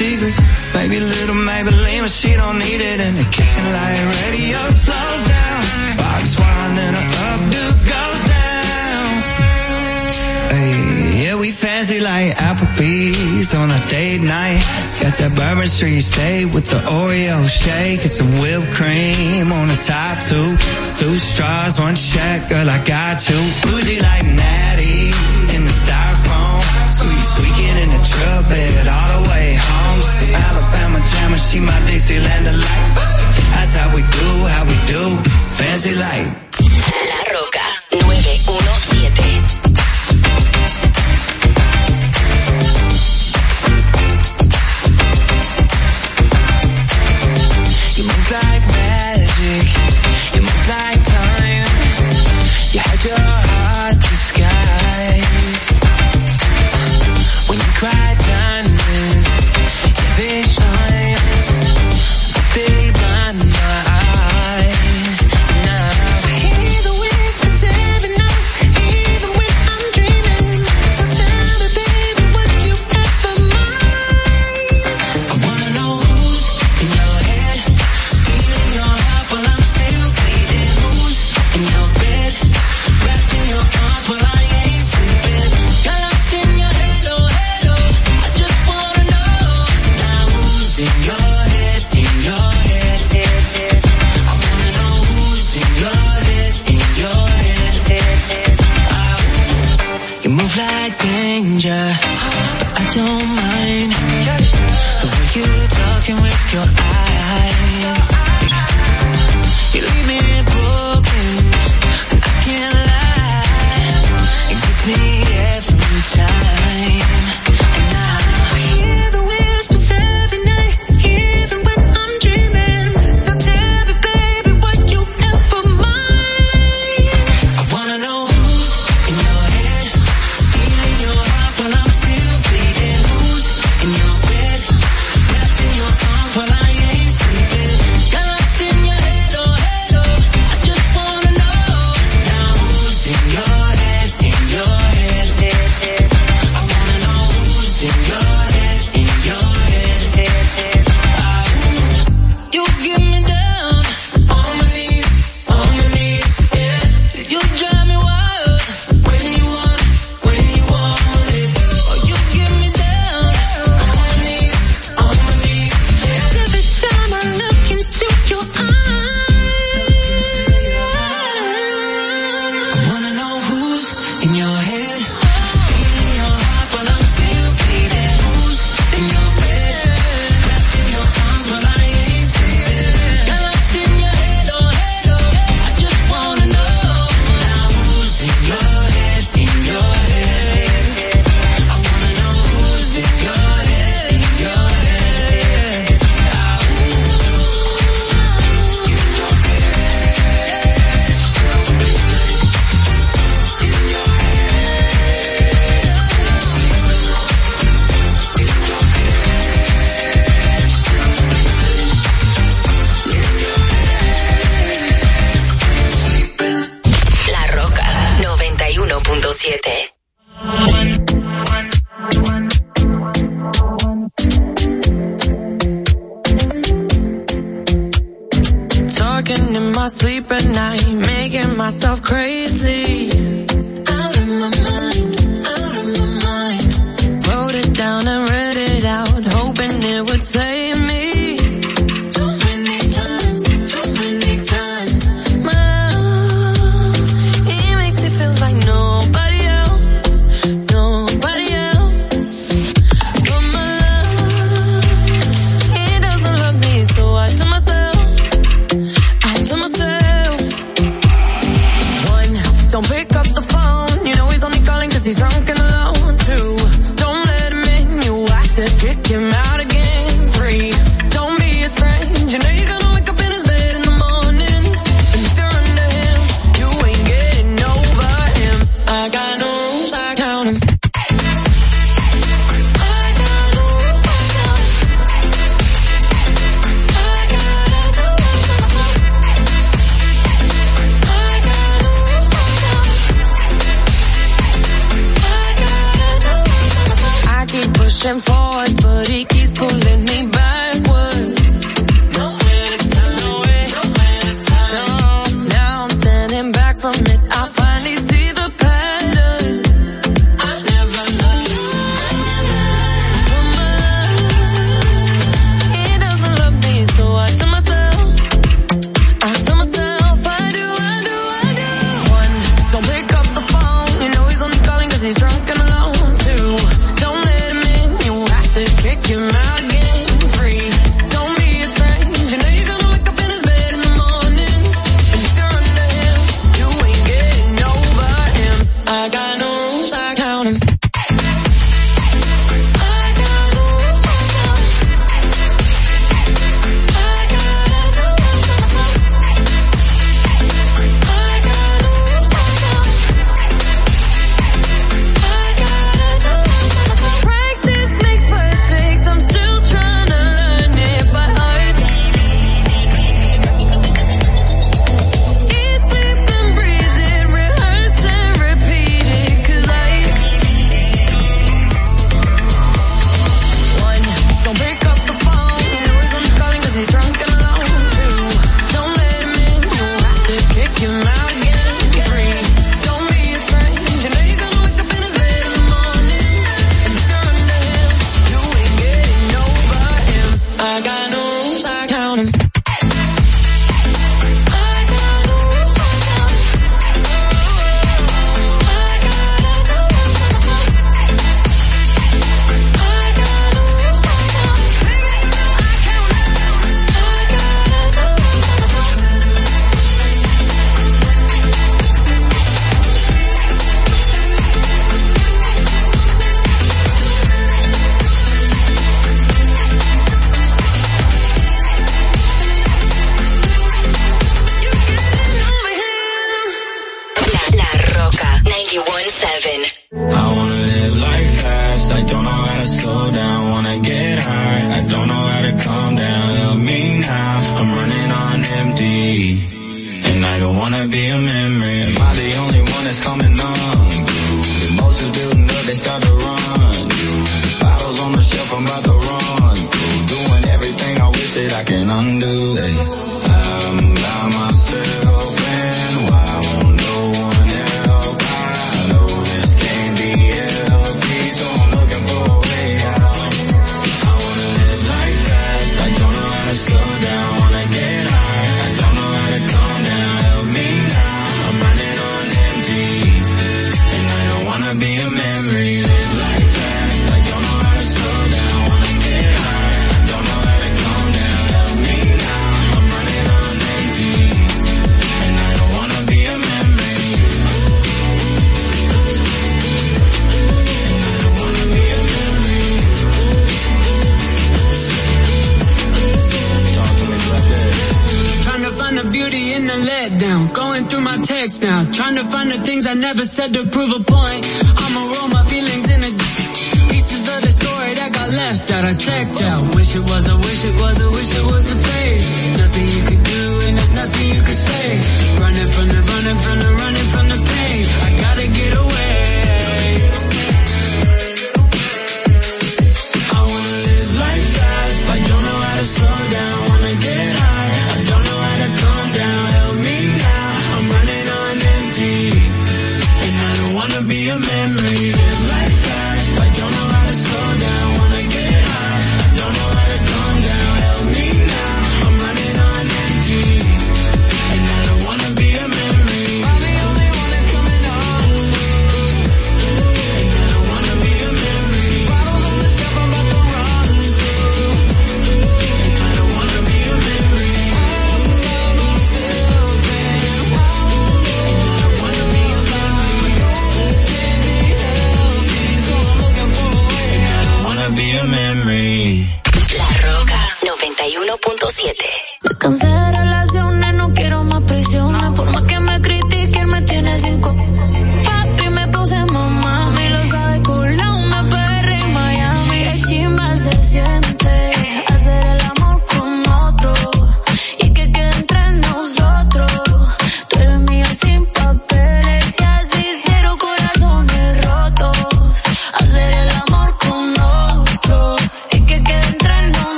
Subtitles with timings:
[0.00, 0.38] secrets.
[0.72, 2.98] Maybe little Maybelline, but she don't need it.
[3.06, 5.60] In the kitchen light, radio slows down.
[6.00, 9.10] Box wine, then her updo goes down.
[10.54, 14.64] Hey, yeah, we fancy like Applebee's on a date night.
[15.02, 19.80] Got that Bourbon Street steak with the Oreo shake and some whipped cream on the
[19.84, 20.50] top two.
[21.00, 23.40] Two straws, one check, girl, I got you.
[23.64, 25.12] Bougie like Natty
[25.54, 26.60] in the styrofoam.
[26.96, 29.29] Squeeze, squeaking in the trumpet all the way
[31.00, 32.94] on jam and she my Dixieland light.
[33.54, 35.02] That's how we do, how we do.
[35.56, 36.49] Fancy light.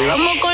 [0.00, 0.49] もうこ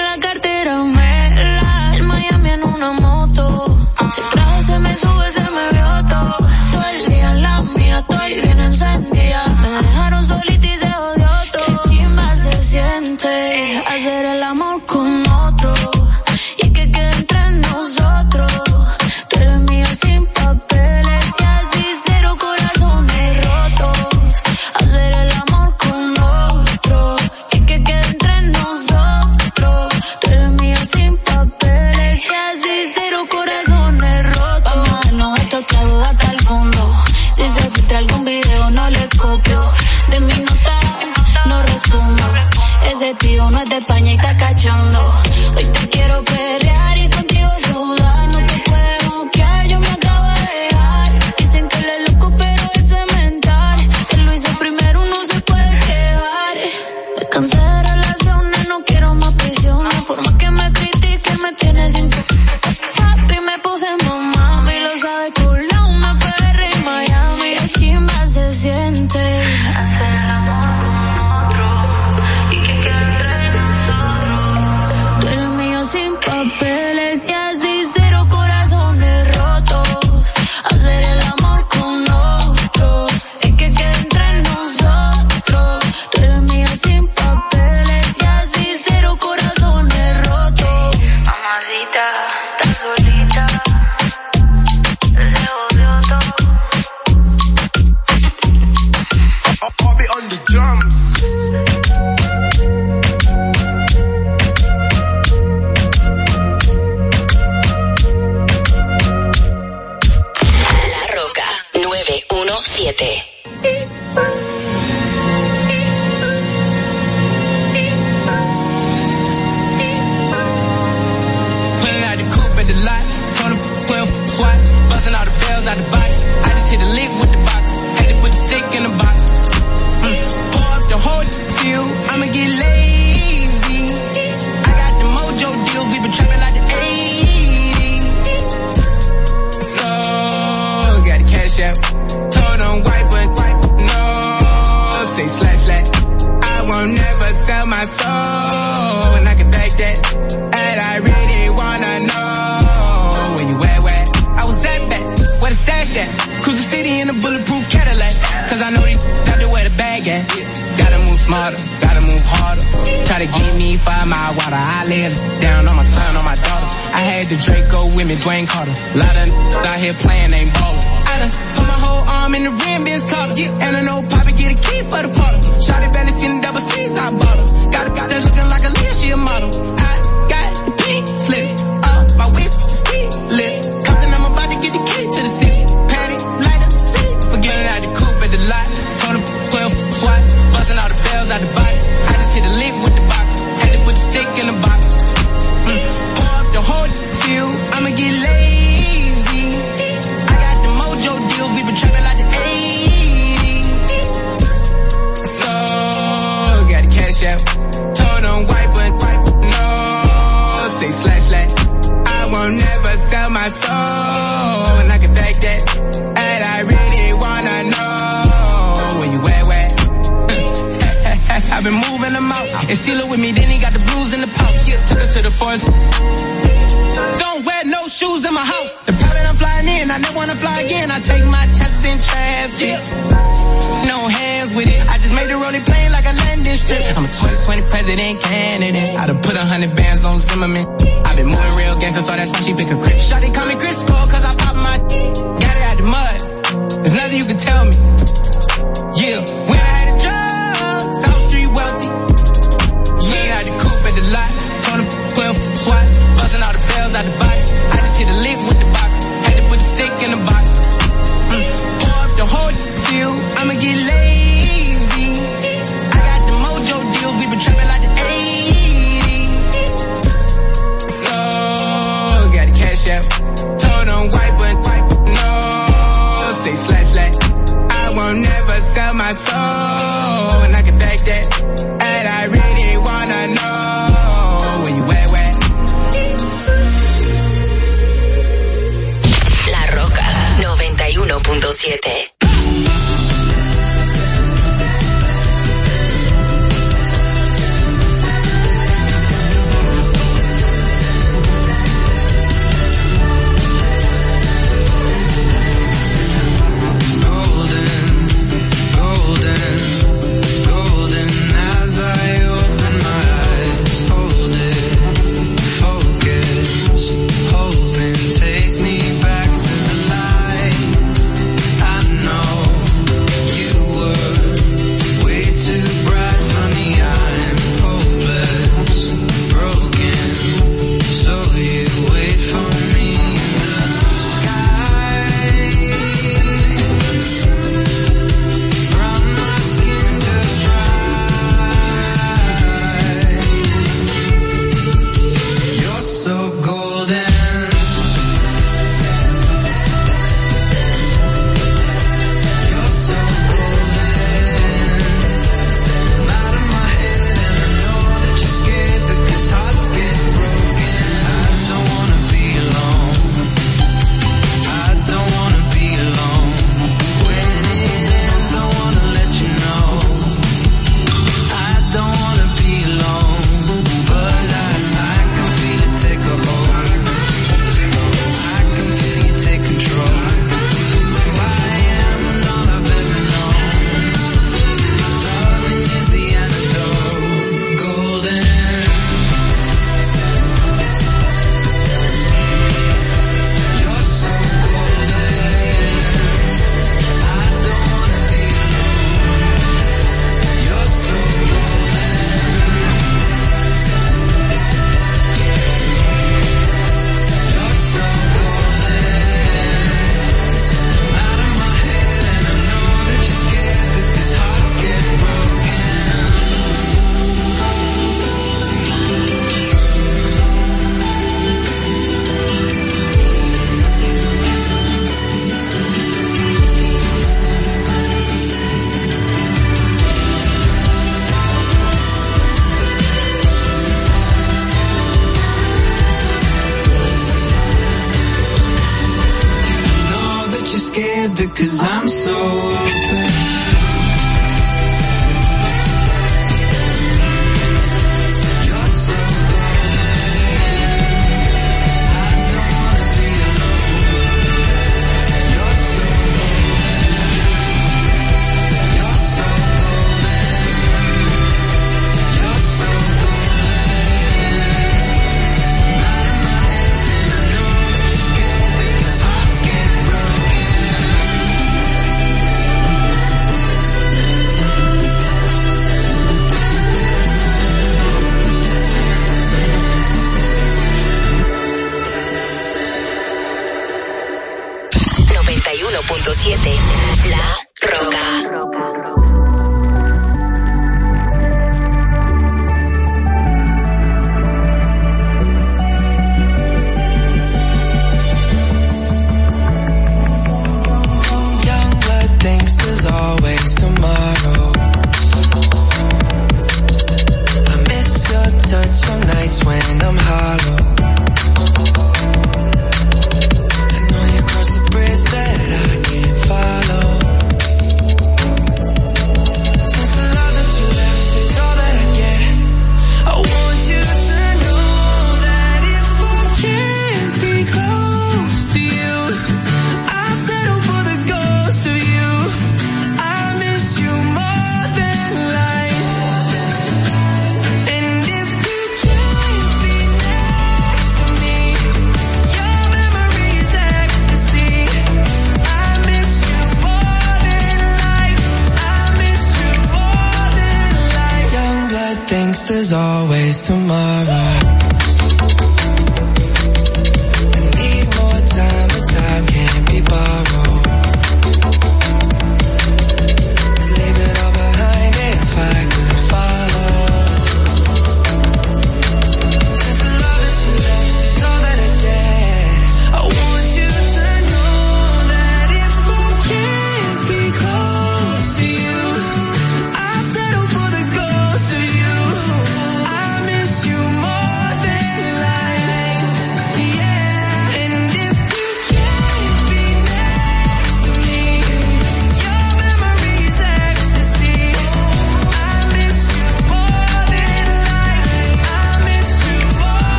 [44.56, 45.05] España y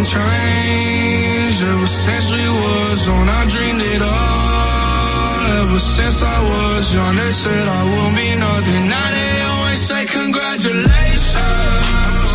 [0.00, 3.28] unchanged ever since we was on.
[3.28, 7.16] I dreamed it all ever since I was young.
[7.16, 8.88] They said I won't be nothing.
[8.88, 12.30] Now they always say congratulations.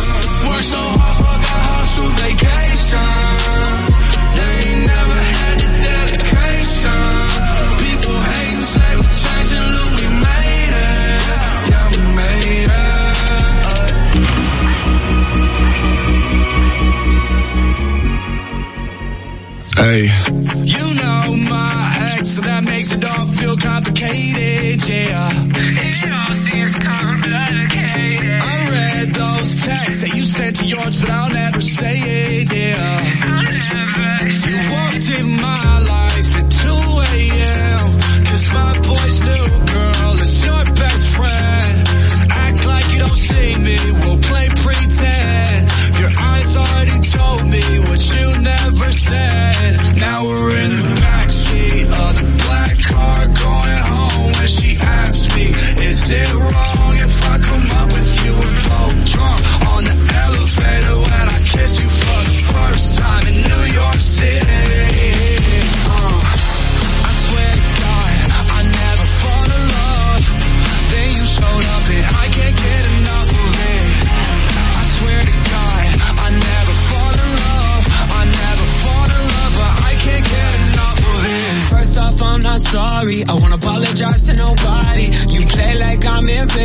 [0.46, 3.25] Worked so hard, forgot how to vacation.
[19.76, 20.08] Hey.
[20.64, 25.30] You know my ex, so that makes it all feel complicated, yeah.
[25.52, 28.40] It all seems complicated.
[28.40, 33.04] I read those texts that you sent to yours, but I'll never say it, yeah.
[33.22, 36.05] I'll never say You walked in my life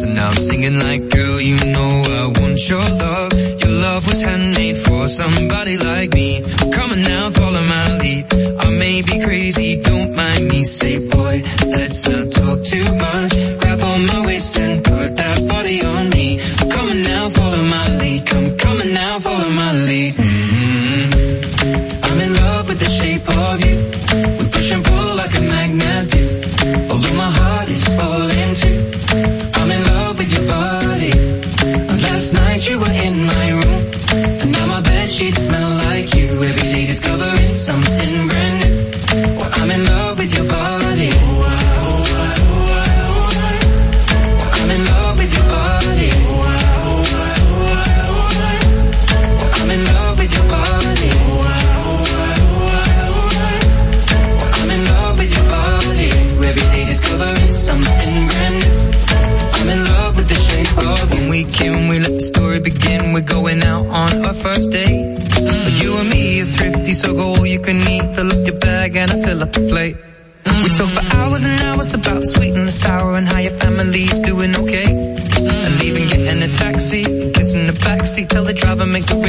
[0.00, 3.32] dance and I'm singing like, girl, you know I want your love.
[3.60, 6.42] Your love was handmade for somebody like me.
[6.72, 8.26] Come on now, follow my lead.
[8.60, 10.64] I may be crazy, don't mind me.
[10.64, 12.32] Say, boy, let's not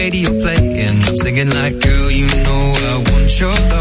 [0.02, 0.97] radio playing.
[1.06, 3.81] I'm singing like, girl, you know I want your love.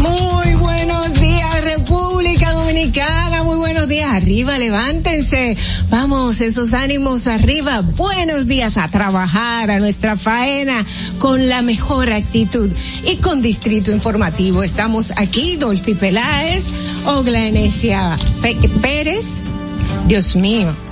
[0.00, 3.42] Muy buenos días, República Dominicana.
[3.44, 4.12] Muy buenos días.
[4.12, 5.56] Arriba, levántense.
[5.90, 7.80] Vamos, esos ánimos arriba.
[7.80, 10.84] Buenos días a trabajar, a nuestra faena,
[11.18, 12.70] con la mejor actitud.
[13.04, 16.66] Y con Distrito Informativo estamos aquí, Dolphy Peláez,
[17.06, 18.16] Ogla Enesia
[18.80, 19.42] Pérez.
[20.06, 20.87] Dios mío.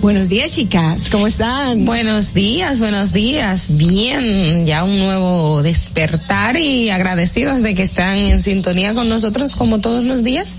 [0.00, 1.08] Buenos días, chicas.
[1.10, 1.84] ¿Cómo están?
[1.84, 3.76] Buenos días, buenos días.
[3.76, 9.80] Bien, ya un nuevo despertar y agradecidos de que están en sintonía con nosotros como
[9.80, 10.58] todos los días.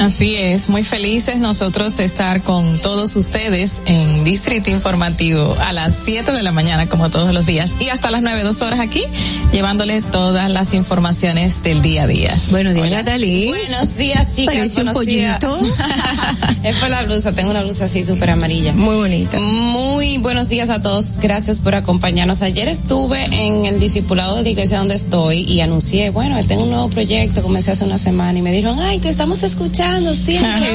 [0.00, 5.96] Así es, muy felices nosotros de estar con todos ustedes en Distrito Informativo a las
[5.96, 9.02] 7 de la mañana como todos los días y hasta las 9, dos horas aquí
[9.52, 12.36] llevándoles todas las informaciones del día a día.
[12.50, 13.48] Buenos días, Natalie.
[13.48, 14.54] Buenos días, chicas.
[14.54, 15.38] Parece un Buenos días.
[15.40, 15.74] pollito.
[16.62, 18.72] es por la blusa, tengo una blusa así súper amarilla.
[18.74, 19.38] Muy bonita.
[19.40, 22.42] Muy buenos días a todos, gracias por acompañarnos.
[22.42, 26.70] Ayer estuve en el discipulado de la iglesia donde estoy y anuncié, bueno, tengo un
[26.70, 29.71] nuevo proyecto, comencé hace una semana y me dijeron, ay, te estamos escuchando
[30.14, 30.66] siempre.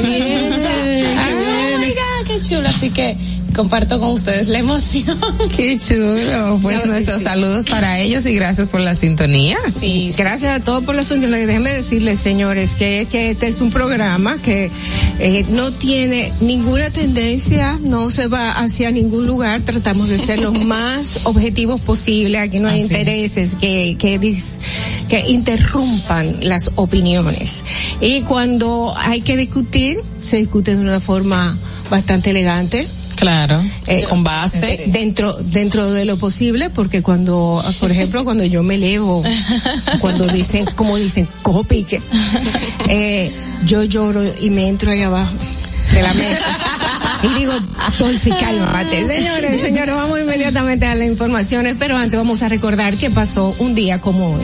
[1.17, 2.67] Ay, oh my God, qué chulo.
[2.67, 3.15] Así que
[3.57, 5.19] comparto con ustedes la emoción.
[5.55, 6.57] Qué chulo.
[6.61, 7.23] Pues Sí, nuestros sí, sí.
[7.23, 9.57] saludos para ellos y gracias por la sintonía.
[9.77, 10.13] Sí.
[10.17, 11.45] Gracias a todos por la sintonía.
[11.45, 14.69] Déjenme decirles, señores, que, que este es un programa que
[15.19, 19.61] eh, no tiene ninguna tendencia, no se va hacia ningún lugar.
[19.63, 22.37] Tratamos de ser lo más objetivos posible.
[22.37, 22.99] Aquí no hay Así es.
[22.99, 24.55] intereses que, que, dis-
[25.09, 27.63] que interrumpan las opiniones.
[27.99, 31.57] Y cuando hay que discutir, se discute de una forma
[31.89, 32.87] bastante elegante.
[33.17, 34.85] Claro, Eh, con base.
[34.87, 39.23] dentro dentro de lo posible porque cuando por ejemplo cuando yo me elevo
[39.99, 42.01] cuando dicen como dicen cojo pique
[42.89, 43.31] eh,
[43.65, 45.33] yo lloro y me entro ahí abajo
[45.93, 46.57] de la mesa
[47.23, 47.53] y digo
[47.97, 53.09] Dolphy cálmate señores señores vamos inmediatamente a las informaciones pero antes vamos a recordar que
[53.09, 54.43] pasó un día como hoy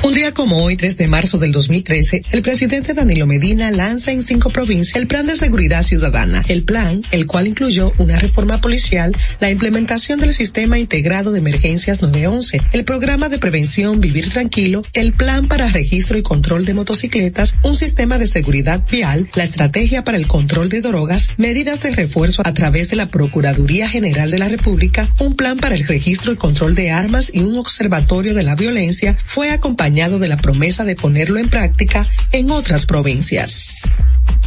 [0.00, 4.22] Un día como hoy, 3 de marzo del 2013, el presidente Danilo Medina lanza en
[4.22, 6.44] cinco provincias el Plan de Seguridad Ciudadana.
[6.46, 12.00] El plan, el cual incluyó una reforma policial, la implementación del Sistema Integrado de Emergencias
[12.00, 17.56] 911, el programa de prevención Vivir Tranquilo, el plan para registro y control de motocicletas,
[17.64, 22.42] un sistema de seguridad vial, la estrategia para el control de drogas, medidas de refuerzo
[22.44, 26.36] a través de la Procuraduría General de la República, un plan para el registro y
[26.36, 29.87] control de armas y un observatorio de la violencia, fue acompañado
[30.18, 34.02] de la promesa de ponerlo en práctica en otras provincias.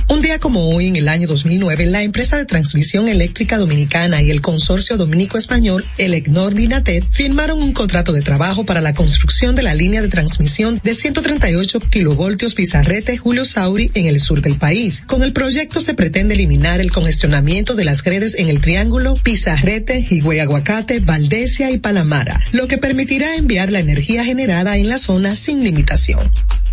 [0.10, 4.30] Un día como hoy, en el año 2009, la empresa de transmisión eléctrica dominicana y
[4.30, 9.64] el consorcio dominico-español, el EGNOR Dinatet, firmaron un contrato de trabajo para la construcción de
[9.64, 15.04] la línea de transmisión de 138 kilovoltios Pizarrete Julio Sauri en el sur del país.
[15.08, 20.06] Con el proyecto se pretende eliminar el congestionamiento de las redes en el triángulo Pizarrete,
[20.10, 25.36] Higüey Aguacate, Valdesia y Panamara, lo que permitirá enviar la energía generada en la zona
[25.36, 26.32] sin limitación.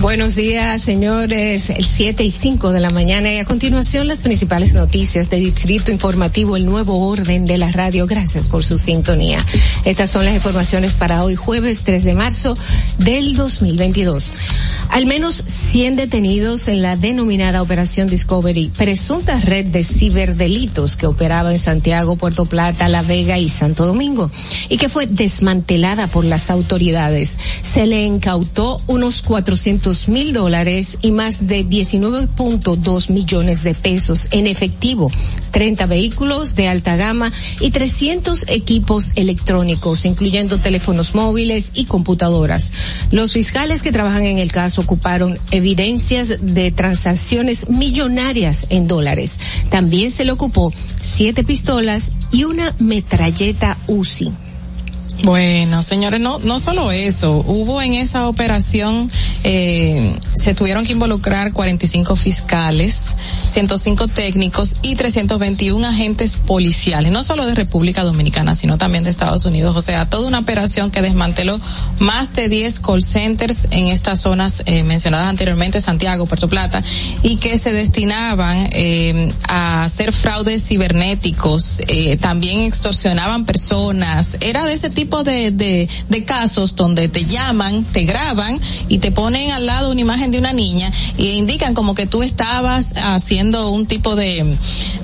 [0.00, 1.70] Buenos días, señores.
[1.70, 5.90] El 7 y 5 de la mañana y a continuación las principales noticias de Distrito
[5.90, 8.06] Informativo, el nuevo orden de la radio.
[8.06, 9.44] Gracias por su sintonía.
[9.84, 12.56] Estas son las informaciones para hoy, jueves 3 de marzo
[12.98, 14.34] del 2022.
[14.90, 21.52] Al menos 100 detenidos en la denominada Operación Discovery, presunta red de ciberdelitos que operaba
[21.52, 24.30] en Santiago, Puerto Plata, La Vega y Santo Domingo
[24.68, 27.36] y que fue desmantelada por las autoridades.
[27.62, 34.46] Se le incautó unos 400 mil dólares y más de 19.2 millones de pesos en
[34.46, 35.10] efectivo,
[35.50, 42.70] 30 vehículos de alta gama y 300 equipos electrónicos, incluyendo teléfonos móviles y computadoras.
[43.10, 49.38] Los fiscales que trabajan en el caso ocuparon evidencias de transacciones millonarias en dólares.
[49.70, 50.70] También se le ocupó
[51.02, 54.47] siete pistolas y una metralleta UCI.
[55.24, 59.10] Bueno, señores, no, no solo eso, hubo en esa operación,
[59.42, 63.16] eh, se tuvieron que involucrar 45 fiscales,
[63.46, 69.44] 105 técnicos y 321 agentes policiales, no solo de República Dominicana, sino también de Estados
[69.44, 69.74] Unidos.
[69.76, 71.58] O sea, toda una operación que desmanteló
[71.98, 76.80] más de 10 call centers en estas zonas eh, mencionadas anteriormente, Santiago, Puerto Plata,
[77.24, 84.74] y que se destinaban eh, a hacer fraudes cibernéticos, eh, también extorsionaban personas, era de
[84.74, 89.66] ese tipo de, de, de casos donde te llaman, te graban y te ponen al
[89.66, 94.14] lado una imagen de una niña y indican como que tú estabas haciendo un tipo
[94.14, 94.56] de,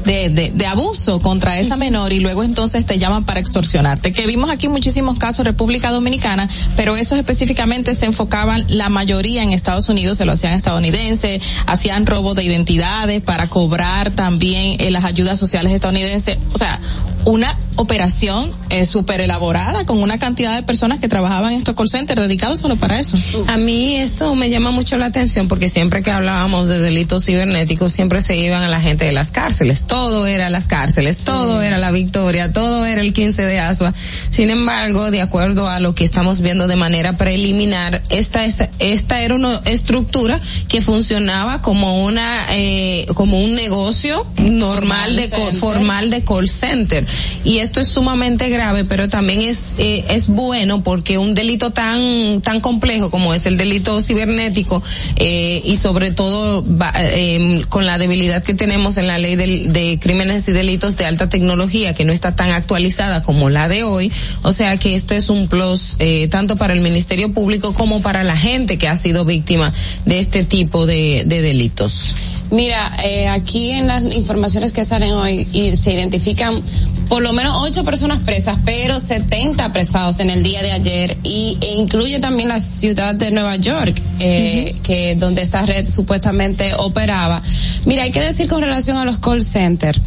[0.05, 4.13] de, de, de abuso contra esa menor y luego entonces te llaman para extorsionarte.
[4.13, 9.43] Que vimos aquí muchísimos casos en República Dominicana, pero esos específicamente se enfocaban la mayoría
[9.43, 14.91] en Estados Unidos, se lo hacían estadounidenses, hacían robo de identidades para cobrar también eh,
[14.91, 16.39] las ayudas sociales estadounidenses.
[16.53, 16.81] O sea,
[17.25, 21.89] una operación eh, súper elaborada con una cantidad de personas que trabajaban en estos call
[21.89, 23.17] centers dedicados solo para eso.
[23.49, 27.93] A mí esto me llama mucho la atención porque siempre que hablábamos de delitos cibernéticos
[27.93, 29.85] siempre se iban a la gente de las cárceles.
[29.85, 33.93] Todo era las cárceles, todo era la victoria, todo era el 15 de Asua.
[34.31, 39.21] Sin embargo, de acuerdo a lo que estamos viendo de manera preliminar, esta, esta, esta
[39.23, 46.11] era una estructura que funcionaba como una, eh, como un negocio normal de, co- formal
[46.11, 47.05] de call center.
[47.45, 52.41] Y esto es sumamente grave, pero también es, eh, es bueno porque un delito tan,
[52.41, 54.83] tan complejo como es el delito cibernético,
[55.17, 56.65] eh, y sobre todo
[57.11, 61.29] eh, con la debilidad que tenemos en la ley de crímenes y delitos de alta
[61.29, 64.11] tecnología, que no está tan actualizada como la de hoy,
[64.43, 68.25] o sea que esto es un plus, eh, tanto para el Ministerio Público como para
[68.25, 69.71] la gente que ha sido víctima
[70.07, 72.15] de este tipo de, de delitos.
[72.51, 76.63] Mira, eh, aquí en las informaciones que salen hoy y se identifican
[77.09, 81.59] por lo menos ocho personas presas, pero 70 apresados en el día de ayer y
[81.61, 87.43] e incluye también la ciudad de Nueva York, eh, que donde esta red supuestamente operaba.
[87.85, 90.01] Mira, hay que decir con relación a los call centers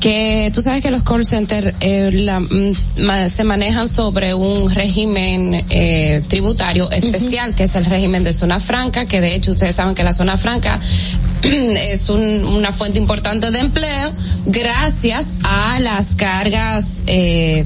[0.00, 2.72] que tú sabes que los call centers eh, la- mm,
[3.04, 8.60] ma- se manejan sobre un régimen eh, tributario especial, que es el régimen de zona
[8.60, 10.78] franca, que de hecho ustedes saben que la zona franca
[11.42, 14.12] es un- una fuente importante de empleo
[14.46, 17.64] gracias a las cargas eh,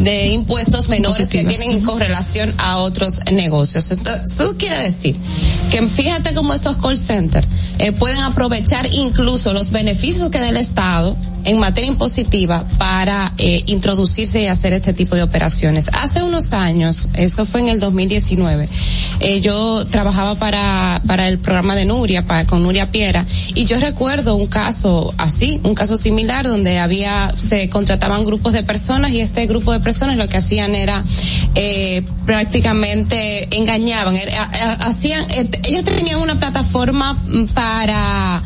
[0.00, 3.90] de impuestos menores que tienen en correlación a otros negocios.
[3.90, 5.16] Entonces, eso quiere decir
[5.70, 7.46] que fíjate cómo estos call centers
[7.78, 13.62] eh, pueden aprovechar incluso los beneficios que da el Estado en materia impositiva para eh,
[13.66, 15.90] introducirse y hacer este tipo de operaciones.
[15.92, 18.68] Hace unos años, eso fue en el 2019,
[19.20, 23.24] eh, yo trabajaba para, para el programa de Nuria, para, con Nuria Piera,
[23.54, 28.64] y yo recuerdo un caso así, un caso similar, donde había, se contrataban grupos de
[28.64, 31.04] personas y este grupo de personas lo que hacían era
[31.54, 34.16] eh, prácticamente engañaban,
[34.80, 38.42] hacían, eh, ellos tenían una plataforma mm, para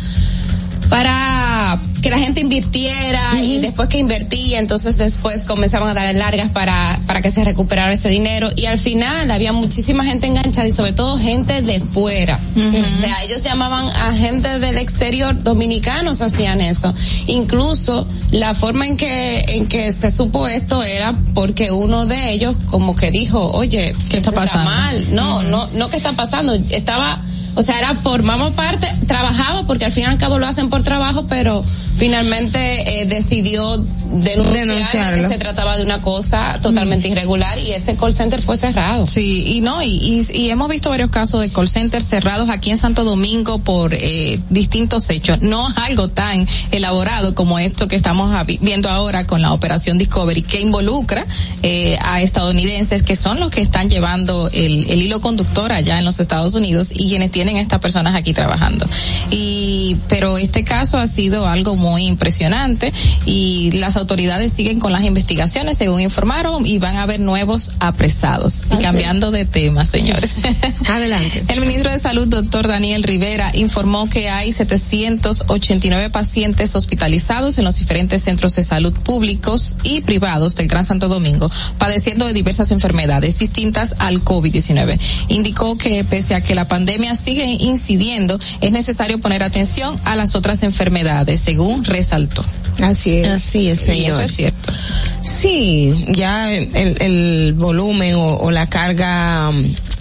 [0.88, 6.50] para que la gente invirtiera y después que invertía, entonces después comenzaban a dar largas
[6.50, 10.72] para, para que se recuperara ese dinero y al final había muchísima gente enganchada y
[10.72, 12.38] sobre todo gente de fuera.
[12.56, 16.94] O sea, ellos llamaban a gente del exterior, dominicanos hacían eso.
[17.26, 22.56] Incluso la forma en que, en que se supo esto era porque uno de ellos
[22.66, 24.70] como que dijo, oye, ¿qué está pasando?
[24.70, 25.06] mal.
[25.10, 27.20] No, no, no que está pasando, estaba
[27.56, 30.82] o sea, era formamos parte, trabajaba porque al fin y al cabo lo hacen por
[30.82, 31.64] trabajo, pero
[31.96, 35.22] finalmente eh, decidió denunciar Denunciarlo.
[35.22, 39.06] que se trataba de una cosa totalmente irregular y ese call center fue cerrado.
[39.06, 42.70] Sí, y no, y, y, y hemos visto varios casos de call centers cerrados aquí
[42.70, 45.40] en Santo Domingo por eh, distintos hechos.
[45.40, 50.42] No es algo tan elaborado como esto que estamos viendo ahora con la operación Discovery,
[50.42, 51.24] que involucra
[51.62, 56.04] eh, a estadounidenses que son los que están llevando el, el hilo conductor allá en
[56.04, 58.88] los Estados Unidos y quienes tienen a estas personas aquí trabajando.
[59.30, 62.92] Y, pero este caso ha sido algo muy impresionante
[63.24, 68.64] y las autoridades siguen con las investigaciones, según informaron, y van a haber nuevos apresados.
[68.72, 70.36] Y cambiando de tema, señores.
[70.88, 71.44] Adelante.
[71.48, 77.76] El ministro de Salud, doctor Daniel Rivera, informó que hay 789 pacientes hospitalizados en los
[77.76, 83.38] diferentes centros de salud públicos y privados del Gran Santo Domingo, padeciendo de diversas enfermedades
[83.38, 84.98] distintas al COVID-19.
[85.28, 90.34] Indicó que pese a que la pandemia sigue incidiendo, es necesario poner atención a las
[90.34, 92.44] otras enfermedades, según resaltó.
[92.80, 93.28] Así es.
[93.28, 94.72] Así es, Y eso es cierto.
[95.24, 99.50] Sí, ya el, el volumen o, o la carga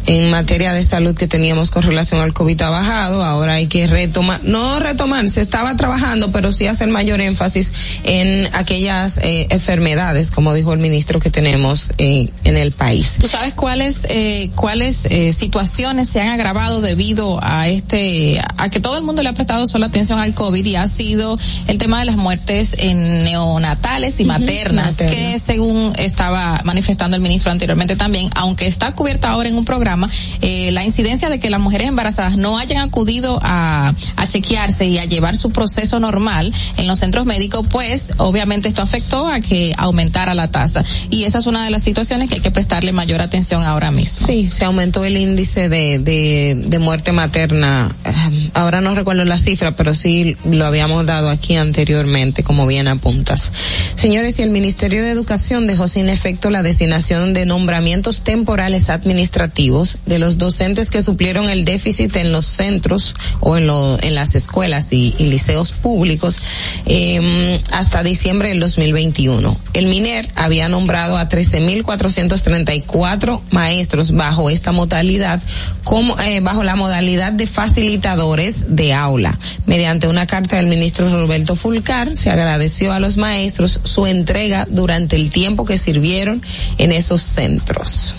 [0.06, 3.88] en materia de salud que teníamos con relación al COVID ha bajado, ahora hay que
[3.88, 7.74] retomar, no retomar, se estaba trabajando, pero sí hacer mayor énfasis
[8.04, 13.18] en aquellas eh, enfermedades, como dijo el ministro que tenemos eh, en el país.
[13.20, 18.80] ¿Tú sabes cuáles eh, cuáles eh, situaciones se han agravado debido a este a que
[18.80, 21.38] todo el mundo le ha prestado sola atención al COVID y ha sido
[21.68, 25.14] el tema de las muertes en neonatales y maternas, maternas.
[25.14, 29.95] que según estaba manifestando el ministro anteriormente también, aunque está cubierta ahora en un programa,
[30.42, 33.94] eh, la incidencia de que las mujeres embarazadas no hayan acudido a,
[34.28, 39.28] chequearse y a llevar su proceso normal en los centros médicos, pues obviamente esto afectó
[39.28, 40.84] a que aumentara la tasa.
[41.10, 44.26] Y esa es una de las situaciones que hay que prestarle mayor atención ahora mismo.
[44.26, 47.96] Sí, se aumentó el índice de, de, de muerte materna.
[48.04, 52.88] Ahem, Ahora no recuerdo la cifra, pero sí lo habíamos dado aquí anteriormente, como bien
[52.88, 53.52] apuntas.
[53.96, 59.85] Señores, y el Ministerio de Educación dejó sin efecto la designación de nombramientos temporales administrativos
[60.06, 64.36] de los docentes que suplieron el déficit en los centros o en, lo, en las
[64.36, 66.38] escuelas y, liceos públicos
[66.86, 69.58] eh, hasta diciembre del 2021.
[69.74, 75.42] El MINER había nombrado a 13.434 maestros bajo esta modalidad,
[75.84, 79.38] como eh, bajo la modalidad de facilitadores de aula.
[79.66, 85.16] Mediante una carta del ministro Roberto Fulcar, se agradeció a los maestros su entrega durante
[85.16, 86.42] el tiempo que sirvieron
[86.78, 88.16] en esos centros.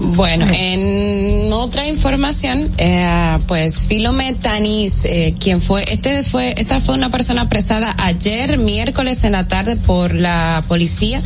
[0.00, 6.94] Bueno, en otra información, eh, pues Filome Tanis, eh, quien fue, este fue, esta fue
[6.94, 11.22] una persona apresada ayer miércoles en la tarde por la policía,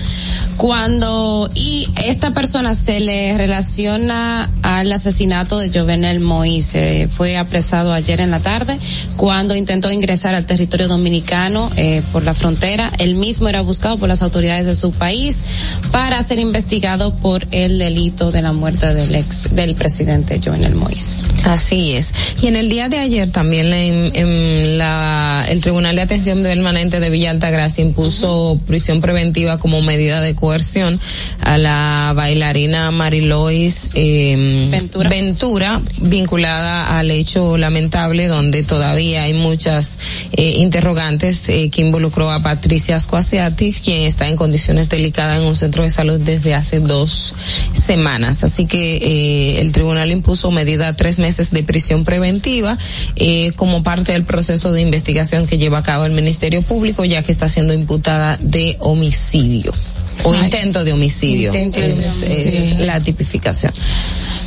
[0.56, 8.20] cuando, y esta persona se le relaciona al asesinato de Jovenel Moise, fue apresado ayer
[8.20, 8.78] en la tarde
[9.16, 14.08] cuando intentó ingresar al territorio dominicano eh, por la frontera, él mismo era buscado por
[14.08, 15.42] las autoridades de su país
[15.90, 21.24] para ser investigado por el delito de la muerte del ex, del presidente Jovenel Moïse.
[21.44, 22.12] Así es.
[22.42, 27.00] Y en el día de ayer también en, en la, el Tribunal de Atención Permanente
[27.00, 31.00] de Villa Altagracia impuso prisión preventiva como medida de coerción
[31.40, 35.08] a la bailarina Marilois eh, Ventura.
[35.08, 39.98] Ventura, vinculada al hecho lamentable donde todavía hay muchas
[40.32, 45.56] eh, interrogantes eh, que involucró a Patricia Ascoasiatis, quien está en condiciones delicadas en un
[45.56, 47.34] centro de salud desde hace dos
[47.72, 48.42] semanas.
[48.48, 52.78] Así que eh, el tribunal impuso medida tres meses de prisión preventiva
[53.14, 57.22] eh, como parte del proceso de investigación que lleva a cabo el Ministerio Público, ya
[57.22, 59.74] que está siendo imputada de homicidio
[60.24, 61.52] o intento de homicidio.
[61.54, 62.60] Intento de es, homicidio.
[62.60, 63.72] es la tipificación.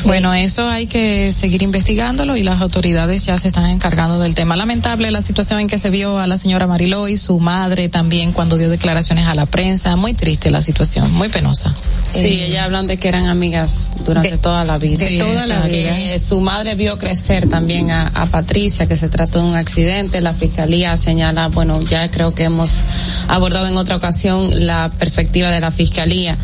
[0.03, 4.56] Bueno, eso hay que seguir investigándolo y las autoridades ya se están encargando del tema.
[4.56, 8.31] Lamentable la situación en que se vio a la señora Mariló y su madre también
[8.31, 9.95] cuando dio declaraciones a la prensa.
[9.98, 11.76] Muy triste la situación, muy penosa.
[12.10, 15.06] Sí, Eh, ella hablan de que eran amigas durante toda la vida.
[15.06, 15.99] de toda la vida.
[15.99, 20.19] eh, su madre vio crecer también a, a Patricia, que se trató de un accidente.
[20.22, 22.84] La fiscalía señala, bueno, ya creo que hemos
[23.27, 26.38] abordado en otra ocasión la perspectiva de la fiscalía.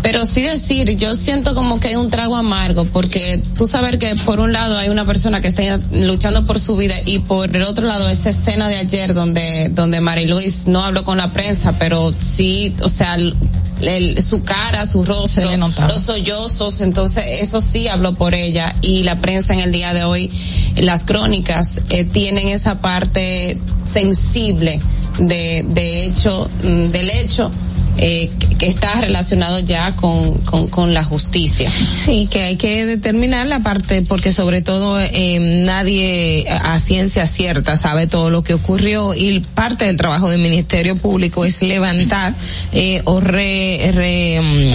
[0.00, 4.14] Pero sí decir, yo siento como que hay un trago amargo, porque tú saber que
[4.14, 7.62] por un lado hay una persona que está luchando por su vida y por el
[7.62, 11.72] otro lado esa escena de ayer donde, donde Mary Luis no habló con la prensa,
[11.80, 13.34] pero sí, o sea, el-
[13.80, 15.50] el- su cara, su rostro,
[15.88, 20.04] los sollozos, entonces eso sí habló por ella y la prensa en el día de
[20.04, 20.30] hoy,
[20.76, 24.80] las crónicas eh, tienen esa parte sensible
[25.18, 27.50] de, de hecho, mm, del hecho
[27.98, 31.70] eh, que- está relacionado ya con, con, con la justicia.
[31.70, 37.76] Sí, que hay que determinar la parte, porque sobre todo eh, nadie a ciencia cierta
[37.76, 42.34] sabe todo lo que ocurrió y parte del trabajo del Ministerio Público es levantar
[42.72, 44.74] eh, o re, re, mm,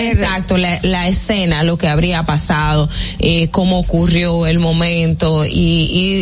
[0.00, 2.88] de exacto la, la escena, lo que habría pasado,
[3.18, 5.50] eh, cómo ocurrió el momento y,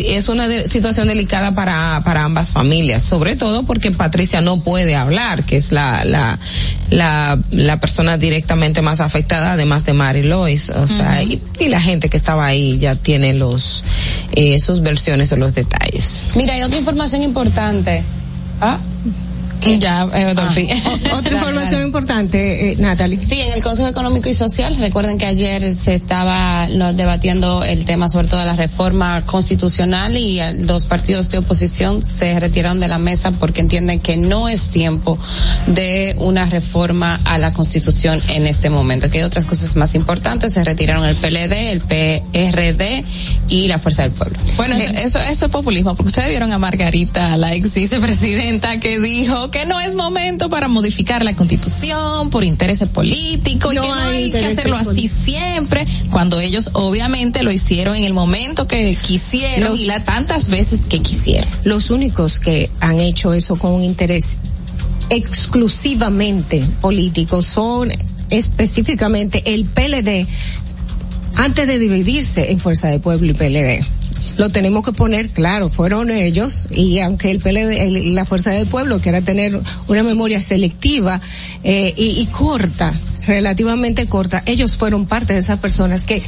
[0.09, 4.61] y es una de- situación delicada para para ambas familias, sobre todo porque Patricia no
[4.61, 6.37] puede hablar, que es la la
[6.89, 11.79] la, la persona directamente más afectada, además de Mary Lois, o sea, y, y la
[11.79, 13.83] gente que estaba ahí ya tiene los
[14.33, 16.19] eh, sus versiones o los detalles.
[16.35, 18.03] Mira, hay otra información importante.
[18.59, 18.77] Ah.
[19.79, 20.67] Ya, eh, Dolphy.
[21.13, 23.19] Otra información importante, eh, Natalie.
[23.19, 27.85] Sí, en el Consejo Económico y Social, recuerden que ayer se estaba lo- debatiendo el
[27.85, 32.87] tema sobre todo la reforma constitucional y eh, los partidos de oposición se retiraron de
[32.87, 35.17] la mesa porque entienden que no es tiempo
[35.67, 40.53] de una reforma a la constitución en este momento, que hay otras cosas más importantes,
[40.53, 43.03] se retiraron el PLD, el PRD
[43.47, 44.37] y la Fuerza del Pueblo.
[44.57, 48.99] Bueno, eso, eso, eso es populismo, porque ustedes vieron a Margarita, la ex vicepresidenta, que
[48.99, 53.87] dijo que no es momento para modificar la constitución por intereses políticos, y No que
[53.89, 58.67] no hay hay que hacerlo así siempre, cuando ellos obviamente lo hicieron en el momento
[58.67, 61.47] que quisieron Los- y la tantas veces que quisieron.
[61.63, 64.25] Los únicos que han hecho eso con un interés
[65.09, 67.91] exclusivamente político son
[68.29, 70.25] específicamente el PLD
[71.35, 73.83] antes de dividirse en Fuerza de Pueblo y PLD.
[74.41, 78.65] Lo tenemos que poner claro, fueron ellos y aunque el PLD, el- la Fuerza del
[78.65, 81.21] Pueblo quiera tener una memoria selectiva
[81.63, 82.91] eh, y, y corta,
[83.27, 86.23] relativamente corta, ellos fueron parte de esas personas que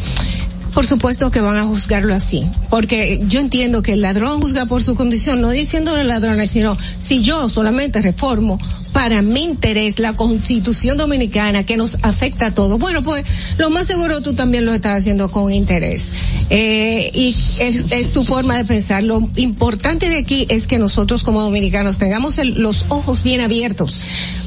[0.76, 4.84] por supuesto que van a juzgarlo así, porque yo entiendo que el ladrón juzga por
[4.84, 8.60] su condición, no diciéndole ladrones, sino si yo solamente reformo
[8.94, 13.26] para mi interés la constitución dominicana que nos afecta a todos, bueno, pues
[13.58, 16.12] lo más seguro tú también lo estás haciendo con interés.
[16.50, 17.30] Eh, y
[17.60, 19.04] es, es su forma de pensar.
[19.04, 24.00] Lo importante de aquí es que nosotros como dominicanos tengamos los ojos bien abiertos,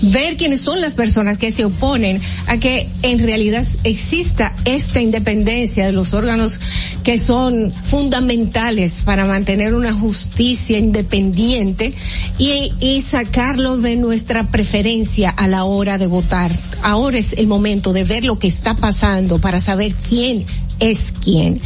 [0.02, 5.86] ver quiénes son las personas que se oponen a que en realidad exista esta independencia
[5.86, 6.60] de los órganos
[7.02, 11.94] que son fundamentales para mantener una justicia independiente
[12.38, 16.50] y, y sacarlo de nuestra preferencia a la hora de votar.
[16.82, 20.44] Ahora es el momento de ver lo que está pasando para saber quién
[20.80, 21.60] es quién.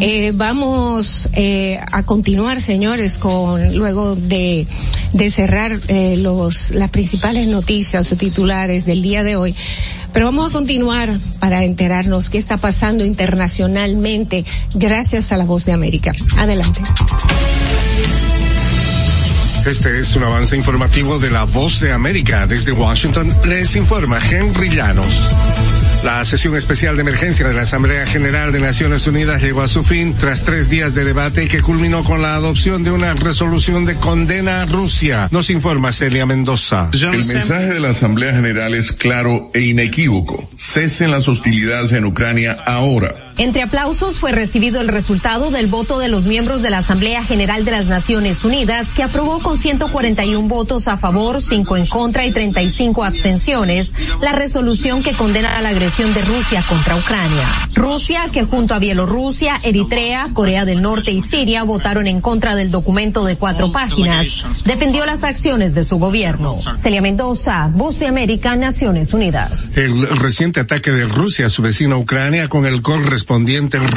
[0.00, 4.66] Eh, vamos eh, a continuar, señores, con luego de,
[5.12, 9.54] de cerrar eh, los las principales noticias o titulares del día de hoy.
[10.12, 15.72] Pero vamos a continuar para enterarnos qué está pasando internacionalmente gracias a la voz de
[15.72, 16.12] América.
[16.38, 16.80] Adelante.
[19.66, 22.46] Este es un avance informativo de la voz de América.
[22.46, 25.30] Desde Washington les informa Henry Llanos.
[26.04, 29.82] La sesión especial de emergencia de la Asamblea General de Naciones Unidas llegó a su
[29.82, 33.96] fin tras tres días de debate que culminó con la adopción de una resolución de
[33.96, 35.28] condena a Rusia.
[35.32, 36.88] Nos informa Celia Mendoza.
[36.92, 40.48] El mensaje de la Asamblea General es claro e inequívoco.
[40.54, 43.27] Cesen las hostilidades en Ucrania ahora.
[43.38, 47.64] Entre aplausos fue recibido el resultado del voto de los miembros de la Asamblea General
[47.64, 52.32] de las Naciones Unidas, que aprobó con 141 votos a favor, 5 en contra y
[52.32, 57.46] 35 abstenciones la resolución que condena la agresión de Rusia contra Ucrania.
[57.74, 62.72] Rusia, que junto a Bielorrusia, Eritrea, Corea del Norte y Siria votaron en contra del
[62.72, 66.56] documento de cuatro páginas, defendió las acciones de su gobierno.
[66.76, 69.76] Celia Mendoza, Voz de América, Naciones Unidas.
[69.76, 73.27] El reciente ataque de Rusia a su vecina Ucrania con el correspondiente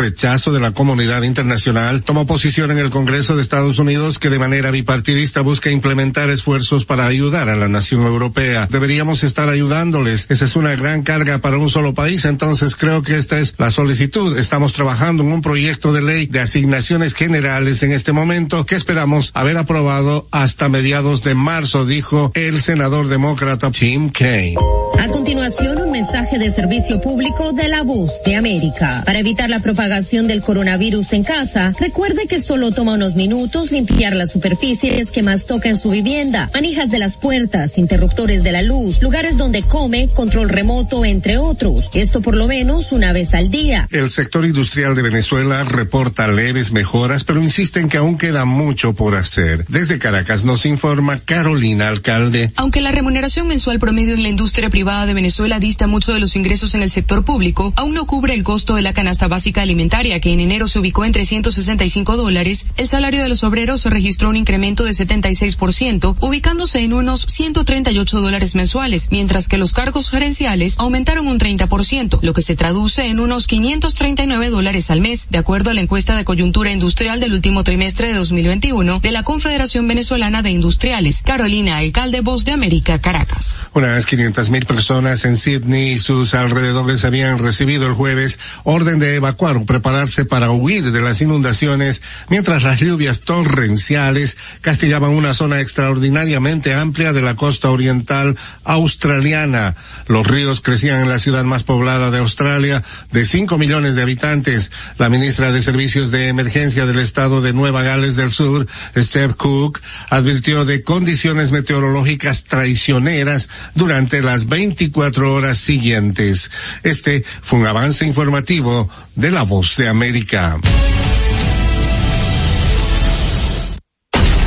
[0.01, 4.39] rechazo de la comunidad internacional tomó posición en el Congreso de Estados Unidos que de
[4.39, 8.67] manera bipartidista busca implementar esfuerzos para ayudar a la nación europea.
[8.69, 10.27] Deberíamos estar ayudándoles.
[10.29, 13.71] Esa es una gran carga para un solo país, entonces creo que esta es la
[13.71, 14.37] solicitud.
[14.37, 19.31] Estamos trabajando en un proyecto de ley de asignaciones generales en este momento que esperamos
[19.33, 24.57] haber aprobado hasta mediados de marzo, dijo el senador demócrata Tim Kaine.
[24.99, 29.03] A continuación, un mensaje de servicio público de la voz de América.
[29.05, 34.15] Para evitar la propagación del coronavirus en casa, recuerde que solo toma unos minutos limpiar
[34.15, 38.63] las superficies que más toca en su vivienda, manijas de las puertas, interruptores de la
[38.63, 41.89] luz, lugares donde come, control remoto, entre otros.
[41.93, 43.87] Esto por lo menos una vez al día.
[43.91, 49.15] El sector industrial de Venezuela reporta leves mejoras, pero insisten que aún queda mucho por
[49.15, 49.65] hacer.
[49.67, 52.51] Desde Caracas nos informa Carolina Alcalde.
[52.55, 56.35] Aunque la remuneración mensual promedio en la industria privada de Venezuela dista mucho de los
[56.35, 60.19] ingresos en el sector público, aún no cubre el costo de la canasta básica alimentaria,
[60.19, 64.35] que en enero se ubicó en 365 dólares, el salario de los obreros registró un
[64.35, 71.27] incremento de 76%, ubicándose en unos 138 dólares mensuales, mientras que los cargos gerenciales aumentaron
[71.27, 75.73] un 30%, lo que se traduce en unos 539 dólares al mes, de acuerdo a
[75.73, 80.51] la encuesta de coyuntura industrial del último trimestre de 2021 de la Confederación Venezolana de
[80.51, 81.21] Industriales.
[81.23, 83.57] Carolina, alcalde Voz de América, Caracas.
[83.73, 89.15] Unas 500 mil personas en Sydney y sus alrededores habían recibido el jueves orden de
[89.15, 95.59] evacuar o prepararse para huir de las inundaciones mientras las lluvias torrenciales castigaban una zona
[95.59, 99.75] extraordinariamente amplia de la costa oriental australiana.
[100.07, 104.71] Los ríos crecían en la ciudad más poblada de Australia de 5 millones de habitantes.
[104.97, 109.79] La ministra de Servicios de Emergencia del estado de Nueva Gales del Sur, Steve Cook,
[110.09, 116.51] advirtió de condiciones meteorológicas traicioneras durante las 24 horas siguientes.
[116.83, 118.80] Este fue un avance informativo
[119.15, 120.57] de La Voz de América.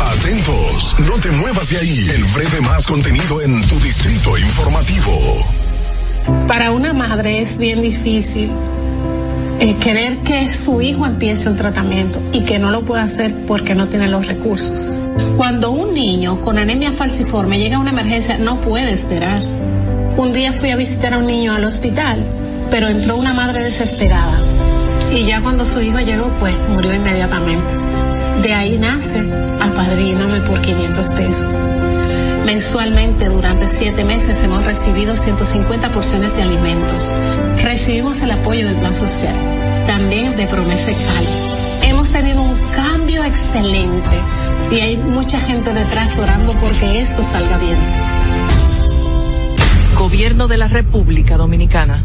[0.00, 2.10] Atentos, no te muevas de ahí.
[2.14, 5.44] El breve más contenido en tu distrito informativo.
[6.48, 8.50] Para una madre es bien difícil
[9.60, 13.74] eh, querer que su hijo empiece un tratamiento y que no lo pueda hacer porque
[13.74, 15.00] no tiene los recursos.
[15.36, 19.40] Cuando un niño con anemia falciforme llega a una emergencia, no puede esperar.
[20.16, 22.24] Un día fui a visitar a un niño al hospital,
[22.70, 24.38] pero entró una madre desesperada
[25.14, 27.72] y ya cuando su hijo llegó, pues murió inmediatamente.
[28.42, 29.20] De ahí nace
[29.60, 31.68] Apadríname por 500 pesos.
[32.44, 37.10] Mensualmente durante siete meses hemos recibido 150 porciones de alimentos.
[37.62, 39.34] Recibimos el apoyo del Plan Social,
[39.86, 41.88] también de Promesa Cal.
[41.88, 44.20] Hemos tenido un cambio excelente
[44.70, 47.78] y hay mucha gente detrás orando porque esto salga bien.
[49.96, 52.04] Gobierno de la República Dominicana.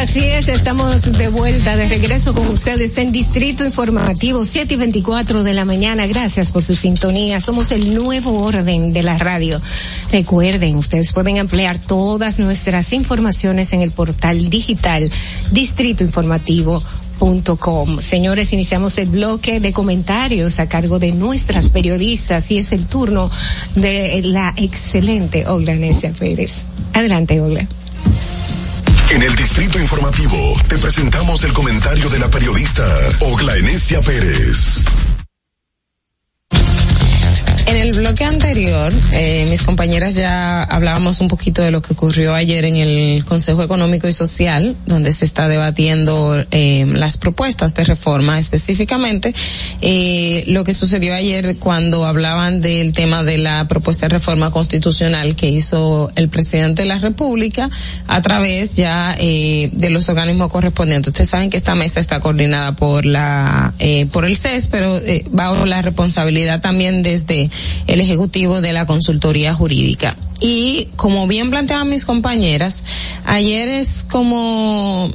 [0.00, 5.42] Así es, estamos de vuelta, de regreso con ustedes en Distrito Informativo 7 y 24
[5.42, 6.06] de la mañana.
[6.06, 7.38] Gracias por su sintonía.
[7.38, 9.60] Somos el nuevo orden de la radio.
[10.10, 15.12] Recuerden, ustedes pueden ampliar todas nuestras informaciones en el portal digital
[15.52, 16.82] Distrito Informativo
[17.58, 18.00] Com.
[18.00, 23.30] Señores, iniciamos el bloque de comentarios a cargo de nuestras periodistas y es el turno
[23.74, 26.62] de la excelente Ogla Necia Pérez.
[26.94, 27.66] Adelante, Ogla.
[29.10, 32.84] En el Distrito Informativo te presentamos el comentario de la periodista
[33.20, 34.80] Ogla Enesia Pérez.
[37.70, 42.34] En el bloque anterior, eh, mis compañeras ya hablábamos un poquito de lo que ocurrió
[42.34, 47.84] ayer en el Consejo Económico y Social, donde se está debatiendo eh, las propuestas de
[47.84, 49.32] reforma, específicamente
[49.82, 55.36] eh, lo que sucedió ayer cuando hablaban del tema de la propuesta de reforma constitucional
[55.36, 57.70] que hizo el presidente de la República
[58.08, 61.12] a través ya eh, de los organismos correspondientes.
[61.12, 65.24] Ustedes saben que esta mesa está coordinada por la eh, por el CES, pero eh,
[65.30, 67.48] bajo la responsabilidad también desde
[67.86, 70.16] el ejecutivo de la consultoría jurídica.
[70.40, 72.82] Y como bien planteaban mis compañeras,
[73.26, 75.10] ayer es como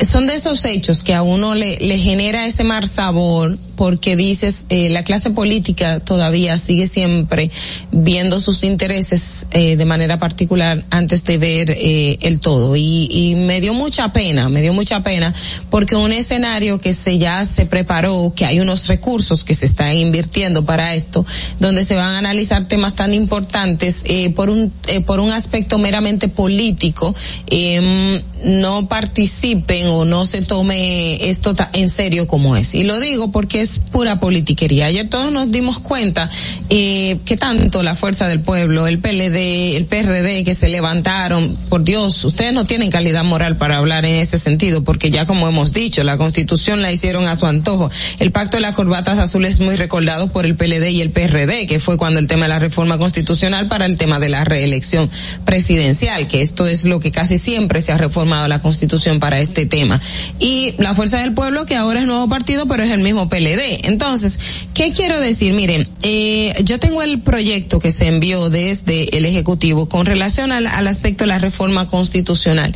[0.00, 4.66] son de esos hechos que a uno le, le genera ese mal sabor porque dices
[4.68, 7.50] eh, la clase política todavía sigue siempre
[7.92, 12.76] viendo sus intereses eh, de manera particular antes de ver eh, el todo.
[12.76, 15.34] Y, y me dio mucha pena me dio mucha pena
[15.70, 19.96] porque un escenario que se ya se preparó que hay unos recursos que se están
[19.96, 21.24] invirtiendo para esto
[21.60, 25.78] donde se van a analizar temas tan importantes eh, por un eh, por un aspecto
[25.78, 27.14] meramente político
[27.46, 32.74] eh, no participen o no se tome esto en serio como es.
[32.74, 34.86] Y lo digo porque es pura politiquería.
[34.86, 36.30] Ayer todos nos dimos cuenta
[36.70, 41.82] eh, que tanto la Fuerza del Pueblo, el PLD, el PRD que se levantaron, por
[41.82, 45.72] Dios, ustedes no tienen calidad moral para hablar en ese sentido, porque ya como hemos
[45.72, 47.90] dicho, la Constitución la hicieron a su antojo.
[48.18, 51.66] El pacto de las corbatas azules es muy recordado por el PLD y el PRD,
[51.66, 55.10] que fue cuando el tema de la reforma constitucional para el tema de la reelección
[55.44, 59.66] presidencial, que esto es lo que casi siempre se ha reformado la Constitución para este
[59.66, 60.00] tema.
[60.38, 63.53] Y la Fuerza del Pueblo, que ahora es nuevo partido, pero es el mismo PLD.
[63.60, 64.38] Entonces,
[64.74, 65.52] ¿qué quiero decir?
[65.52, 70.66] Miren, eh, yo tengo el proyecto que se envió desde el Ejecutivo con relación al,
[70.66, 72.74] al aspecto de la reforma constitucional.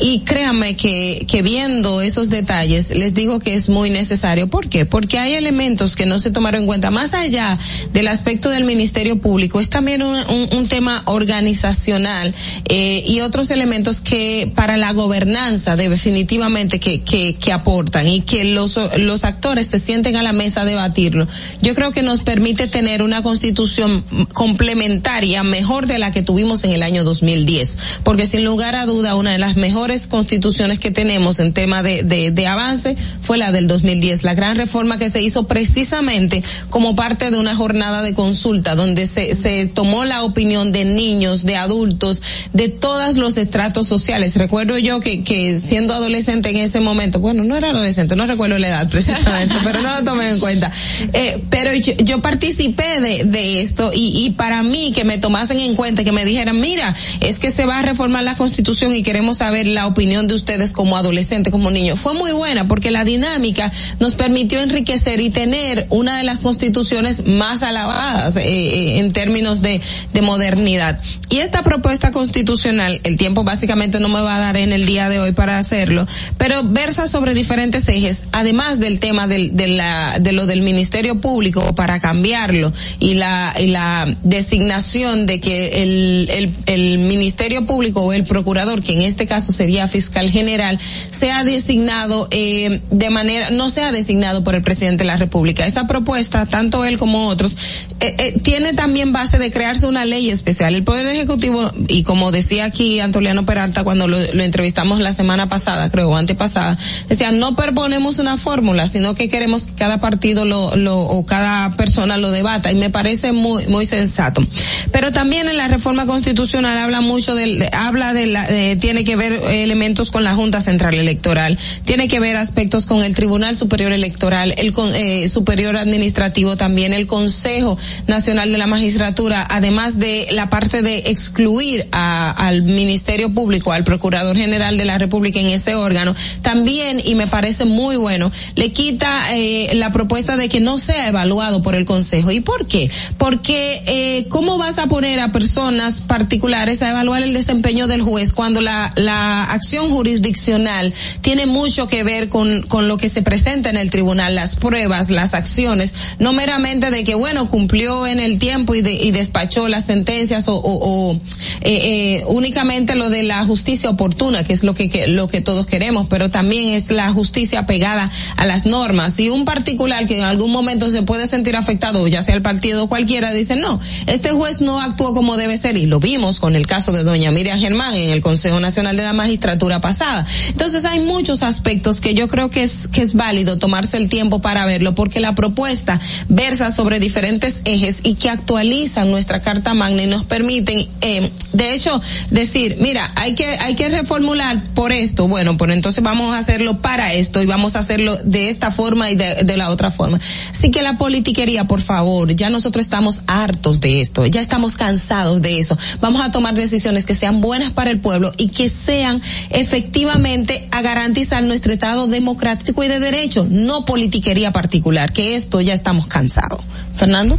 [0.00, 4.48] Y créanme que, que viendo esos detalles, les digo que es muy necesario.
[4.48, 4.86] ¿Por qué?
[4.86, 6.90] Porque hay elementos que no se tomaron en cuenta.
[6.90, 7.58] Más allá
[7.92, 12.34] del aspecto del Ministerio Público, es también un, un, un tema organizacional
[12.68, 18.44] eh, y otros elementos que para la gobernanza definitivamente que, que, que aportan y que
[18.44, 21.28] los, los actores se sienten a la mesa a debatirlo.
[21.62, 26.72] Yo creo que nos permite tener una constitución complementaria mejor de la que tuvimos en
[26.72, 27.78] el año 2010.
[28.02, 31.82] Porque sin lugar a duda, una de las mejores mejores constituciones que tenemos en tema
[31.82, 36.42] de, de, de avance fue la del 2010, la gran reforma que se hizo precisamente
[36.70, 41.44] como parte de una jornada de consulta donde se, se tomó la opinión de niños,
[41.44, 42.22] de adultos,
[42.54, 44.36] de todos los estratos sociales.
[44.36, 48.56] Recuerdo yo que, que siendo adolescente en ese momento, bueno, no era adolescente, no recuerdo
[48.56, 50.72] la edad precisamente, pero no lo tomé en cuenta.
[51.12, 55.60] Eh, pero yo, yo participé de, de esto y, y para mí que me tomasen
[55.60, 59.02] en cuenta, que me dijeran, mira, es que se va a reformar la constitución y
[59.02, 62.00] queremos saber la opinión de ustedes como adolescentes, como niños.
[62.00, 67.26] Fue muy buena porque la dinámica nos permitió enriquecer y tener una de las constituciones
[67.26, 69.80] más alabadas eh, eh, en términos de,
[70.12, 71.00] de modernidad.
[71.28, 75.08] Y esta propuesta constitucional, el tiempo básicamente no me va a dar en el día
[75.08, 76.06] de hoy para hacerlo,
[76.38, 81.20] pero versa sobre diferentes ejes, además del tema del, de, la, de lo del Ministerio
[81.20, 88.00] Público para cambiarlo y la, y la designación de que el, el, el Ministerio Público
[88.00, 90.78] o el Procurador, que en este caso sería fiscal general,
[91.10, 95.64] sea designado eh, de manera, no sea designado por el presidente de la República.
[95.66, 97.56] Esa propuesta, tanto él como otros,
[98.00, 100.74] eh, eh, tiene también base de crearse una ley especial.
[100.74, 105.88] El Poder Ejecutivo, y como decía aquí Antoliano Peralta cuando lo, entrevistamos la semana pasada,
[105.88, 106.76] creo, o antepasada,
[107.08, 111.74] decía, no proponemos una fórmula, sino que queremos que cada partido lo, lo, o cada
[111.78, 114.46] persona lo debata, y me parece muy, muy sensato.
[114.92, 119.04] Pero también en la reforma constitucional habla mucho del, de, habla de la, de, tiene
[119.04, 123.56] que ver elementos con la Junta Central Electoral, tiene que ver aspectos con el Tribunal
[123.56, 130.26] Superior Electoral, el eh, Superior Administrativo también, el Consejo Nacional de la Magistratura, además de
[130.32, 135.48] la parte de excluir a, al Ministerio Público, al Procurador General de la República en
[135.48, 140.60] ese órgano, también, y me parece muy bueno, le quita eh, la propuesta de que
[140.60, 142.30] no sea evaluado por el Consejo.
[142.30, 142.90] ¿Y por qué?
[143.18, 148.32] Porque, eh, ¿cómo vas a poner a personas particulares a evaluar el desempeño del juez
[148.32, 153.70] cuando la, la acción jurisdiccional tiene mucho que ver con, con lo que se presenta
[153.70, 158.38] en el tribunal, las pruebas, las acciones, no meramente de que, bueno, cumplió en el
[158.38, 161.20] tiempo y, de, y despachó las sentencias o,
[161.60, 165.66] eh, eh, únicamente lo de la justicia oportuna, que es lo que, lo que todos
[165.66, 169.14] queremos, pero también es la justicia pegada a las normas.
[169.14, 172.84] Si un particular que en algún momento se puede sentir afectado, ya sea el partido
[172.84, 176.56] o cualquiera, dice, no, este juez no actuó como debe ser, y lo vimos con
[176.56, 179.33] el caso de doña Miriam Germán en el Consejo Nacional de la Magistratura
[179.80, 180.26] pasada.
[180.48, 184.40] Entonces hay muchos aspectos que yo creo que es, que es válido tomarse el tiempo
[184.40, 190.02] para verlo, porque la propuesta versa sobre diferentes ejes y que actualizan nuestra Carta Magna
[190.02, 192.00] y nos permiten, eh, de hecho,
[192.30, 196.78] decir, mira, hay que, hay que reformular por esto, bueno, pues entonces vamos a hacerlo
[196.78, 200.18] para esto y vamos a hacerlo de esta forma y de, de la otra forma.
[200.52, 205.40] Así que la politiquería, por favor, ya nosotros estamos hartos de esto, ya estamos cansados
[205.40, 205.76] de eso.
[206.00, 209.20] Vamos a tomar decisiones que sean buenas para el pueblo y que sean
[209.50, 215.74] efectivamente a garantizar nuestro Estado democrático y de derecho, no politiquería particular, que esto ya
[215.74, 216.60] estamos cansados.
[216.96, 217.38] Fernando.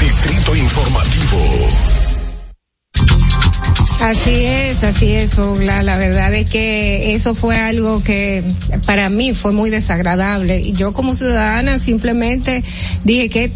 [0.00, 1.68] Distrito Informativo.
[4.00, 5.82] Así es, así es, Ogla.
[5.82, 8.42] La verdad es que eso fue algo que
[8.84, 10.60] para mí fue muy desagradable.
[10.60, 12.62] Y yo como ciudadana simplemente
[13.04, 13.50] dije que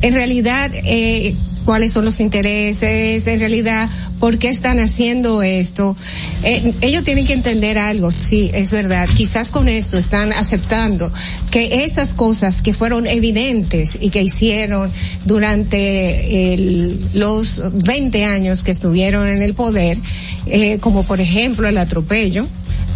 [0.00, 3.88] en realidad eh, cuáles son los intereses, en realidad,
[4.20, 5.96] por qué están haciendo esto.
[6.42, 9.08] Eh, ellos tienen que entender algo, sí, es verdad.
[9.14, 11.10] Quizás con esto están aceptando
[11.50, 14.90] que esas cosas que fueron evidentes y que hicieron
[15.24, 19.98] durante el, los 20 años que estuvieron en el poder,
[20.46, 22.46] eh, como por ejemplo el atropello,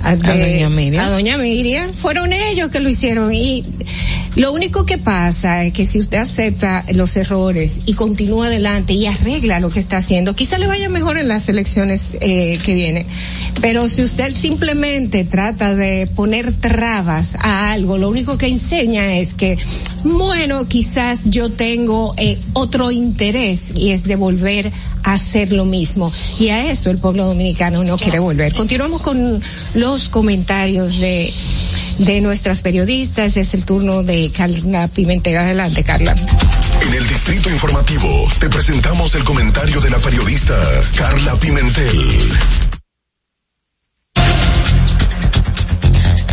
[0.03, 1.05] a, de, a, doña Miriam.
[1.05, 3.65] a doña Miriam, fueron ellos que lo hicieron y
[4.39, 9.07] lo único que pasa es que si usted acepta los errores y continúa adelante y
[9.07, 13.07] arregla lo que está haciendo, quizá le vaya mejor en las elecciones eh, que vienen.
[13.61, 19.35] Pero si usted simplemente trata de poner trabas a algo, lo único que enseña es
[19.35, 19.59] que,
[20.05, 24.71] bueno, quizás yo tengo eh, otro interés y es de volver
[25.03, 26.13] a hacer lo mismo.
[26.39, 28.53] Y a eso el pueblo dominicano no quiere volver.
[28.53, 29.43] Continuamos con
[29.75, 31.33] los comentarios de
[31.99, 33.37] de nuestras periodistas.
[33.37, 35.37] Es el turno de Carla Pimentel.
[35.37, 36.15] Adelante, Carla.
[36.81, 40.57] En el Distrito Informativo te presentamos el comentario de la periodista
[40.97, 42.68] Carla Pimentel.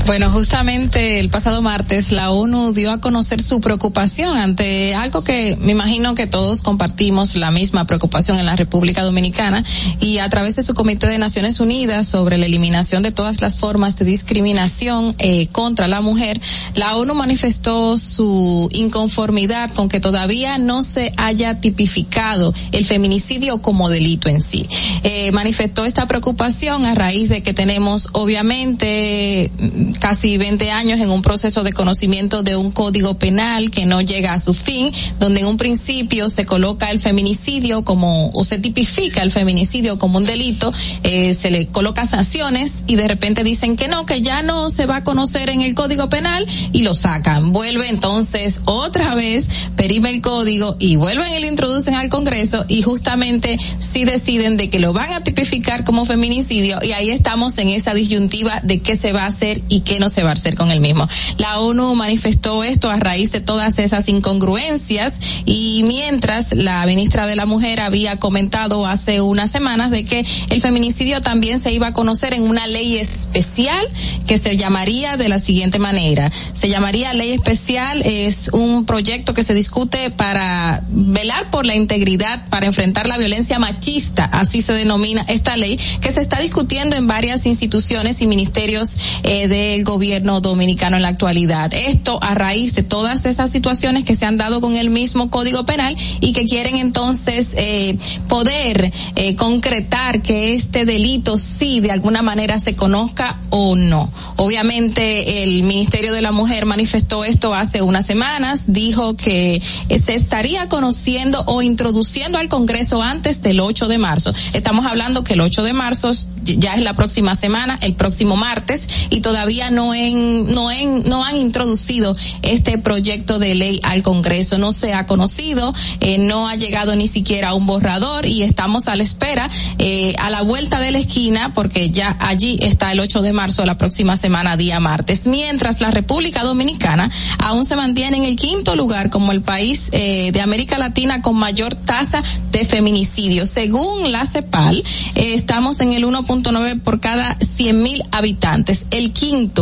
[0.05, 5.57] Bueno, justamente el pasado martes la ONU dio a conocer su preocupación ante algo que
[5.59, 9.63] me imagino que todos compartimos la misma preocupación en la República Dominicana
[9.99, 13.57] y a través de su Comité de Naciones Unidas sobre la eliminación de todas las
[13.57, 16.39] formas de discriminación eh, contra la mujer,
[16.75, 23.89] la ONU manifestó su inconformidad con que todavía no se haya tipificado el feminicidio como
[23.89, 24.69] delito en sí.
[25.01, 29.51] Eh, manifestó esta preocupación a raíz de que tenemos obviamente
[29.97, 34.33] casi 20 años en un proceso de conocimiento de un código penal que no llega
[34.33, 39.21] a su fin, donde en un principio se coloca el feminicidio como, o se tipifica
[39.21, 40.71] el feminicidio como un delito,
[41.03, 44.85] eh, se le coloca sanciones y de repente dicen que no, que ya no se
[44.85, 47.51] va a conocer en el código penal y lo sacan.
[47.51, 52.81] Vuelve entonces otra vez, perime el código y vuelven y lo introducen al Congreso y
[52.81, 57.69] justamente si deciden de que lo van a tipificar como feminicidio y ahí estamos en
[57.69, 60.55] esa disyuntiva de qué se va a hacer y qué no se va a hacer
[60.55, 61.07] con el mismo.
[61.37, 67.35] La ONU manifestó esto a raíz de todas esas incongruencias y mientras la ministra de
[67.35, 71.93] la Mujer había comentado hace unas semanas de que el feminicidio también se iba a
[71.93, 73.87] conocer en una ley especial
[74.27, 76.31] que se llamaría de la siguiente manera.
[76.53, 82.49] Se llamaría ley especial, es un proyecto que se discute para velar por la integridad,
[82.49, 87.07] para enfrentar la violencia machista, así se denomina esta ley, que se está discutiendo en
[87.07, 91.73] varias instituciones y ministerios eh, del gobierno dominicano en la actualidad.
[91.73, 95.65] Esto a raíz de todas esas situaciones que se han dado con el mismo Código
[95.65, 97.97] Penal y que quieren entonces eh,
[98.29, 104.09] poder eh, concretar que este delito sí de alguna manera se conozca o no.
[104.37, 109.61] Obviamente el Ministerio de la Mujer manifestó esto hace unas semanas, dijo que
[109.99, 114.33] se estaría conociendo o introduciendo al Congreso antes del 8 de marzo.
[114.53, 116.11] Estamos hablando que el 8 de marzo
[116.43, 121.23] ya es la próxima semana, el próximo martes, y todavía no, en, no, en, no
[121.23, 124.57] han introducido este proyecto de ley al Congreso.
[124.57, 128.87] No se ha conocido, eh, no ha llegado ni siquiera a un borrador y estamos
[128.87, 132.99] a la espera, eh, a la vuelta de la esquina, porque ya allí está el
[132.99, 135.27] 8 de marzo, la próxima semana, día martes.
[135.27, 137.09] Mientras la República Dominicana
[137.39, 141.35] aún se mantiene en el quinto lugar como el país eh, de América Latina con
[141.35, 142.21] mayor tasa
[142.51, 143.45] de feminicidio.
[143.45, 144.83] Según la CEPAL,
[145.15, 148.87] eh, estamos en el 1.9 por cada 100 mil habitantes.
[148.91, 149.54] El quinto,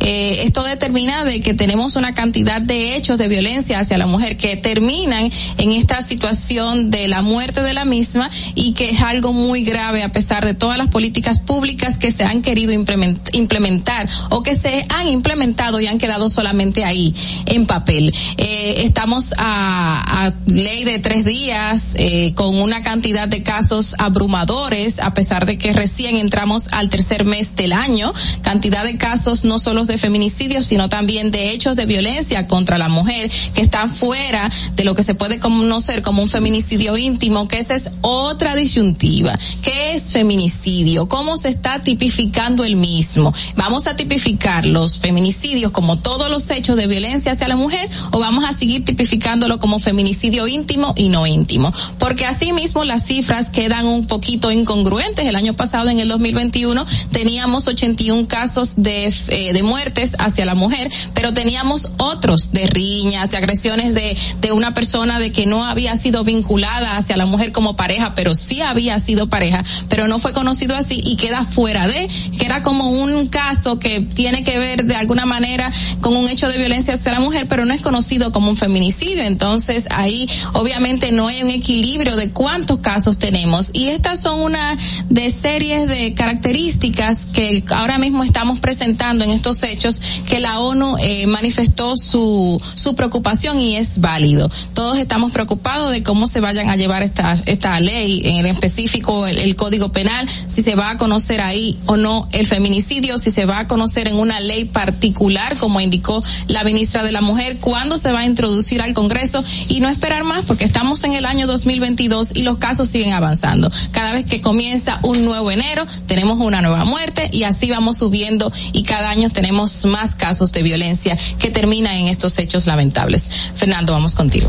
[0.00, 4.36] eh, esto determina de que tenemos una cantidad de hechos de violencia hacia la mujer
[4.36, 9.32] que terminan en esta situación de la muerte de la misma y que es algo
[9.32, 14.42] muy grave a pesar de todas las políticas públicas que se han querido implementar o
[14.42, 17.14] que se han implementado y han quedado solamente ahí
[17.46, 18.12] en papel.
[18.36, 24.98] Eh, estamos a, a, ley de tres días eh, con una cantidad de casos abrumadores
[25.00, 28.12] a pesar de que recién entramos al tercer mes del año,
[28.42, 32.88] cantidad de casos no solo de feminicidios sino también de hechos de violencia contra la
[32.88, 37.58] mujer que están fuera de lo que se puede conocer como un feminicidio íntimo, que
[37.58, 39.38] esa es otra disyuntiva.
[39.62, 41.08] ¿Qué es feminicidio?
[41.08, 43.32] ¿Cómo se está tipificando el mismo?
[43.56, 48.18] ¿Vamos a tipificar los feminicidios como todos los hechos de violencia hacia la mujer o
[48.18, 51.72] vamos a seguir tipificándolo como feminicidio íntimo y no íntimo?
[51.98, 55.26] Porque asimismo las cifras quedan un poquito incongruentes.
[55.26, 60.54] El año pasado, en el 2021, teníamos 81 casos de, eh, de muertes hacia la
[60.54, 65.64] mujer, pero teníamos otros de riñas, de agresiones de, de una persona de que no
[65.64, 70.18] había sido vinculada hacia la mujer como pareja, pero sí había sido pareja, pero no
[70.18, 72.08] fue conocido así y queda fuera de,
[72.38, 75.70] que era como un caso que tiene que ver de alguna manera
[76.00, 79.24] con un hecho de violencia hacia la mujer, pero no es conocido como un feminicidio.
[79.24, 83.70] Entonces ahí obviamente no hay un equilibrio de cuántos casos tenemos.
[83.72, 84.76] Y estas son una
[85.08, 90.96] de series de características que ahora mismo estamos presentando en estos hechos que la ONU
[91.00, 94.50] eh, manifestó su, su preocupación y es válido.
[94.74, 99.56] Todos estamos preocupados de cómo se vayan a llevar esta, esta ley, en específico el,
[99.56, 103.60] código penal, si se va a conocer ahí o no el feminicidio, si se va
[103.60, 108.12] a conocer en una ley particular, como indicó la ministra de la Mujer, cuándo se
[108.12, 112.32] va a introducir al Congreso y no esperar más porque estamos en el año 2022
[112.34, 113.70] y los casos siguen avanzando.
[113.92, 118.52] Cada vez que comienza un nuevo enero, tenemos una nueva muerte y así vamos subiendo
[118.72, 123.28] y año tenemos más casos de violencia que terminan en estos hechos lamentables.
[123.54, 124.48] Fernando, vamos contigo.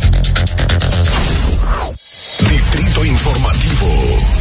[2.49, 4.39] Distrito Informativo.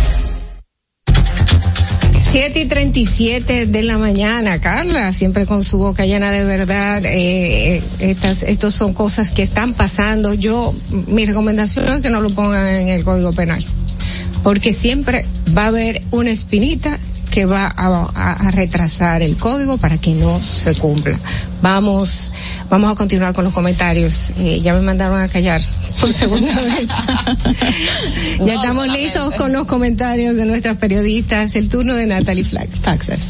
[2.30, 7.02] 7 y 37 de la mañana, Carla, siempre con su boca llena de verdad.
[7.06, 10.34] Eh, estas, estos son cosas que están pasando.
[10.34, 10.74] Yo,
[11.06, 13.64] mi recomendación es que no lo pongan en el Código Penal,
[14.42, 15.24] porque siempre
[15.56, 16.98] va a haber una espinita
[17.30, 21.18] que va a, a- a retrasar el código para que no se cumpla.
[21.62, 22.30] Vamos,
[22.70, 24.30] vamos a continuar con los comentarios.
[24.38, 25.60] Eh, ya me mandaron a callar
[26.00, 26.88] por segunda vez.
[28.44, 31.54] ya estamos listos con los comentarios de nuestras periodistas.
[31.56, 33.20] El turno de Natalie Flax, Faxas.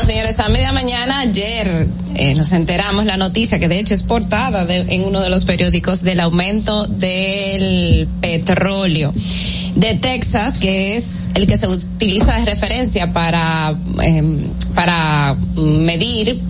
[0.00, 4.02] Bueno, señores, a media mañana ayer eh, nos enteramos la noticia que de hecho es
[4.02, 9.12] portada de- en uno de los periódicos del aumento del petróleo
[9.74, 14.38] de Texas, que es el que se utiliza de referencia para em,
[14.74, 16.40] para medir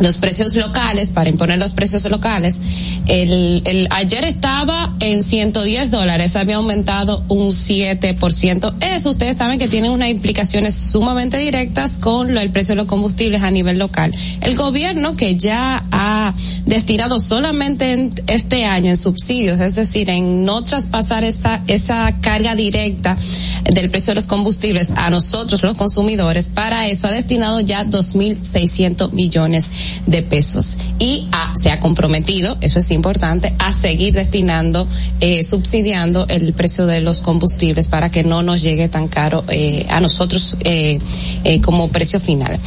[0.00, 2.60] los precios locales, para imponer los precios locales,
[3.06, 8.74] el, ayer estaba en 110 dólares, había aumentado un 7%.
[8.80, 12.86] Eso ustedes saben que tiene unas implicaciones sumamente directas con lo, el precio de los
[12.86, 14.14] combustibles a nivel local.
[14.40, 20.44] El gobierno que ya ha destinado solamente en este año en subsidios, es decir, en
[20.44, 23.16] no traspasar esa, esa carga directa
[23.64, 29.12] del precio de los combustibles a nosotros los consumidores, para eso ha destinado ya 2.600
[29.12, 29.70] millones
[30.06, 34.86] de pesos y ha- se ha comprometido, eso es importante, a seguir destinando,
[35.20, 39.86] eh, subsidiando el precio de los combustibles para que no nos llegue tan caro eh,
[39.90, 40.98] a nosotros eh,
[41.44, 42.58] eh, como precio final.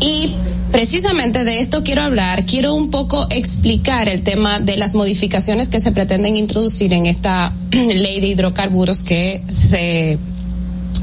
[0.00, 0.32] Y
[0.72, 5.80] precisamente de esto quiero hablar, quiero un poco explicar el tema de las modificaciones que
[5.80, 10.18] se pretenden introducir en esta ley de hidrocarburos que se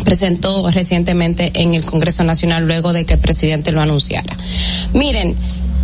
[0.04, 4.36] presentó recientemente en el Congreso Nacional luego de que el presidente lo anunciara.
[4.94, 5.36] Miren,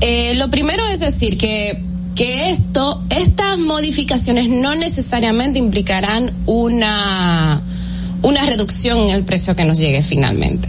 [0.02, 1.84] eh, lo primero es decir que
[2.16, 7.62] que esto, estas modificaciones no necesariamente implicarán una
[8.22, 10.68] una reducción en el precio que nos llegue finalmente.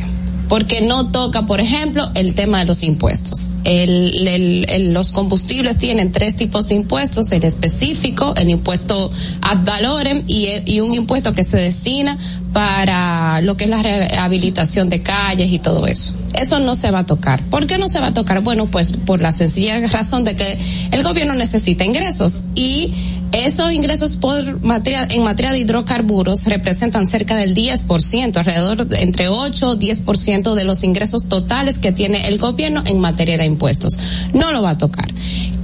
[0.48, 3.48] Porque no toca, por ejemplo, el tema de los impuestos.
[3.64, 9.10] El, el- el- los combustibles tienen tres tipos de impuestos, el específico, el impuesto
[9.42, 12.16] ad valorem y, un impuesto que se destina
[12.52, 16.14] para lo que es la rehabilitación de calles y todo eso.
[16.34, 17.42] Eso no se va a tocar.
[17.44, 18.40] ¿Por qué no se va a tocar?
[18.40, 20.58] Bueno, pues por la sencilla razón de que
[20.92, 22.92] el gobierno necesita ingresos y
[23.32, 29.28] esos ingresos por materia, en materia de hidrocarburos representan cerca del 10%, alrededor de entre
[29.28, 33.98] 8 o 10% de los ingresos totales que tiene el gobierno en materia de impuestos.
[34.32, 35.12] No lo va a tocar.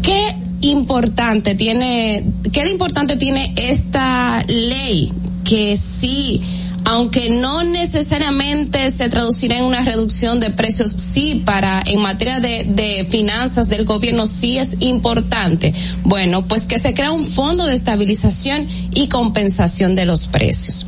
[0.03, 5.13] ¿Qué importante tiene, qué de importante tiene esta ley?
[5.45, 6.41] Que sí,
[6.85, 12.65] aunque no necesariamente se traducirá en una reducción de precios, sí para en materia de,
[12.65, 15.75] de finanzas del gobierno sí es importante.
[16.05, 20.87] Bueno, pues que se crea un fondo de estabilización y compensación de los precios.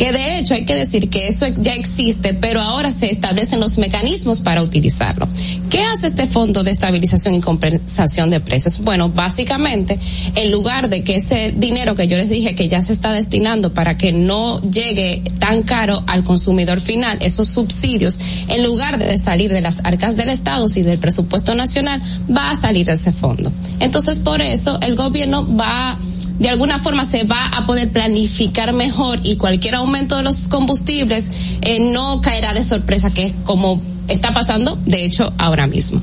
[0.00, 3.76] Que de hecho hay que decir que eso ya existe, pero ahora se establecen los
[3.76, 5.28] mecanismos para utilizarlo.
[5.68, 8.78] ¿Qué hace este fondo de estabilización y compensación de precios?
[8.78, 9.98] Bueno, básicamente,
[10.36, 13.74] en lugar de que ese dinero que yo les dije que ya se está destinando
[13.74, 18.18] para que no llegue tan caro al consumidor final, esos subsidios,
[18.48, 22.00] en lugar de salir de las arcas del Estado y del presupuesto nacional,
[22.34, 23.52] va a salir de ese fondo.
[23.80, 25.98] Entonces, por eso, el gobierno va
[26.40, 31.30] de alguna forma se va a poder planificar mejor y cualquier aumento de los combustibles
[31.60, 36.00] eh, no caerá de sorpresa, que es como está pasando, de hecho, ahora mismo.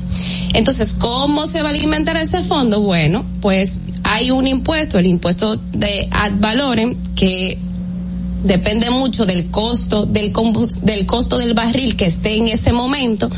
[0.54, 2.80] Entonces, ¿cómo se va a alimentar ese fondo?
[2.80, 7.58] Bueno, pues hay un impuesto, el impuesto de ad valorem, que
[8.44, 10.32] depende mucho del costo del
[10.82, 13.28] del costo del barril que esté en ese momento.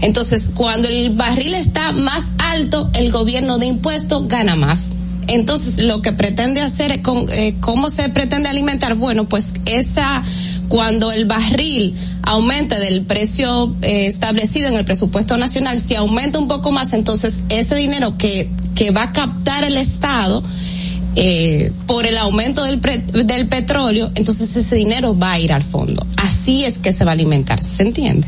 [0.00, 4.90] Entonces, cuando el barril está más alto, el gobierno de impuestos gana más.
[5.28, 8.94] Entonces, lo que pretende hacer, es con, eh, ¿cómo se pretende alimentar?
[8.94, 10.22] Bueno, pues esa,
[10.68, 16.48] cuando el barril aumente del precio eh, establecido en el presupuesto nacional, si aumenta un
[16.48, 20.42] poco más, entonces ese dinero que, que va a captar el Estado,
[21.16, 25.62] eh, por el aumento del, pre- del petróleo, entonces ese dinero va a ir al
[25.62, 26.06] fondo.
[26.16, 28.26] Así es que se va a alimentar, ¿se entiende?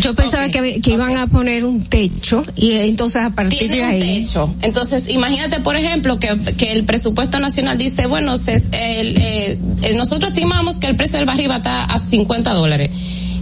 [0.00, 3.76] Yo pensaba que, que iban a poner un techo y eh, entonces a partir Tiene
[3.76, 4.00] de un ahí.
[4.24, 4.52] techo.
[4.62, 9.94] Entonces, imagínate, por ejemplo, que, que el presupuesto nacional dice, bueno, se, el, eh, eh,
[9.96, 12.90] nosotros estimamos que el precio del barril va a estar a 50 dólares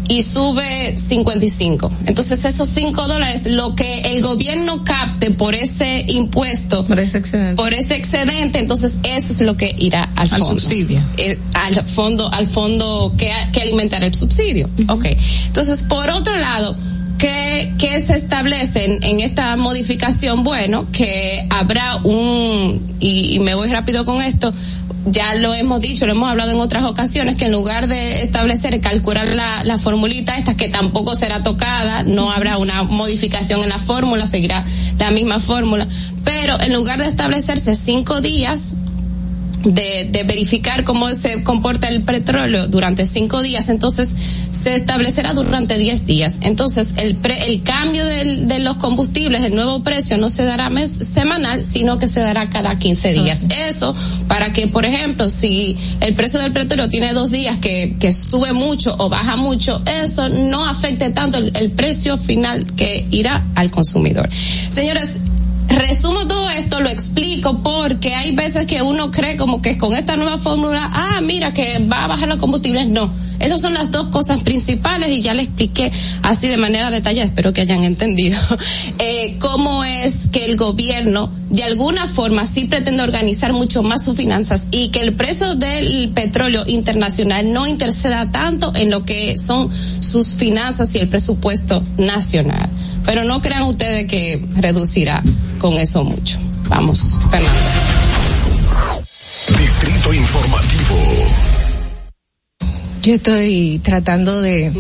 [0.09, 1.91] y sube 55.
[2.07, 7.55] Entonces, esos 5 dólares, lo que el gobierno capte por ese impuesto, Por ese excedente.
[7.57, 10.47] por ese excedente, entonces eso es lo que irá al, Al fondo.
[10.61, 11.01] subsidio.
[11.19, 14.69] Eh, al fondo, al fondo que, que alimentará el subsidio.
[14.89, 15.07] Ok.
[15.49, 16.75] Entonces, por otro lado,
[17.19, 20.43] ¿qué, qué se establece en, en esta modificación?
[20.43, 24.53] Bueno, que habrá un, y, y me voy rápido con esto,
[25.11, 28.81] ya lo hemos dicho, lo hemos hablado en otras ocasiones, que en lugar de establecer,
[28.81, 33.79] calcular la, la formulita esta, que tampoco será tocada, no habrá una modificación en la
[33.79, 34.65] fórmula, seguirá
[34.99, 35.87] la misma fórmula,
[36.25, 38.75] pero en lugar de establecerse cinco días,
[39.69, 44.15] de, de, verificar cómo se comporta el petróleo durante cinco días, entonces
[44.51, 46.39] se establecerá durante diez días.
[46.41, 50.71] Entonces el, pre, el cambio del, de los combustibles, el nuevo precio, no se dará
[50.71, 53.47] mes semanal, sino que se dará cada 15 días.
[53.69, 53.95] Eso
[54.27, 58.53] para que, por ejemplo, si el precio del petróleo tiene dos días que, que sube
[58.53, 63.71] mucho o baja mucho, eso no afecte tanto el, el precio final que irá al
[63.71, 64.29] consumidor.
[64.33, 65.19] Señores,
[65.69, 70.17] resumo todo esto, lo explico porque hay veces que uno cree como que con esta
[70.17, 72.89] nueva fórmula, ah, mira que va a bajar los combustibles.
[72.89, 75.93] No, esas son las dos cosas principales y ya le expliqué
[76.23, 78.39] así de manera detallada, espero que hayan entendido,
[78.99, 84.17] eh, cómo es que el gobierno de alguna forma sí pretende organizar mucho más sus
[84.17, 89.71] finanzas y que el precio del petróleo internacional no interceda tanto en lo que son
[89.73, 92.69] sus finanzas y el presupuesto nacional.
[93.07, 95.23] Pero no crean ustedes que reducirá
[95.59, 96.39] con eso mucho.
[96.69, 97.59] Vamos, Fernando.
[99.59, 100.97] Distrito Informativo.
[103.03, 104.73] Yo estoy tratando de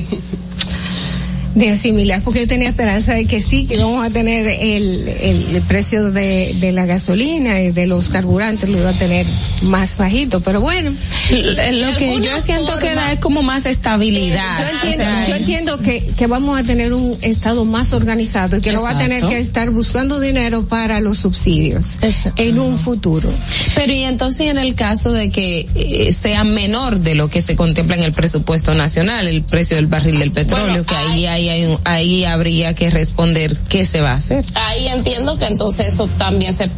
[1.54, 5.62] de asimilar, porque yo tenía esperanza de que sí, que vamos a tener el, el,
[5.62, 9.26] precio de, de la gasolina y de los carburantes, lo iba a tener
[9.62, 10.92] más bajito, pero bueno.
[11.30, 14.60] Lo que yo siento forma, que da es como más estabilidad.
[14.60, 18.56] Yo entiendo, o sea, yo entiendo que, que vamos a tener un Estado más organizado
[18.56, 18.88] y que Exacto.
[18.88, 22.42] no va a tener que estar buscando dinero para los subsidios Exacto.
[22.42, 23.30] en un futuro.
[23.74, 27.56] Pero y entonces en el caso de que eh, sea menor de lo que se
[27.56, 31.37] contempla en el presupuesto nacional, el precio del barril del petróleo, bueno, que ahí hay
[31.38, 34.44] ahí, hay, ahí habría que responder qué se va a hacer.
[34.54, 36.68] Ahí entiendo que entonces eso también se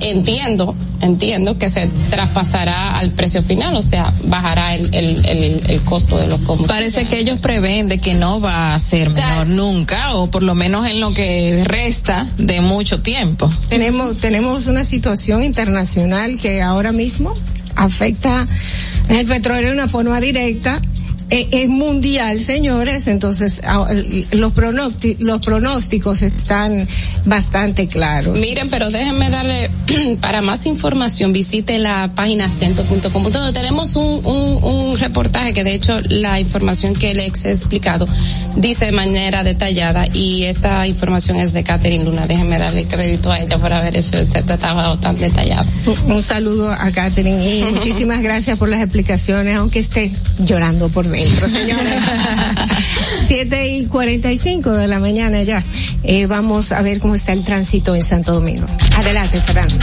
[0.00, 5.80] entiendo, entiendo que se traspasará al precio final, o sea, bajará el, el, el, el
[5.82, 6.94] costo de los combustibles.
[6.94, 10.30] Parece que ellos prevén de que no va a ser o sea, menor nunca, o
[10.30, 13.50] por lo menos en lo que resta de mucho tiempo.
[13.68, 17.32] Tenemos, tenemos una situación internacional que ahora mismo
[17.76, 18.46] afecta
[19.08, 20.80] el petróleo de una forma directa
[21.30, 23.60] es mundial, señores, entonces
[24.32, 26.88] los, pronósticos, los pronósticos están
[27.24, 28.38] bastante claros.
[28.40, 29.70] Miren, pero déjenme darle,
[30.20, 35.74] para más información, visite la página ciento.com, donde tenemos un, un, un, reportaje que de
[35.74, 38.08] hecho la información que les he explicado
[38.56, 42.26] dice de manera detallada y esta información es de Catherine Luna.
[42.26, 45.68] Déjenme darle crédito a ella por haber hecho este trabajo tan detallado.
[46.06, 51.06] Un, un saludo a Catherine y muchísimas gracias por las explicaciones, aunque esté llorando por
[51.06, 52.02] mí dentro, señores.
[53.26, 55.62] Siete y cuarenta y cinco de la mañana ya.
[56.02, 58.66] Eh, vamos a ver cómo está el tránsito en Santo Domingo.
[58.96, 59.76] Adelante, Fernando.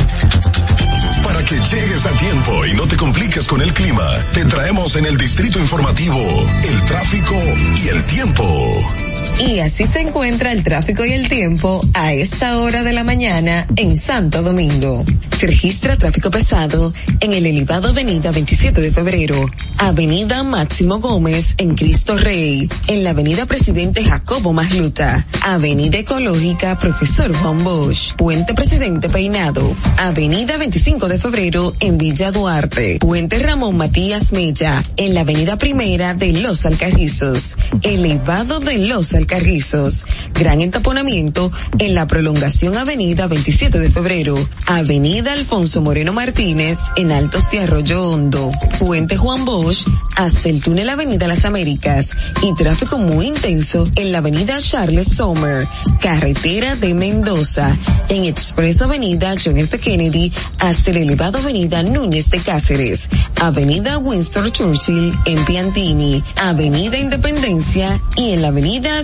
[1.23, 5.05] Para que llegues a tiempo y no te compliques con el clima, te traemos en
[5.05, 6.19] el distrito informativo
[6.67, 7.35] el tráfico
[7.83, 9.06] y el tiempo.
[9.39, 13.67] Y así se encuentra el tráfico y el tiempo a esta hora de la mañana
[13.75, 15.05] en Santo Domingo.
[15.37, 19.45] Se registra tráfico pesado en el elevado Avenida 27 de Febrero,
[19.77, 27.31] Avenida Máximo Gómez en Cristo Rey, en la Avenida Presidente Jacobo Magluta, Avenida Ecológica Profesor
[27.35, 34.33] Juan Bosch, Puente Presidente Peinado, Avenida 25 de Febrero en Villa Duarte, Puente Ramón Matías
[34.33, 40.05] Mella, en la Avenida Primera de Los Alcarrizos, elevado de Los Alcarrizos Carrizos.
[40.33, 47.51] Gran entaponamiento en la prolongación Avenida 27 de Febrero, Avenida Alfonso Moreno Martínez en Altos
[47.51, 49.85] de Arroyo Hondo, Puente Juan Bosch
[50.15, 52.11] hasta el túnel Avenida Las Américas.
[52.41, 55.67] Y tráfico muy intenso en la Avenida Charles Sommer,
[56.01, 57.75] carretera de Mendoza,
[58.09, 59.77] en Expreso Avenida John F.
[59.79, 63.09] Kennedy hasta el elevado Avenida Núñez de Cáceres,
[63.39, 69.03] Avenida Winston Churchill en Piantini, Avenida Independencia y en la Avenida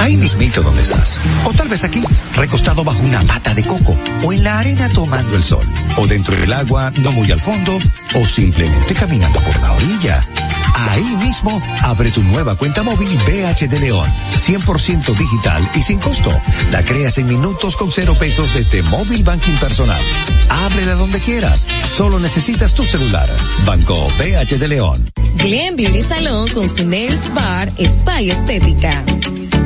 [0.00, 1.20] ahí mismito donde estás.
[1.44, 2.02] O tal vez aquí,
[2.34, 5.64] recostado bajo una mata de coco, o en la arena tomando el sol,
[5.96, 7.78] o dentro del agua, no muy al fondo,
[8.14, 10.24] o simplemente caminando por la orilla.
[10.88, 16.32] Ahí mismo, abre tu nueva cuenta móvil BH de León, 100% digital y sin costo.
[16.70, 20.00] La creas en minutos con cero pesos desde Móvil Banking Personal.
[20.48, 23.28] Ábrela donde quieras, solo necesitas tu celular.
[23.66, 25.10] Banco BH de León.
[25.36, 29.04] Glen Beauty Salón con su Nails Bar Spa y Estética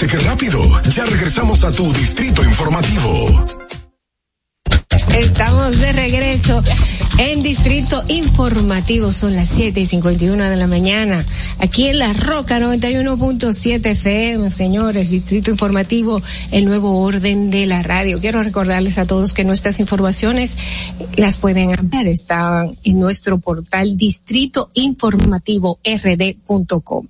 [0.00, 0.62] ¿Viste qué rápido?
[0.90, 3.67] Ya regresamos a tu distrito informativo.
[5.18, 6.62] Estamos de regreso
[7.18, 9.10] en Distrito Informativo.
[9.10, 11.24] Son las 7 y 51 de la mañana.
[11.58, 15.10] Aquí en La Roca 91.7 FM, señores.
[15.10, 16.22] Distrito Informativo,
[16.52, 18.20] el nuevo orden de la radio.
[18.20, 20.56] Quiero recordarles a todos que nuestras informaciones
[21.16, 22.06] las pueden ver.
[22.06, 27.08] Están en nuestro portal Distrito Informativo rd.com.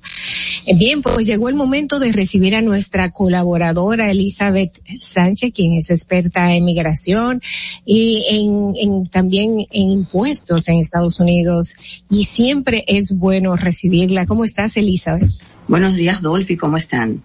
[0.77, 6.55] Bien, pues llegó el momento de recibir a nuestra colaboradora Elizabeth Sánchez, quien es experta
[6.55, 7.43] en migración
[7.85, 7.98] y
[8.29, 11.75] en, en también en impuestos en Estados Unidos
[12.11, 14.27] y siempre es bueno recibirla.
[14.27, 15.31] ¿Cómo estás, Elizabeth?
[15.67, 17.23] Buenos días, Dolphy, ¿cómo están?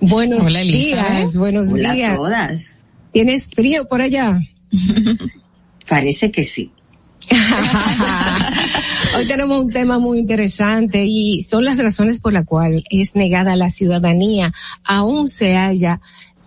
[0.00, 2.12] Buenos Hola, días, buenos Hola días.
[2.12, 2.62] a todas.
[3.12, 4.40] ¿Tienes frío por allá?
[5.88, 6.70] Parece que sí.
[9.16, 13.54] Hoy tenemos un tema muy interesante y son las razones por las cuales es negada
[13.56, 14.52] la ciudadanía,
[14.84, 16.00] aún se haya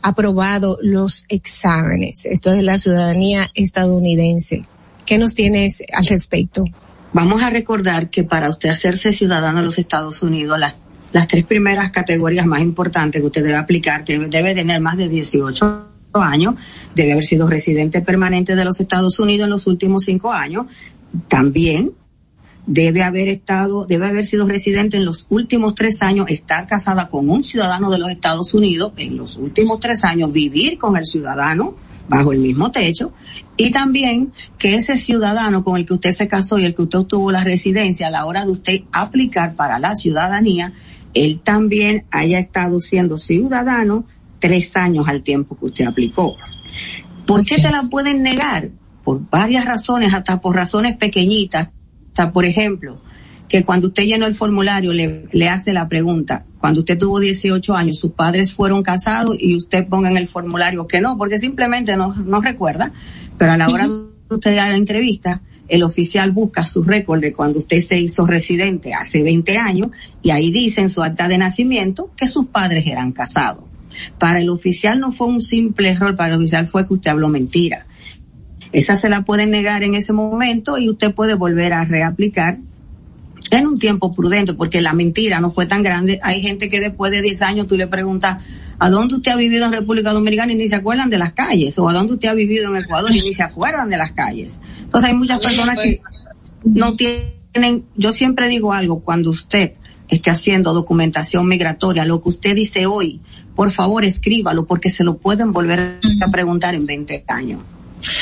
[0.05, 2.27] aprobado los exámenes.
[2.27, 4.63] Esto es la ciudadanía estadounidense.
[5.03, 6.63] ¿Qué nos tienes al respecto?
[7.11, 10.75] Vamos a recordar que para usted hacerse ciudadano de los Estados Unidos, las,
[11.11, 15.09] las tres primeras categorías más importantes que usted debe aplicar, debe, debe tener más de
[15.09, 16.53] 18 años,
[16.93, 20.67] debe haber sido residente permanente de los Estados Unidos en los últimos cinco años,
[21.27, 21.93] también
[22.67, 27.29] debe haber estado, debe haber sido residente en los últimos tres años, estar casada con
[27.29, 31.75] un ciudadano de los Estados Unidos en los últimos tres años, vivir con el ciudadano
[32.07, 33.13] bajo el mismo techo
[33.57, 36.99] y también que ese ciudadano con el que usted se casó y el que usted
[36.99, 40.73] obtuvo la residencia a la hora de usted aplicar para la ciudadanía,
[41.13, 44.05] él también haya estado siendo ciudadano
[44.39, 46.35] tres años al tiempo que usted aplicó.
[47.25, 48.69] ¿Por qué te la pueden negar?
[49.03, 51.69] Por varias razones, hasta por razones pequeñitas.
[52.17, 53.01] Hasta, por ejemplo,
[53.49, 57.75] que cuando usted llenó el formulario le, le hace la pregunta, cuando usted tuvo 18
[57.75, 61.97] años, sus padres fueron casados y usted ponga en el formulario que no, porque simplemente
[61.97, 62.93] no, no recuerda,
[63.37, 67.33] pero a la hora de usted dar la entrevista, el oficial busca su récord de
[67.33, 69.89] cuando usted se hizo residente hace 20 años
[70.23, 73.65] y ahí dice en su acta de nacimiento que sus padres eran casados.
[74.17, 77.27] Para el oficial no fue un simple error, para el oficial fue que usted habló
[77.27, 77.85] mentira.
[78.75, 82.57] Esa se la pueden negar en ese momento y usted puede volver a reaplicar
[83.49, 86.19] en un tiempo prudente, porque la mentira no fue tan grande.
[86.21, 88.43] Hay gente que después de 10 años tú le preguntas,
[88.77, 91.79] ¿a dónde usted ha vivido en República Dominicana y ni se acuerdan de las calles?
[91.79, 94.59] O ¿a dónde usted ha vivido en Ecuador y ni se acuerdan de las calles?
[94.81, 96.01] Entonces hay muchas personas que
[96.65, 99.71] no tienen, yo siempre digo algo, cuando usted
[100.09, 103.21] esté haciendo documentación migratoria, lo que usted dice hoy,
[103.55, 107.61] por favor escríbalo porque se lo pueden volver a preguntar en 20 años.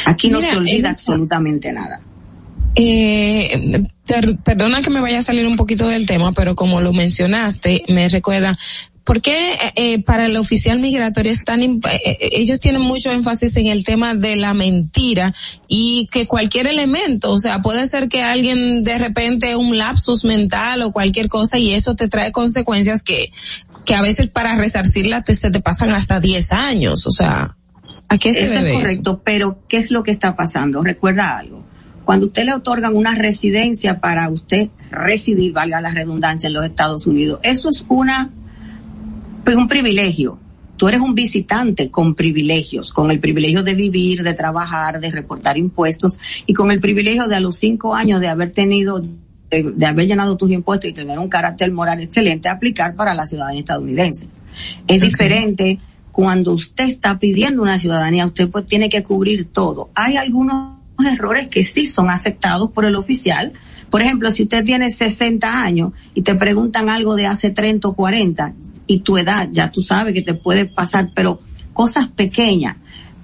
[0.05, 2.01] Aquí no Mira, se olvida absolutamente nada.
[2.76, 3.84] Eh,
[4.43, 8.10] perdona que me vaya a salir un poquito del tema, pero como lo mencionaste, me
[8.10, 8.57] recuerda,
[9.03, 12.81] ¿por qué eh, eh, para el oficial migratorio es tan, imp- eh, eh, ellos tienen
[12.81, 15.35] mucho énfasis en el tema de la mentira
[15.68, 20.81] y que cualquier elemento, o sea, puede ser que alguien de repente un lapsus mental
[20.81, 23.31] o cualquier cosa y eso te trae consecuencias que,
[23.85, 27.55] que a veces para resarcirla te, se te pasan hasta 10 años, o sea,
[28.14, 28.81] ¿a qué se Eso debe es eso?
[28.81, 30.84] correcto, pero ¿qué es lo que está pasando?
[30.84, 31.64] Recuerda algo.
[32.06, 37.07] Cuando usted le otorgan una residencia para usted residir, valga la redundancia, en los Estados
[37.07, 38.30] Unidos, eso es una,
[39.44, 40.38] pues un privilegio.
[40.77, 45.57] Tú eres un visitante con privilegios, con el privilegio de vivir, de trabajar, de reportar
[45.57, 49.02] impuestos y con el privilegio de a los cinco años de haber tenido,
[49.49, 53.26] de, de haber llenado tus impuestos y tener un carácter moral excelente, aplicar para la
[53.26, 54.27] ciudadanía estadounidense.
[54.88, 55.80] Es diferente
[56.14, 59.90] cuando usted está pidiendo una ciudadanía, usted pues tiene que cubrir todo.
[59.95, 60.77] Hay algunos
[61.11, 63.52] errores que sí son aceptados por el oficial.
[63.90, 67.94] Por ejemplo, si usted tiene 60 años y te preguntan algo de hace 30 o
[67.95, 68.53] 40
[68.85, 71.41] y tu edad, ya tú sabes que te puede pasar, pero
[71.73, 72.77] cosas pequeñas.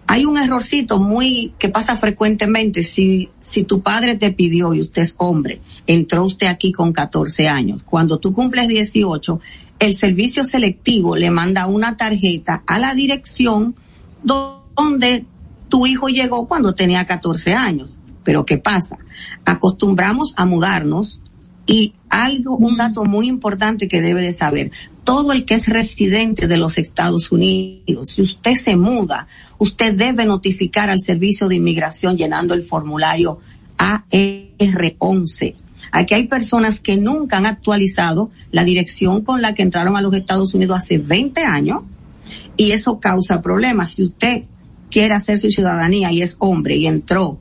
[0.07, 2.81] Hay un errorcito muy que pasa frecuentemente.
[2.81, 7.47] Si, si tu padre te pidió y usted es hombre, entró usted aquí con 14
[7.47, 7.83] años.
[7.83, 9.39] Cuando tú cumples 18,
[9.79, 13.75] el servicio selectivo le manda una tarjeta a la dirección
[14.23, 15.25] donde
[15.69, 17.95] tu hijo llegó cuando tenía 14 años.
[18.23, 18.97] Pero ¿qué pasa?
[19.45, 21.21] Acostumbramos a mudarnos
[21.65, 24.71] y algo, un dato muy importante que debe de saber,
[25.03, 29.27] todo el que es residente de los Estados Unidos, si usted se muda,
[29.59, 33.39] usted debe notificar al servicio de inmigración llenando el formulario
[33.77, 35.55] AR11.
[35.91, 40.13] Aquí hay personas que nunca han actualizado la dirección con la que entraron a los
[40.13, 41.83] Estados Unidos hace 20 años
[42.57, 43.91] y eso causa problemas.
[43.91, 44.43] Si usted
[44.91, 47.39] quiere hacer su ciudadanía y es hombre y entró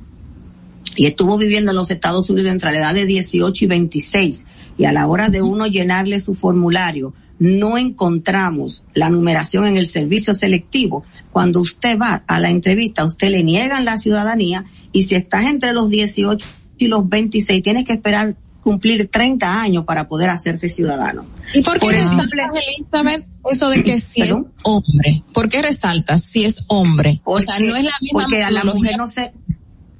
[0.97, 4.47] y estuvo viviendo en los Estados Unidos entre la edad de 18 y 26
[4.79, 9.87] y a la hora de uno llenarle su formulario no encontramos la numeración en el
[9.87, 15.15] servicio selectivo, cuando usted va a la entrevista, usted le niegan la ciudadanía y si
[15.15, 16.47] estás entre los 18
[16.79, 21.25] y los 26 tienes que esperar cumplir 30 años para poder hacerte ciudadano.
[21.55, 24.53] ¿Y por qué Por resaltas, Elizabeth, eso de que si ¿Perdón?
[24.57, 25.23] es hombre?
[25.33, 27.21] ¿Por qué resaltas si es hombre?
[27.25, 29.33] o sea, no es la misma porque a la mujer no se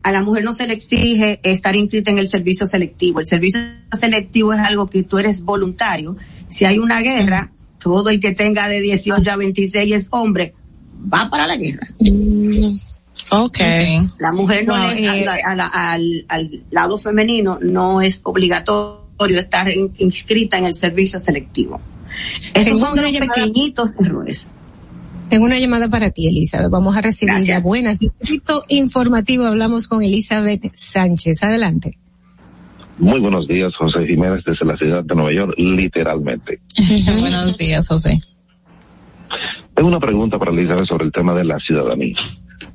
[0.03, 3.21] a la mujer no se le exige estar inscrita en el servicio selectivo.
[3.21, 3.61] El servicio
[3.93, 6.17] selectivo es algo que tú eres voluntario.
[6.49, 10.55] Si hay una guerra, todo el que tenga de 18 a 26 es hombre,
[11.13, 11.89] va para la guerra.
[13.31, 14.01] Okay.
[14.19, 18.01] La mujer no Wow, es, eh, a la- a la- al, al lado femenino no
[18.01, 21.81] es obligatorio estar in- inscrita en el servicio selectivo.
[22.55, 24.49] Esos Tengo son los llamada- pequeñitos errores.
[25.29, 26.71] Tengo una llamada para ti, Elizabeth.
[26.71, 27.39] Vamos a recibirla.
[27.41, 27.63] Gracias.
[27.63, 27.99] Buenas.
[27.99, 29.45] Distrito Informativo.
[29.45, 31.43] Hablamos con Elizabeth Sánchez.
[31.43, 31.99] Adelante.
[32.97, 36.61] Muy buenos días, José Jiménez, desde la ciudad de Nueva York, literalmente.
[37.21, 38.19] Buenos días, José.
[39.75, 42.17] Tengo una pregunta para Elizabeth sobre el tema de la ciudadanía.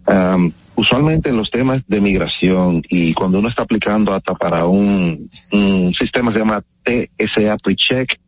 [0.06, 5.30] Um, usualmente en los temas de migración y cuando uno está aplicando hasta para un,
[5.52, 8.20] un sistema que se llama TSA Pre-Check,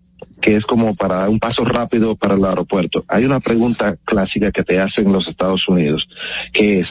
[0.41, 4.63] que es como para un paso rápido para el aeropuerto, hay una pregunta clásica que
[4.63, 6.07] te hacen en los Estados Unidos,
[6.53, 6.87] que es,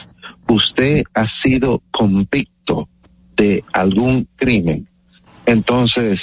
[0.47, 2.89] ¿usted ha sido convicto
[3.35, 4.87] de algún crimen?
[5.45, 6.19] Entonces,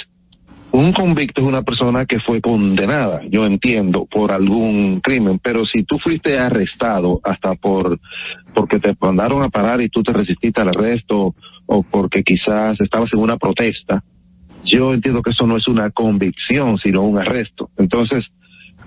[0.73, 5.83] un convicto es una persona que fue condenada, yo entiendo, por algún crimen, pero si
[5.83, 7.99] tú fuiste arrestado hasta por,
[8.55, 11.35] porque te mandaron a parar y tú te resististe al arresto,
[11.67, 14.03] o porque quizás estabas en una protesta,
[14.65, 17.69] yo entiendo que eso no es una convicción, sino un arresto.
[17.77, 18.25] Entonces,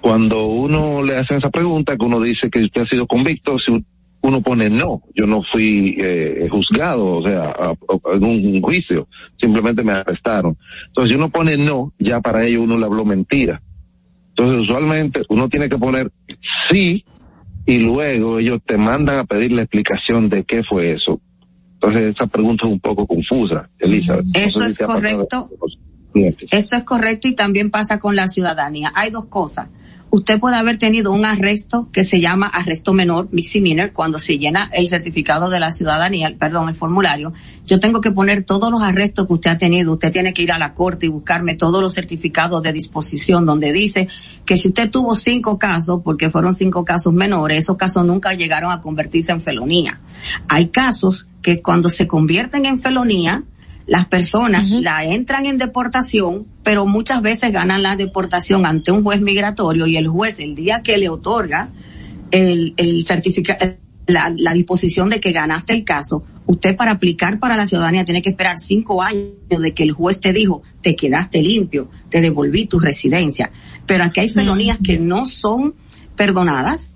[0.01, 3.85] cuando uno le hace esa pregunta, que uno dice que usted ha sido convicto, si
[4.27, 9.09] uno pone no, yo no fui eh, juzgado, o sea, a, a, en un juicio,
[9.41, 10.57] simplemente me arrestaron.
[10.89, 13.61] Entonces, si uno pone no, ya para ello uno le habló mentira.
[14.31, 16.11] Entonces, usualmente uno tiene que poner
[16.71, 17.05] sí
[17.65, 21.21] y luego ellos te mandan a pedir la explicación de qué fue eso.
[21.75, 24.25] Entonces, esa pregunta es un poco confusa, Elizabeth.
[24.35, 25.51] Eso no sé es si correcto.
[26.51, 28.93] Eso es correcto y también pasa con la ciudadanía.
[28.95, 29.69] Hay dos cosas.
[30.11, 34.71] Usted puede haber tenido un arresto que se llama arresto menor, misdemeanor, cuando se llena
[34.73, 37.33] el certificado de la ciudadanía, perdón, el formulario.
[37.67, 39.93] Yo tengo que poner todos los arrestos que usted ha tenido.
[39.93, 43.73] Usted tiene que ir a la corte y buscarme todos los certificados de disposición donde
[43.73, 44.09] dice
[44.45, 48.71] que si usted tuvo cinco casos, porque fueron cinco casos menores, esos casos nunca llegaron
[48.71, 50.01] a convertirse en felonía.
[50.49, 53.45] Hay casos que cuando se convierten en felonía,
[53.87, 59.21] las personas la entran en deportación, pero muchas veces ganan la deportación ante un juez
[59.21, 61.71] migratorio y el juez el día que le otorga
[62.33, 63.77] el, el certificado,
[64.07, 68.23] la, la disposición de que ganaste el caso, usted para aplicar para la ciudadanía tiene
[68.23, 72.67] que esperar cinco años de que el juez te dijo, te quedaste limpio, te devolví
[72.67, 73.51] tu residencia.
[73.85, 75.75] Pero aquí hay felonías que no son
[76.17, 76.96] perdonadas,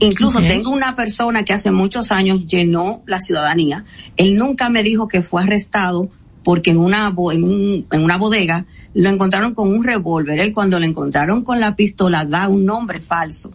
[0.00, 3.84] Incluso tengo una persona que hace muchos años llenó la ciudadanía.
[4.16, 6.08] Él nunca me dijo que fue arrestado
[6.44, 8.64] porque en una, en, un- en una bodega
[8.94, 10.38] lo encontraron con un revólver.
[10.40, 13.50] Él cuando lo encontraron con la pistola da un nombre falso.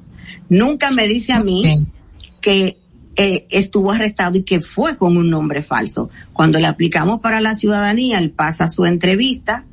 [0.49, 1.63] Nunca me dice a mí
[2.41, 2.77] que
[3.15, 6.09] eh, estuvo arrestado y que fue con un nombre falso.
[6.33, 9.63] Cuando le aplicamos para la ciudadanía, él pasa su entrevista,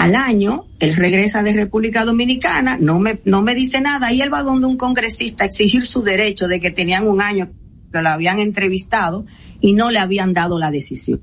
[0.00, 4.32] al año, él regresa de República Dominicana, no me, no me dice nada, y él
[4.32, 7.50] va donde un congresista a exigir su derecho de que tenían un año
[7.92, 9.26] que lo habían entrevistado
[9.60, 11.20] y no le habían dado la decisión.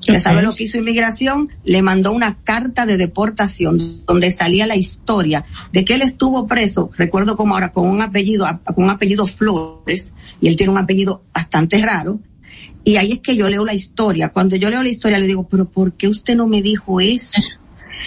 [0.00, 0.20] ¿Usted Ok.
[0.20, 1.50] sabe lo que hizo inmigración?
[1.62, 6.90] Le mandó una carta de deportación donde salía la historia de que él estuvo preso,
[6.96, 11.22] recuerdo como ahora, con un apellido, con un apellido Flores, y él tiene un apellido
[11.32, 12.18] bastante raro,
[12.82, 14.30] y ahí es que yo leo la historia.
[14.30, 17.38] Cuando yo leo la historia le digo, pero ¿por qué usted no me dijo eso?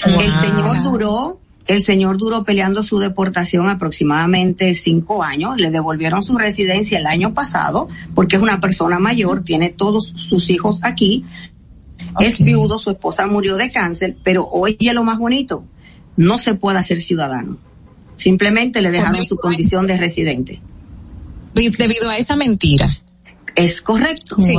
[0.06, 5.58] El señor duró, el señor duró peleando su deportación aproximadamente cinco años.
[5.58, 10.50] Le devolvieron su residencia el año pasado porque es una persona mayor, tiene todos sus
[10.50, 11.26] hijos aquí.
[12.20, 15.64] Es viudo, su esposa murió de cáncer, pero oye lo más bonito,
[16.18, 17.58] no se puede hacer ciudadano.
[18.18, 20.62] Simplemente le dejaron su condición de residente.
[21.54, 22.90] Debido a esa mentira.
[23.56, 24.38] Es correcto.
[24.42, 24.56] Sí.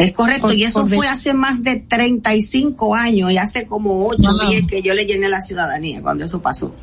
[0.00, 4.22] Es correcto, Por- y eso fue hace más de 35 años y hace como 8
[4.32, 4.50] Wow.
[4.50, 6.74] días que yo le llené la ciudadanía cuando eso pasó.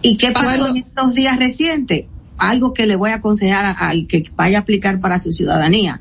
[0.00, 2.04] ¿Y qué pasó Cuando- en estos días recientes?
[2.38, 6.00] Algo que le voy a aconsejar al que vaya a aplicar para su ciudadanía.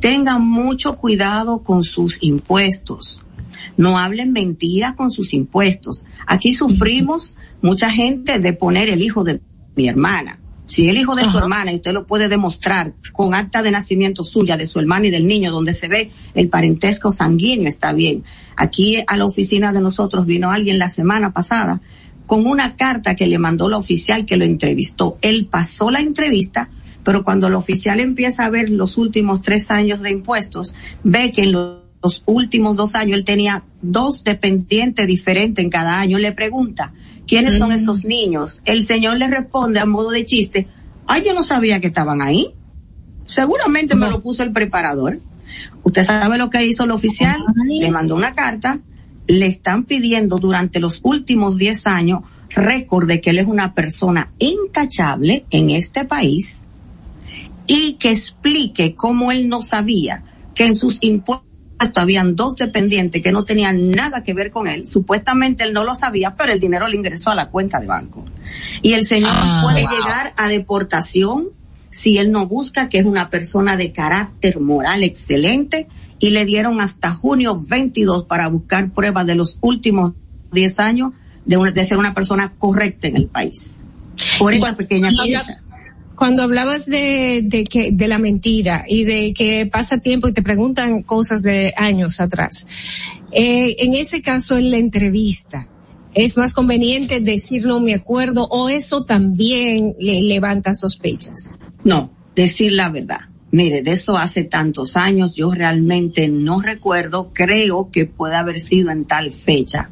[0.00, 3.22] Tengan mucho cuidado con sus impuestos.
[3.76, 6.04] No hablen mentiras con sus impuestos.
[6.26, 9.40] Aquí sufrimos mucha gente de poner el hijo de
[9.76, 10.38] mi hermana.
[10.72, 14.24] Si el hijo de su hermana, y usted lo puede demostrar con acta de nacimiento
[14.24, 18.24] suya, de su hermana y del niño, donde se ve el parentesco sanguíneo, está bien.
[18.56, 21.82] Aquí a la oficina de nosotros vino alguien la semana pasada
[22.24, 25.18] con una carta que le mandó la oficial que lo entrevistó.
[25.20, 26.70] Él pasó la entrevista,
[27.04, 30.74] pero cuando el oficial empieza a ver los últimos tres años de impuestos,
[31.04, 36.00] ve que en los los últimos dos años él tenía dos dependientes diferentes en cada
[36.00, 36.18] año.
[36.18, 36.92] Le pregunta,
[37.32, 38.60] ¿quiénes son esos niños?
[38.66, 40.68] El señor le responde a modo de chiste,
[41.06, 42.52] ay, yo no sabía que estaban ahí.
[43.26, 45.18] Seguramente me lo puso el preparador.
[45.82, 48.80] Usted sabe lo que hizo el oficial, le mandó una carta,
[49.26, 54.30] le están pidiendo durante los últimos 10 años récord de que él es una persona
[54.38, 56.58] intachable en este país
[57.66, 60.22] y que explique cómo él no sabía
[60.54, 61.48] que en sus impuestos
[62.00, 64.86] habían dos dependientes que no tenían nada que ver con él.
[64.86, 68.24] Supuestamente él no lo sabía, pero el dinero le ingresó a la cuenta de banco.
[68.82, 69.90] Y el señor Ah, puede wow.
[69.90, 71.48] llegar a deportación
[71.90, 75.88] si él no busca que es una persona de carácter moral excelente
[76.18, 80.12] y le dieron hasta junio 22 para buscar pruebas de los últimos
[80.52, 81.12] 10 años
[81.44, 83.76] de, una- de ser una persona correcta en el país.
[84.38, 85.61] Por esa pequeña habla-
[86.16, 90.42] cuando hablabas de, de que de la mentira y de que pasa tiempo y te
[90.42, 92.66] preguntan cosas de años atrás,
[93.32, 95.68] eh, en ese caso en la entrevista,
[96.14, 101.56] ¿es más conveniente decir no me acuerdo o eso también le levanta sospechas?
[101.84, 103.20] No, decir la verdad.
[103.50, 108.90] Mire, de eso hace tantos años, yo realmente no recuerdo, creo que puede haber sido
[108.90, 109.90] en tal fecha.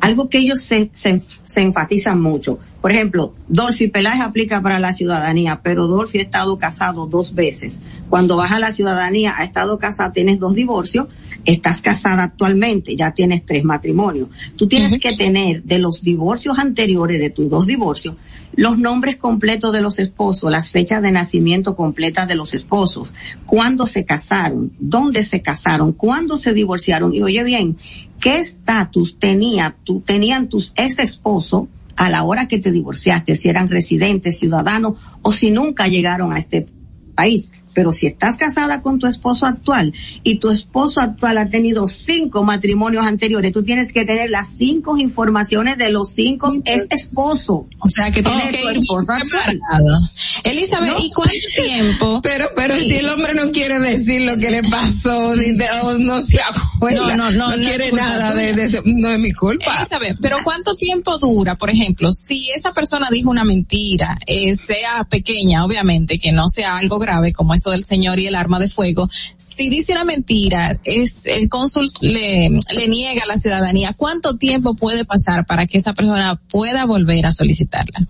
[0.00, 2.58] Algo que ellos se, se, se enfatizan mucho.
[2.80, 7.80] Por ejemplo, Dolphy Peláez aplica para la ciudadanía, pero Dolphy ha estado casado dos veces.
[8.08, 11.08] Cuando vas a la ciudadanía, ha estado casado, tienes dos divorcios,
[11.44, 14.28] estás casada actualmente, ya tienes tres matrimonios.
[14.54, 18.14] Tú tienes que tener de los divorcios anteriores, de tus dos divorcios,
[18.58, 23.12] los nombres completos de los esposos, las fechas de nacimiento completas de los esposos,
[23.46, 27.14] cuándo se casaron, dónde se casaron, cuándo se divorciaron.
[27.14, 27.76] Y oye bien,
[28.18, 33.48] ¿qué estatus tenía, tú, tenían tus ex esposos a la hora que te divorciaste, si
[33.48, 36.66] eran residentes, ciudadanos o si nunca llegaron a este
[37.14, 37.52] país?
[37.78, 39.92] Pero si estás casada con tu esposo actual
[40.24, 44.96] y tu esposo actual ha tenido cinco matrimonios anteriores, tú tienes que tener las cinco
[44.98, 47.60] informaciones de los cinco ex esposos.
[47.78, 50.10] O sea que tiene que ir preparada.
[50.42, 52.20] Elizabeth, ¿y cuánto tiempo?
[52.28, 55.98] Pero, pero si el hombre no quiere decir lo que le pasó, ni de, o
[55.98, 59.66] no se acuerda, No, no, no, no no quiere nada de- no es mi culpa.
[59.78, 65.04] Elizabeth, pero ¿cuánto tiempo dura, por ejemplo, si esa persona dijo una mentira, eh, sea
[65.08, 68.68] pequeña, obviamente, que no sea algo grave como eso del señor y el arma de
[68.68, 74.74] fuego, si dice una mentira, es el cónsul le, le niega la ciudadanía, ¿cuánto tiempo
[74.74, 78.06] puede pasar para que esa persona pueda volver a solicitarla?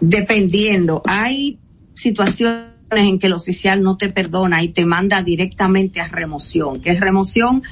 [0.00, 1.58] Dependiendo, hay
[1.94, 6.80] situaciones en que el oficial no te perdona y te manda directamente a remoción.
[6.80, 7.62] ¿Qué es remoción?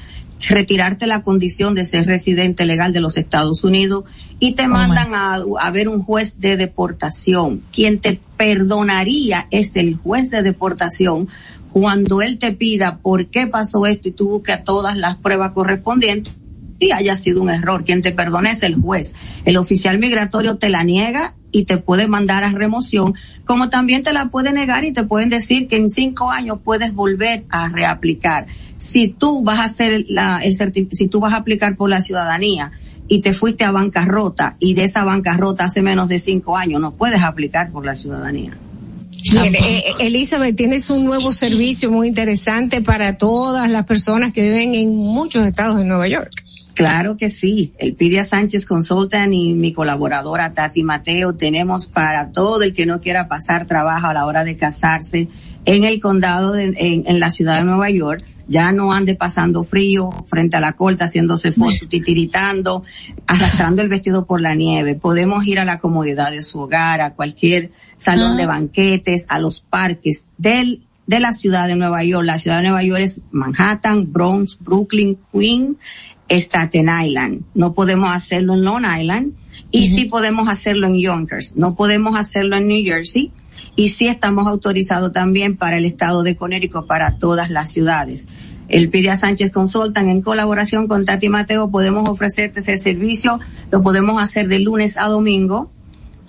[0.47, 4.05] Retirarte la condición de ser residente legal de los Estados Unidos
[4.39, 7.61] y te mandan a, a ver un juez de deportación.
[7.73, 11.27] Quien te perdonaría es el juez de deportación
[11.71, 16.33] cuando él te pida por qué pasó esto y tú busques todas las pruebas correspondientes
[16.79, 17.83] y haya sido un error.
[17.83, 19.15] Quien te perdona es el juez.
[19.45, 24.13] El oficial migratorio te la niega y te puede mandar a remoción, como también te
[24.13, 28.47] la puede negar y te pueden decir que en cinco años puedes volver a reaplicar.
[28.79, 32.01] Si tú vas a hacer la, el certi- si tú vas a aplicar por la
[32.01, 32.71] ciudadanía
[33.07, 36.93] y te fuiste a bancarrota y de esa bancarrota hace menos de cinco años, no
[36.93, 38.57] puedes aplicar por la ciudadanía.
[39.31, 44.43] Bien, eh, eh, Elizabeth, tienes un nuevo servicio muy interesante para todas las personas que
[44.43, 46.31] viven en muchos estados de Nueva York.
[46.73, 47.73] Claro que sí.
[47.77, 53.01] El Pidia Sánchez Consultant y mi colaboradora Tati Mateo tenemos para todo el que no
[53.01, 55.27] quiera pasar trabajo a la hora de casarse
[55.65, 58.23] en el condado de, en, en la ciudad de Nueva York.
[58.49, 62.83] Ya no ande pasando frío frente a la corte haciéndose fotos, titiritando,
[63.27, 64.95] arrastrando el vestido por la nieve.
[64.95, 69.61] Podemos ir a la comodidad de su hogar, a cualquier salón de banquetes, a los
[69.61, 72.25] parques del de la ciudad de Nueva York.
[72.25, 75.77] La ciudad de Nueva York es Manhattan, Bronx, Brooklyn, Queens,
[76.29, 77.43] Staten Island.
[77.55, 79.33] No podemos hacerlo en Long Island
[79.71, 81.55] y sí podemos hacerlo en Yonkers.
[81.55, 83.31] No podemos hacerlo en New Jersey
[83.75, 88.27] y sí estamos autorizados también para el estado de Connecticut, para todas las ciudades.
[88.67, 93.39] El Pidia Sánchez Consultan en colaboración con Tati Mateo podemos ofrecerte ese servicio,
[93.71, 95.71] lo podemos hacer de lunes a domingo,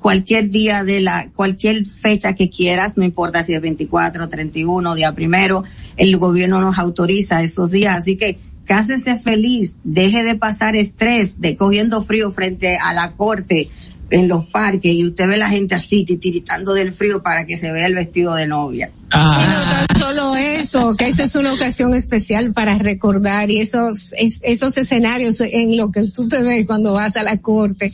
[0.00, 5.14] cualquier día de la, cualquier fecha que quieras, no importa si es 24, 31, día
[5.14, 5.64] primero,
[5.96, 11.56] el gobierno nos autoriza esos días, así que cásese feliz, deje de pasar estrés, de
[11.56, 13.68] cogiendo frío frente a la corte,
[14.10, 17.72] en los parques, y usted ve la gente así, titiritando del frío para que se
[17.72, 18.90] vea el vestido de novia.
[19.12, 19.16] Y
[19.48, 24.38] no tan solo eso, que esa es una ocasión especial para recordar y esos es-
[24.42, 27.92] esos escenarios en lo que tú te ves cuando vas a la corte,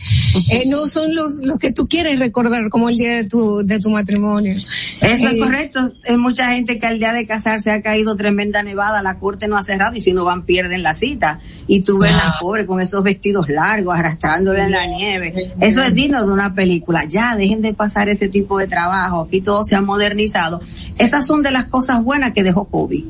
[0.50, 3.78] eh, no son los los que tú quieres recordar como el día de tu de
[3.80, 4.52] tu matrimonio.
[4.54, 4.66] Eso
[5.00, 5.92] es Eh, correcto.
[6.08, 9.56] Hay mucha gente que al día de casarse ha caído tremenda nevada, la corte no
[9.56, 11.40] ha cerrado y si no van pierden la cita.
[11.68, 15.34] Y tú ves la pobre con esos vestidos largos arrastrándole en la nieve.
[15.60, 17.04] Eso es digno de una película.
[17.06, 19.22] Ya dejen de pasar ese tipo de trabajo.
[19.22, 20.60] Aquí todo se ha modernizado.
[21.06, 23.04] Esas son de las cosas buenas que dejó COVID.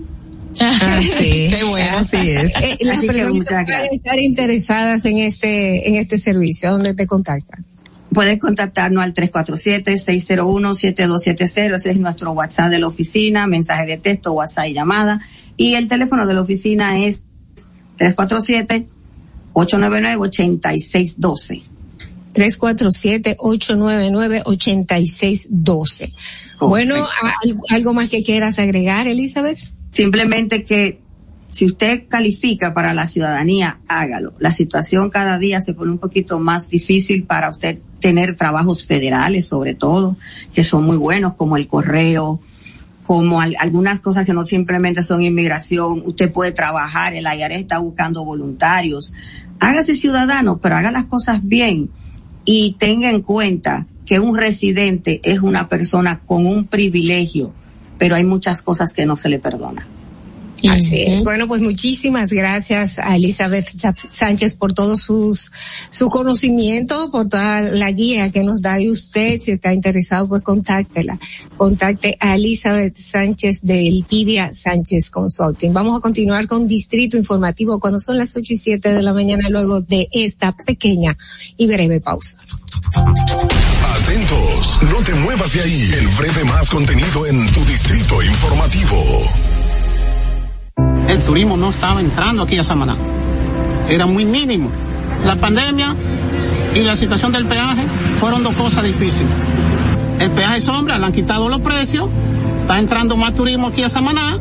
[0.60, 1.48] Ah, sí.
[1.50, 2.52] Qué bueno, así es.
[2.62, 7.06] Eh, las Así que personas pueden estar interesadas en este en este servicio, ¿dónde te
[7.06, 7.64] contactan?
[8.12, 11.74] Puedes contactarnos al 347-601-7270.
[11.74, 15.20] Ese es nuestro WhatsApp de la oficina, mensaje de texto, WhatsApp y llamada.
[15.56, 17.20] Y el teléfono de la oficina es
[22.36, 22.38] 347-899-8612.
[23.36, 26.12] 347-899-8612.
[26.60, 29.58] Bueno, ¿al- ¿algo más que quieras agregar, Elizabeth?
[29.90, 31.00] Simplemente que
[31.50, 34.34] si usted califica para la ciudadanía, hágalo.
[34.38, 39.46] La situación cada día se pone un poquito más difícil para usted tener trabajos federales,
[39.46, 40.16] sobre todo,
[40.54, 42.40] que son muy buenos, como el correo,
[43.04, 46.02] como al- algunas cosas que no simplemente son inmigración.
[46.04, 49.14] Usted puede trabajar, el IRS está buscando voluntarios.
[49.60, 51.88] Hágase ciudadano, pero haga las cosas bien
[52.46, 57.52] y tenga en cuenta que un residente es una persona con un privilegio,
[57.98, 59.86] pero hay muchas cosas que no se le perdona.
[60.68, 61.22] Así es.
[61.22, 63.68] Bueno, pues muchísimas gracias a Elizabeth
[64.08, 65.52] Sánchez por todo sus,
[65.90, 70.42] su conocimiento, por toda la guía que nos da y usted, si está interesado, pues
[70.42, 71.18] contáctela.
[71.56, 75.72] Contacte a Elizabeth Sánchez de Elpidia Sánchez Consulting.
[75.72, 79.48] Vamos a continuar con Distrito Informativo cuando son las ocho y siete de la mañana
[79.48, 81.16] luego de esta pequeña
[81.56, 82.38] y breve pausa.
[84.00, 85.90] Atentos, no te muevas de ahí.
[85.98, 89.45] El breve más contenido en tu distrito informativo.
[91.08, 92.96] El turismo no estaba entrando aquí a Samaná.
[93.88, 94.70] Era muy mínimo.
[95.24, 95.94] La pandemia
[96.74, 97.82] y la situación del peaje
[98.20, 99.32] fueron dos cosas difíciles.
[100.20, 102.08] El peaje sombra, le han quitado los precios,
[102.62, 104.38] está entrando más turismo aquí a Samaná,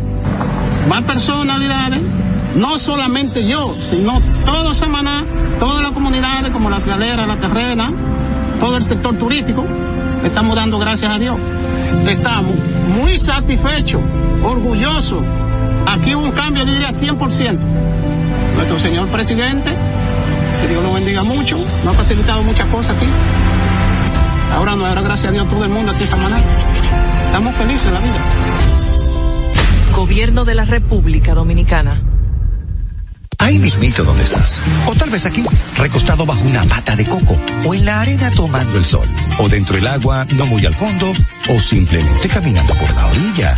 [0.89, 1.99] más personalidades,
[2.55, 5.23] no solamente yo, sino todo Samaná,
[5.59, 7.91] todas las comunidades como las galeras, la terrena,
[8.59, 9.65] todo el sector turístico,
[10.23, 11.37] estamos dando gracias a Dios.
[12.09, 12.53] Estamos
[12.97, 14.01] muy satisfechos,
[14.43, 15.21] orgullosos.
[15.95, 17.57] Aquí hubo un cambio, yo diría 100%.
[18.55, 19.73] Nuestro señor presidente,
[20.61, 23.07] que Dios lo bendiga mucho, nos ha facilitado muchas cosas aquí.
[24.53, 26.37] Ahora no, ahora gracias a Dios todo el mundo aquí en Samaná.
[27.25, 28.17] Estamos felices en la vida.
[29.95, 32.01] Gobierno de la República Dominicana.
[33.39, 34.61] Ahí mismito donde estás.
[34.87, 35.45] O tal vez aquí,
[35.77, 37.37] recostado bajo una pata de coco.
[37.65, 39.07] O en la arena tomando el sol.
[39.37, 41.13] O dentro del agua, no muy al fondo.
[41.49, 43.57] O simplemente caminando por la orilla.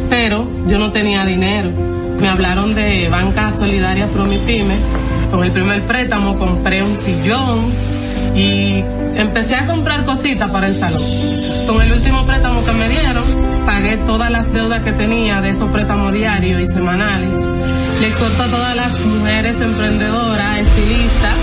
[0.09, 1.71] pero yo no tenía dinero.
[2.19, 4.77] Me hablaron de Banca Solidaria Promipyme.
[5.31, 7.71] Con el primer préstamo compré un sillón
[8.35, 8.83] y
[9.17, 11.03] empecé a comprar cositas para el salón.
[11.67, 13.25] Con el último préstamo que me dieron,
[13.65, 17.39] pagué todas las deudas que tenía de esos préstamos diarios y semanales.
[18.01, 21.39] Le exhorto a todas las mujeres emprendedoras, estilistas,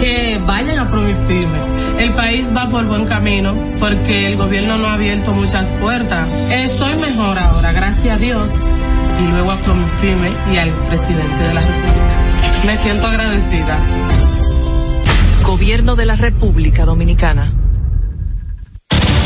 [0.00, 1.58] que vayan a Promipyme.
[1.98, 6.28] El país va por buen camino porque el gobierno no ha abierto muchas puertas.
[6.50, 8.52] Estoy mejor ahora, gracias a Dios,
[9.22, 12.66] y luego a Promipyme y al presidente de la República.
[12.66, 13.78] Me siento agradecida.
[15.44, 17.52] Gobierno de la República Dominicana.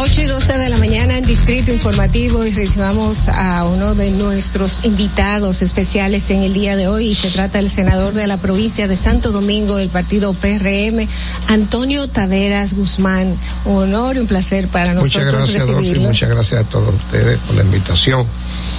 [0.00, 4.84] 8 y 12 de la mañana en Distrito Informativo y recibamos a uno de nuestros
[4.84, 7.16] invitados especiales en el día de hoy.
[7.16, 11.08] Se trata del senador de la provincia de Santo Domingo del partido PRM,
[11.48, 13.34] Antonio Taveras Guzmán.
[13.64, 15.82] Un honor y un placer para muchas nosotros gracias, recibirlo.
[15.82, 18.24] Dolphy, muchas gracias a todos ustedes por la invitación.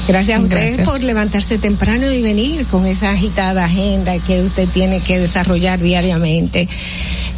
[0.09, 0.89] Gracias a usted Gracias.
[0.89, 6.67] por levantarse temprano y venir con esa agitada agenda que usted tiene que desarrollar diariamente.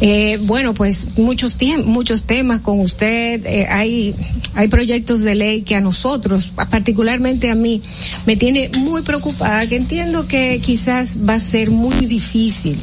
[0.00, 1.54] Eh, bueno, pues muchos
[1.84, 3.44] muchos temas con usted.
[3.44, 4.16] Eh, hay
[4.54, 7.82] hay proyectos de ley que a nosotros, particularmente a mí,
[8.24, 9.66] me tiene muy preocupada.
[9.66, 12.78] Que entiendo que quizás va a ser muy difícil,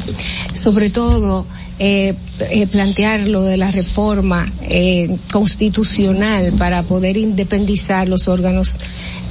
[0.53, 1.47] sobre todo.
[1.81, 8.77] Eh, eh, plantear lo de la reforma eh, constitucional para poder independizar los órganos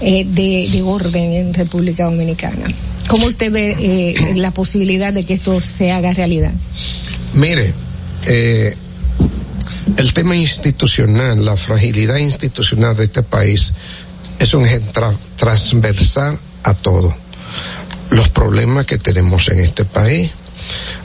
[0.01, 2.67] eh, de, de orden en República Dominicana.
[3.09, 6.53] ¿Cómo usted ve eh, la posibilidad de que esto se haga realidad?
[7.35, 7.73] Mire,
[8.27, 8.77] eh,
[9.97, 13.73] el tema institucional, la fragilidad institucional de este país
[14.39, 17.17] es un eje tra- transversal a todo.
[18.11, 20.31] Los problemas que tenemos en este país.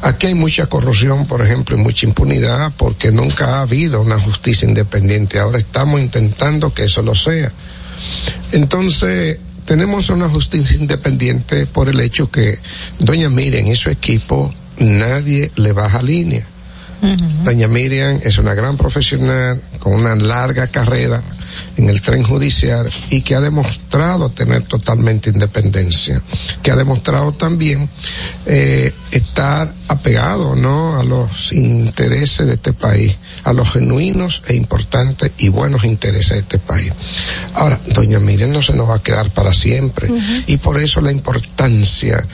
[0.01, 4.67] Aquí hay mucha corrupción, por ejemplo, y mucha impunidad porque nunca ha habido una justicia
[4.67, 5.39] independiente.
[5.39, 7.51] Ahora estamos intentando que eso lo sea.
[8.51, 12.59] Entonces, tenemos una justicia independiente por el hecho que
[12.99, 16.45] doña Miren y su equipo nadie le baja línea.
[17.43, 21.21] Doña Miriam es una gran profesional con una larga carrera
[21.75, 26.21] en el tren judicial y que ha demostrado tener totalmente independencia,
[26.61, 27.89] que ha demostrado también
[28.45, 30.97] eh, estar apegado ¿no?
[30.97, 36.39] a los intereses de este país, a los genuinos e importantes y buenos intereses de
[36.39, 36.93] este país.
[37.55, 40.09] Ahora, doña Miriam no se nos va a quedar para siempre
[40.47, 42.25] y por eso la importancia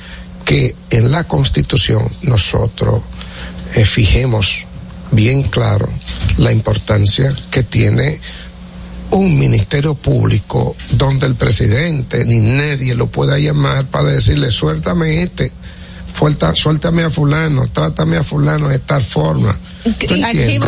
[0.46, 3.02] que en la Constitución nosotros
[3.76, 4.66] eh, fijemos
[5.12, 5.90] bien claro
[6.38, 8.20] la importancia que tiene
[9.12, 15.52] un ministerio público donde el presidente ni nadie lo pueda llamar para decirle suéltame este,
[16.54, 19.56] suéltame a fulano, trátame a fulano de tal forma.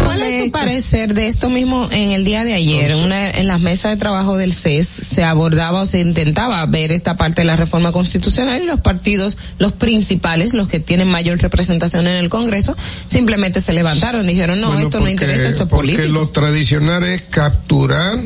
[0.04, 2.96] ¿Cuál es su parecer de esto mismo en el día de ayer?
[2.96, 7.18] Una, en las mesas de trabajo del CES se abordaba o se intentaba ver esta
[7.18, 12.08] parte de la reforma constitucional y los partidos, los principales, los que tienen mayor representación
[12.08, 12.76] en el Congreso,
[13.08, 16.14] simplemente se levantaron y dijeron, no, Bueno, esto no porque- interesa, esto es Porque político.
[16.14, 18.20] lo tradicional es capturar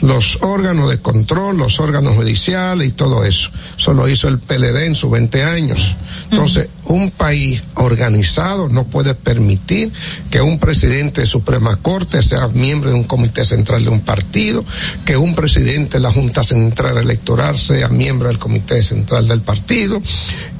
[0.00, 3.50] los órganos de control, los órganos judiciales y todo eso.
[3.78, 5.96] Eso lo hizo el PLD en sus 20 años.
[6.30, 9.92] Entonces, un país organizado no puede permitir
[10.30, 14.64] que un presidente de Suprema Corte sea miembro de un comité central de un partido,
[15.04, 20.02] que un presidente de la Junta Central Electoral sea miembro del comité central del partido,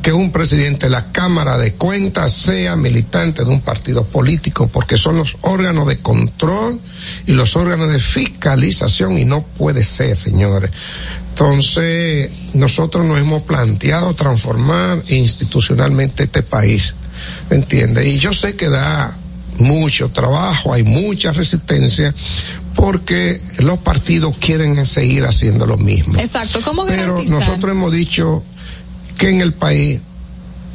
[0.03, 4.99] que un presidente de la Cámara de Cuentas sea militante de un partido político, porque
[4.99, 6.81] son los órganos de control
[7.27, 10.71] y los órganos de fiscalización y no puede ser, señores.
[11.31, 16.95] Entonces, nosotros nos hemos planteado transformar institucionalmente este país,
[17.51, 18.09] ¿me entiende?
[18.09, 19.17] Y yo sé que da
[19.59, 22.13] mucho trabajo, hay mucha resistencia,
[22.75, 26.19] porque los partidos quieren seguir haciendo lo mismo.
[26.19, 27.41] Exacto, ¿cómo Pero garantizar?
[27.41, 28.43] nosotros hemos dicho
[29.17, 30.01] que en el país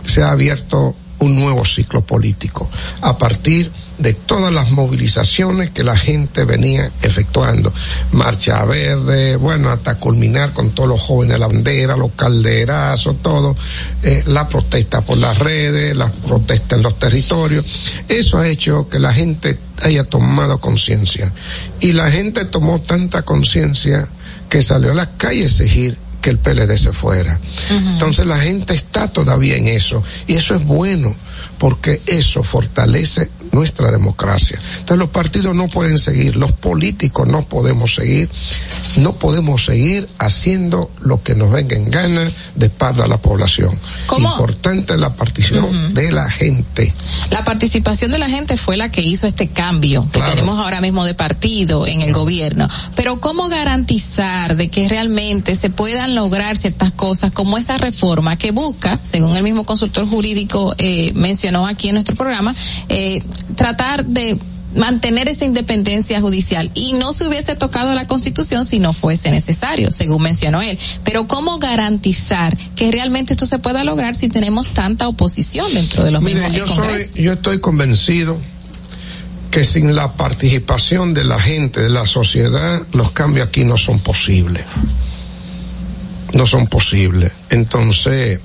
[0.05, 2.69] se ha abierto un nuevo ciclo político
[3.01, 3.71] a partir de
[4.13, 7.73] todas las movilizaciones que la gente venía efectuando.
[8.11, 13.55] Marcha verde, bueno, hasta culminar con todos los jóvenes la bandera, los calderazos, todo,
[14.03, 17.65] eh, la protesta por las redes, la protesta en los territorios.
[18.07, 21.31] Eso ha hecho que la gente haya tomado conciencia.
[21.79, 24.07] Y la gente tomó tanta conciencia
[24.49, 27.39] que salió a las calles a exigir que el PLD se fuera.
[27.69, 31.15] Entonces la gente está todavía en eso y eso es bueno
[31.57, 34.59] porque eso fortalece nuestra democracia.
[34.79, 38.29] Entonces los partidos no pueden seguir, los políticos no podemos seguir,
[38.97, 42.23] no podemos seguir haciendo lo que nos venga en gana
[42.55, 43.77] de espalda a la población.
[44.05, 44.29] ¿Cómo?
[44.29, 46.93] Importante la participación de la gente.
[47.31, 51.05] La participación de la gente fue la que hizo este cambio que tenemos ahora mismo
[51.05, 52.67] de partido en el gobierno.
[52.95, 58.51] Pero ¿cómo garantizar de que realmente se puedan lograr ciertas cosas como esa reforma que
[58.51, 62.53] busca, según el mismo consultor jurídico eh, mencionó aquí en nuestro programa,
[62.89, 63.21] eh,
[63.55, 64.37] tratar de
[64.75, 69.91] mantener esa independencia judicial y no se hubiese tocado la constitución si no fuese necesario,
[69.91, 70.77] según mencionó él.
[71.03, 76.11] Pero ¿cómo garantizar que realmente esto se pueda lograr si tenemos tanta oposición dentro de
[76.11, 78.37] los Mire, mismos yo, soy, yo estoy convencido
[79.51, 83.99] que sin la participación de la gente, de la sociedad, los cambios aquí no son
[83.99, 84.65] posibles.
[86.33, 87.31] No son posibles.
[87.49, 88.41] Entonces,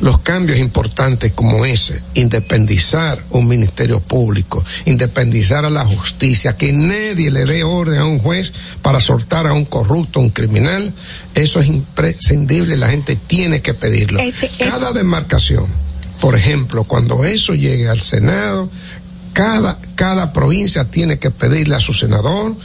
[0.00, 7.30] los cambios importantes como ese, independizar un ministerio público, independizar a la justicia, que nadie
[7.30, 10.92] le dé orden a un juez para soltar a un corrupto, un criminal,
[11.34, 14.20] eso es imprescindible, la gente tiene que pedirlo.
[14.20, 15.66] Este, Cada demarcación,
[16.20, 18.70] por ejemplo, cuando eso llegue al Senado,
[19.32, 22.56] cada, cada provincia tiene que pedirle a su senador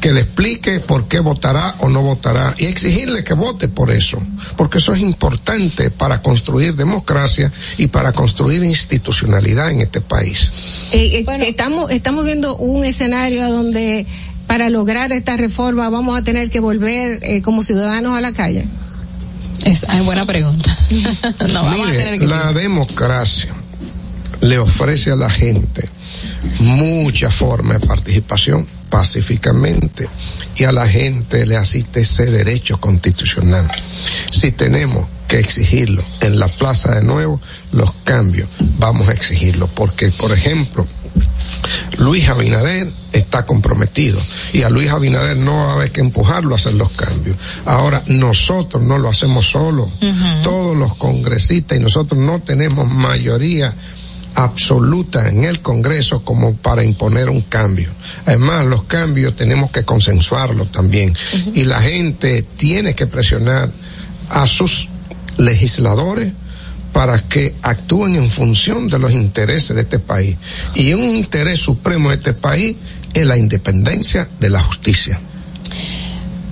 [0.00, 4.20] que le explique por qué votará o no votará y exigirle que vote por eso,
[4.56, 10.90] porque eso es importante para construir democracia y para construir institucionalidad en este país.
[10.92, 14.06] Eh, eh, estamos, estamos viendo un escenario donde
[14.46, 18.64] para lograr esta reforma vamos a tener que volver eh, como ciudadanos a la calle.
[19.64, 20.76] Es buena pregunta.
[21.52, 23.52] no, vamos Mire, a tener que la democracia
[24.40, 25.88] le ofrece a la gente
[26.60, 30.08] mucha forma de participación pacíficamente
[30.56, 33.70] y a la gente le asiste ese derecho constitucional.
[34.30, 37.40] Si tenemos que exigirlo en la plaza de nuevo,
[37.72, 38.48] los cambios
[38.78, 40.86] vamos a exigirlo, porque por ejemplo,
[41.98, 44.20] Luis Abinader está comprometido
[44.52, 47.36] y a Luis Abinader no va a haber que empujarlo a hacer los cambios.
[47.64, 49.90] Ahora nosotros no lo hacemos solos,
[50.42, 53.74] todos los congresistas y nosotros no tenemos mayoría
[54.36, 57.90] absoluta en el Congreso como para imponer un cambio.
[58.26, 61.14] Además, los cambios tenemos que consensuarlos también.
[61.54, 63.70] Y la gente tiene que presionar
[64.28, 64.88] a sus
[65.38, 66.32] legisladores
[66.92, 70.36] para que actúen en función de los intereses de este país.
[70.74, 72.76] Y un interés supremo de este país
[73.14, 75.18] es la independencia de la justicia.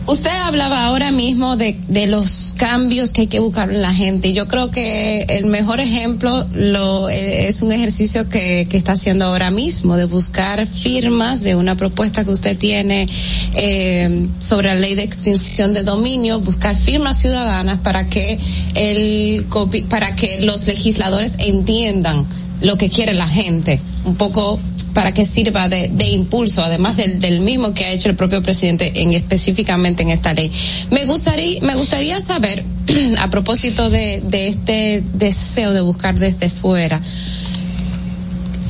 [0.06, 4.28] Usted hablaba ahora mismo de, de los cambios que hay que buscar en la gente.
[4.28, 8.92] Y yo creo que el mejor ejemplo lo eh, es un ejercicio que, que está
[8.92, 13.06] haciendo ahora mismo de buscar firmas de una propuesta que usted tiene
[13.54, 18.38] eh, sobre la ley de extinción de dominio, buscar firmas ciudadanas para que
[18.74, 19.46] el
[19.88, 22.26] para que los legisladores entiendan
[22.60, 24.58] lo que quiere la gente, un poco
[24.94, 28.42] para que sirva de, de impulso, además del, del mismo que ha hecho el propio
[28.42, 30.50] presidente en específicamente en esta ley.
[30.90, 32.64] Me gustaría, me gustaría saber,
[33.18, 37.00] a propósito de, de este deseo de buscar desde fuera,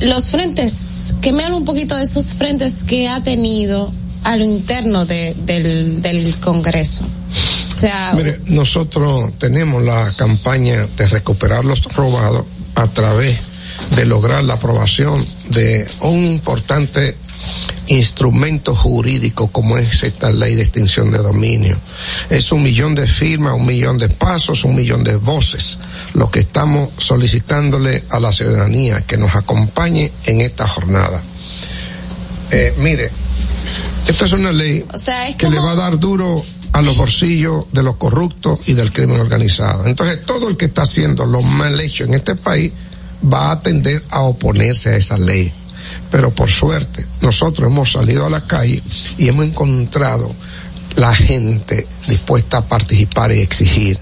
[0.01, 4.43] los frentes, que me hablan un poquito de esos frentes que ha tenido a lo
[4.43, 7.05] interno de, del, del Congreso.
[7.83, 13.37] O nosotros tenemos la campaña de recuperar los robados a través
[13.91, 17.15] de lograr la aprobación de un importante
[17.87, 21.77] instrumento jurídico como es esta ley de extinción de dominio.
[22.29, 25.77] Es un millón de firmas, un millón de pasos, un millón de voces,
[26.13, 31.21] lo que estamos solicitándole a la ciudadanía que nos acompañe en esta jornada.
[32.51, 33.11] Eh, mire,
[34.07, 36.97] esta es una ley o sea, es que le va a dar duro a los
[36.97, 39.85] bolsillos de los corruptos y del crimen organizado.
[39.85, 42.71] Entonces, todo el que está haciendo lo mal hecho en este país
[43.23, 45.51] va a tender a oponerse a esa ley.
[46.11, 48.81] Pero por suerte, nosotros hemos salido a la calle
[49.17, 50.33] y hemos encontrado
[50.95, 53.99] la gente dispuesta a participar y exigir.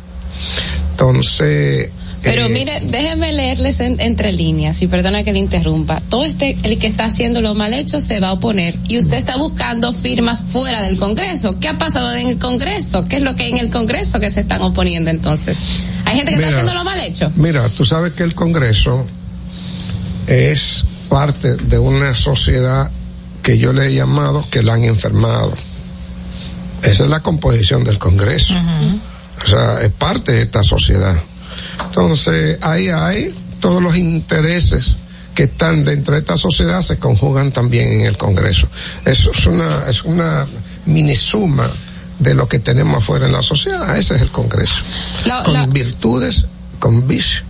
[0.91, 1.89] Entonces,
[2.23, 6.01] Pero eh, mire, déjeme leerles en- entre líneas, y perdona que le interrumpa.
[6.09, 9.17] Todo este, el que está haciendo lo mal hecho se va a oponer y usted
[9.17, 11.59] está buscando firmas fuera del Congreso.
[11.59, 13.03] ¿Qué ha pasado en el Congreso?
[13.05, 15.57] ¿Qué es lo que hay en el Congreso que se están oponiendo entonces?
[16.05, 17.31] ¿Hay gente que Mira, está haciendo lo mal hecho?
[17.35, 19.05] Mira, tú sabes que el Congreso
[20.27, 22.89] es parte de una sociedad
[23.41, 25.53] que yo le he llamado que la han enfermado.
[26.81, 28.53] Esa es la composición del Congreso.
[29.43, 31.15] O sea, es parte de esta sociedad.
[31.85, 34.95] Entonces, ahí hay todos los intereses
[35.35, 38.67] que están dentro de esta sociedad se conjugan también en el Congreso.
[39.05, 40.45] Eso es una, es una
[40.85, 41.67] mini suma
[42.19, 43.97] de lo que tenemos afuera en la sociedad.
[43.97, 44.75] Ese es el Congreso.
[45.25, 46.45] La- con la- virtudes,
[46.79, 47.43] con vicios.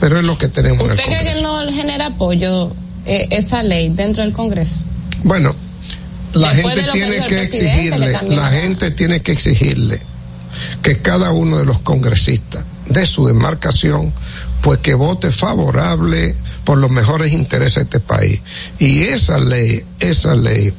[0.00, 1.36] Pero es lo que tenemos en el ¿Usted cree Congreso.
[1.36, 2.72] que no genera apoyo
[3.06, 4.80] eh, esa ley dentro del Congreso?
[5.22, 5.54] Bueno,
[6.32, 10.00] la Después gente tiene que exigirle, la gente tiene que exigirle
[10.82, 14.12] que cada uno de los congresistas de su demarcación,
[14.60, 18.40] pues que vote favorable por los mejores intereses de este país.
[18.78, 20.74] Y esa ley, esa ley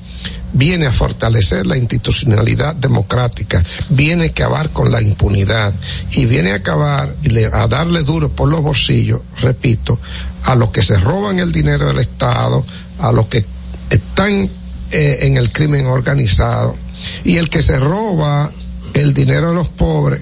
[0.54, 5.74] viene a fortalecer la institucionalidad democrática, viene a acabar con la impunidad
[6.12, 7.16] y viene a acabar
[7.54, 10.00] a darle duro por los bolsillos, repito,
[10.44, 12.66] a los que se roban el dinero del Estado,
[13.00, 13.46] a los que
[13.90, 14.50] están
[14.92, 16.76] eh, en el crimen organizado.
[17.24, 18.52] Y el que se roba
[18.94, 20.22] el dinero de los pobres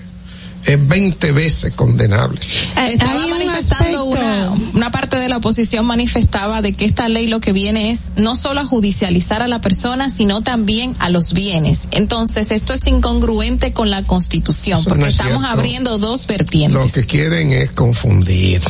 [0.66, 2.40] es 20 veces condenable.
[2.78, 7.40] Eh, Estaba manifestando una, una parte de la oposición manifestaba de que esta ley lo
[7.40, 11.88] que viene es no solo a judicializar a la persona, sino también a los bienes.
[11.92, 15.54] Entonces, esto es incongruente con la Constitución, Eso porque no es estamos cierto.
[15.58, 16.84] abriendo dos vertientes.
[16.86, 18.62] Lo que quieren es confundir.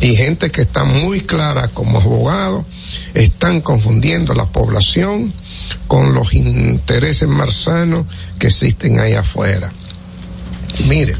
[0.00, 2.64] Y gente que está muy clara como abogado
[3.14, 5.32] están confundiendo la población
[5.86, 8.06] con los intereses marzanos
[8.38, 9.72] que existen ahí afuera.
[10.88, 11.14] Mire,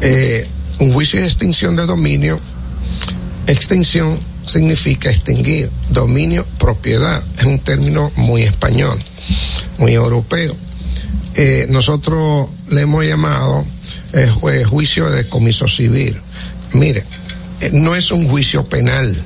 [0.00, 0.46] eh,
[0.80, 2.38] un juicio de extinción de dominio,
[3.46, 8.98] extinción significa extinguir, dominio, propiedad, es un término muy español,
[9.78, 10.54] muy europeo.
[11.34, 13.64] Eh, nosotros le hemos llamado
[14.12, 16.20] eh, ju- juicio de comiso civil.
[16.74, 17.04] Mire,
[17.72, 19.16] no es un juicio penal,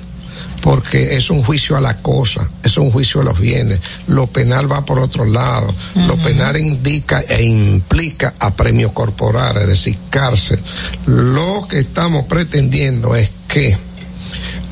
[0.66, 3.78] porque es un juicio a la cosa, es un juicio a los bienes.
[4.08, 5.72] Lo penal va por otro lado.
[5.94, 10.58] Lo penal indica e implica a premio corporal, es decir, cárcel.
[11.06, 13.78] Lo que estamos pretendiendo es que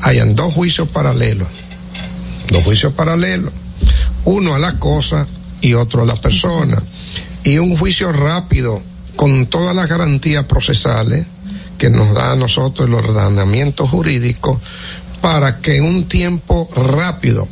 [0.01, 1.47] hayan dos juicios paralelos.
[2.49, 3.53] Dos juicios paralelos.
[4.25, 5.25] Uno a la cosa
[5.61, 6.77] y otro a la persona.
[7.45, 8.83] Y un juicio rápido
[9.15, 11.25] con todas las garantías procesales
[11.77, 14.59] que nos da a nosotros el ordenamiento jurídico
[15.25, 17.47] para que en un tiempo rápido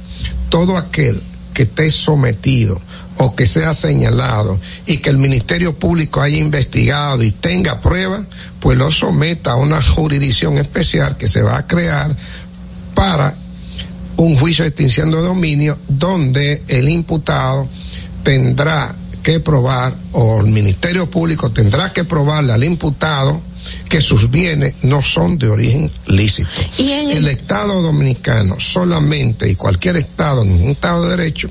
[0.50, 1.20] todo aquel
[1.56, 2.80] que esté sometido
[3.18, 8.28] o que sea señalado y que el Ministerio Público haya investigado y tenga pruebas,
[8.60, 12.16] pues lo someta a una jurisdicción especial que se va a crear
[12.94, 13.34] para
[14.18, 17.68] un juicio de extinción de dominio donde el imputado
[18.22, 18.94] tendrá
[19.24, 23.42] que probar o el Ministerio Público tendrá que probarle al imputado
[23.90, 26.50] que sus bienes no son de origen lícito.
[26.78, 31.50] Y el Estado dominicano solamente y cualquier Estado en un Estado de Derecho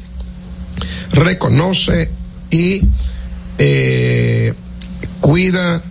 [1.12, 2.10] reconoce
[2.50, 2.82] y
[3.58, 4.54] eh,
[5.20, 5.82] cuida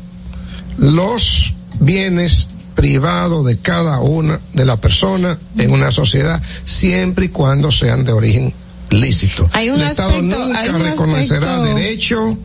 [0.77, 7.71] los bienes privados de cada una de las personas en una sociedad siempre y cuando
[7.71, 8.53] sean de origen
[8.89, 9.47] lícito.
[9.53, 12.37] Hay un el Estado aspecto- nunca un reconocerá aspecto- derecho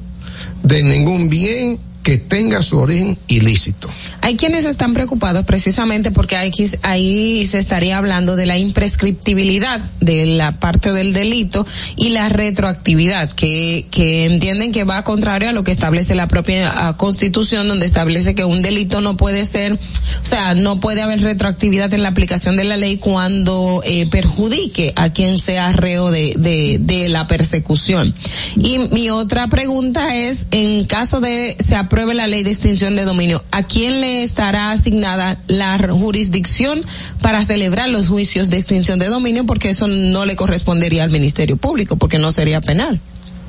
[0.63, 3.91] de ningún bien que tenga su origen ilícito.
[4.27, 10.59] Hay quienes están preocupados precisamente porque ahí, se estaría hablando de la imprescriptibilidad de la
[10.59, 11.65] parte del delito
[11.95, 16.89] y la retroactividad, que, que entienden que va contrario a lo que establece la propia
[16.89, 19.79] ah, constitución, donde establece que un delito no puede ser, o
[20.25, 25.11] sea, no puede haber retroactividad en la aplicación de la ley cuando eh, perjudique a
[25.11, 28.13] quien sea reo de, de, de la persecución.
[28.57, 33.05] Y mi otra pregunta es, en caso de se apruebe la ley de extinción de
[33.05, 36.83] dominio, ¿a quién le estará asignada la jurisdicción
[37.21, 39.47] para celebrar los juicios de extinción de dominio?
[39.47, 43.01] Porque eso no le correspondería al Ministerio Público, porque no sería penal.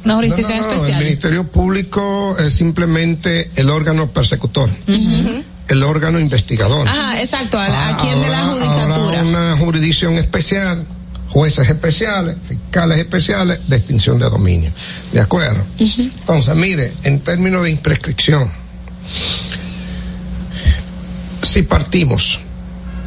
[0.05, 4.69] Una jurisdicción El Ministerio Público es simplemente el órgano persecutor,
[5.67, 6.87] el órgano investigador.
[6.87, 9.19] Ajá, exacto, ¿a, a quién de la judicatura?
[9.19, 10.85] Habrá una jurisdicción especial,
[11.29, 14.71] jueces especiales, fiscales especiales de extinción de dominio.
[15.11, 15.65] ¿De acuerdo?
[15.77, 18.49] Entonces, mire, en términos de imprescripción,
[21.47, 22.39] si partimos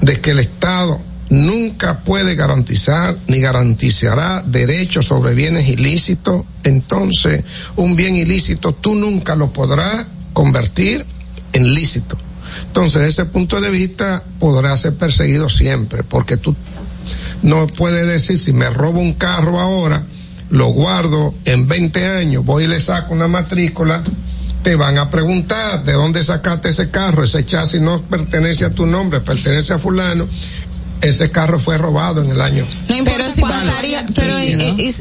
[0.01, 7.45] de que el Estado nunca puede garantizar ni garantizará derechos sobre bienes ilícitos, entonces
[7.77, 11.05] un bien ilícito tú nunca lo podrás convertir
[11.53, 12.17] en lícito.
[12.67, 16.57] Entonces, desde ese punto de vista, podrá ser perseguido siempre, porque tú
[17.43, 20.03] no puedes decir, si me robo un carro ahora,
[20.51, 24.03] lo guardo en 20 años, voy y le saco una matrícula,
[24.63, 28.87] te van a preguntar de dónde sacaste ese carro, ese chasis no pertenece a tu
[28.87, 30.29] nombre, pertenece a fulano,
[31.03, 32.67] ese carro fue robado en el año.
[33.05, 34.53] pero si pasaría, pero y,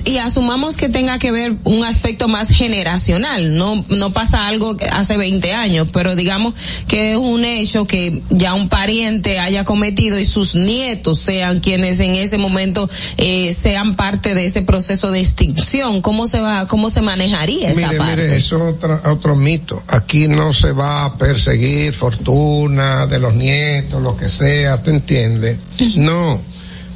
[0.06, 4.78] y- y asumamos que tenga que ver un aspecto más generacional, no no pasa algo
[4.78, 6.54] que hace 20 años, pero digamos
[6.88, 12.00] que es un hecho que ya un pariente haya cometido y sus nietos sean quienes
[12.00, 16.90] en ese momento eh, sean parte de ese proceso de extinción, ¿cómo se va cómo
[16.90, 18.16] se manejaría esa Mire, parte?
[18.24, 19.84] mire, eso es otro, otro mito.
[19.88, 25.58] Aquí no se va a perseguir fortuna de los nietos, lo que sea, ¿te entiendes?
[25.96, 26.42] No.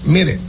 [0.05, 0.39] Mire,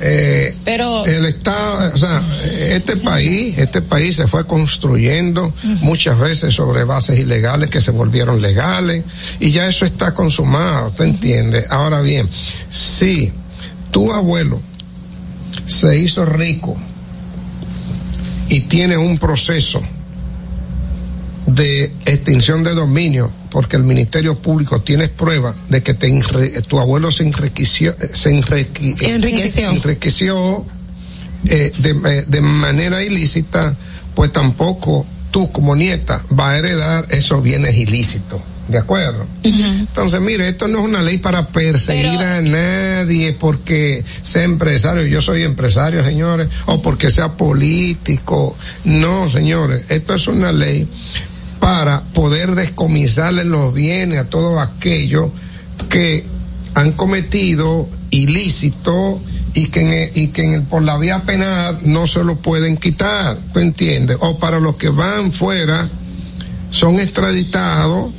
[0.00, 2.22] eh, Pero- el Estado, o sea,
[2.70, 8.40] este país, este país se fue construyendo muchas veces sobre bases ilegales que se volvieron
[8.40, 9.04] legales
[9.40, 11.66] y ya eso está consumado, ¿te entiendes?
[11.70, 12.28] Ahora bien,
[12.70, 13.32] si
[13.90, 14.60] tu abuelo
[15.66, 16.76] se hizo rico
[18.48, 19.82] y tiene un proceso
[21.46, 26.78] de extinción de dominio, porque el Ministerio Público tiene prueba de que te enre- tu
[26.78, 29.70] abuelo se enriqueció, se enrique- Enriqueció.
[29.70, 30.66] enriqueció
[31.46, 33.72] eh, de, eh, de manera ilícita,
[34.14, 38.40] pues tampoco tú como nieta vas a heredar esos bienes ilícitos.
[38.68, 39.24] ¿De acuerdo?
[39.44, 45.06] Entonces, mire, esto no es una ley para perseguir a nadie porque sea empresario.
[45.06, 48.54] Yo soy empresario, señores, o porque sea político.
[48.84, 50.86] No, señores, esto es una ley
[51.60, 55.30] para poder descomisarle los bienes a todos aquellos
[55.88, 56.24] que
[56.74, 59.20] han cometido ilícito
[59.54, 62.36] y que, en el- y que en el- por la vía penal no se lo
[62.36, 64.16] pueden quitar, ¿tú entiendes?
[64.20, 65.88] O para los que van fuera,
[66.70, 68.12] son extraditados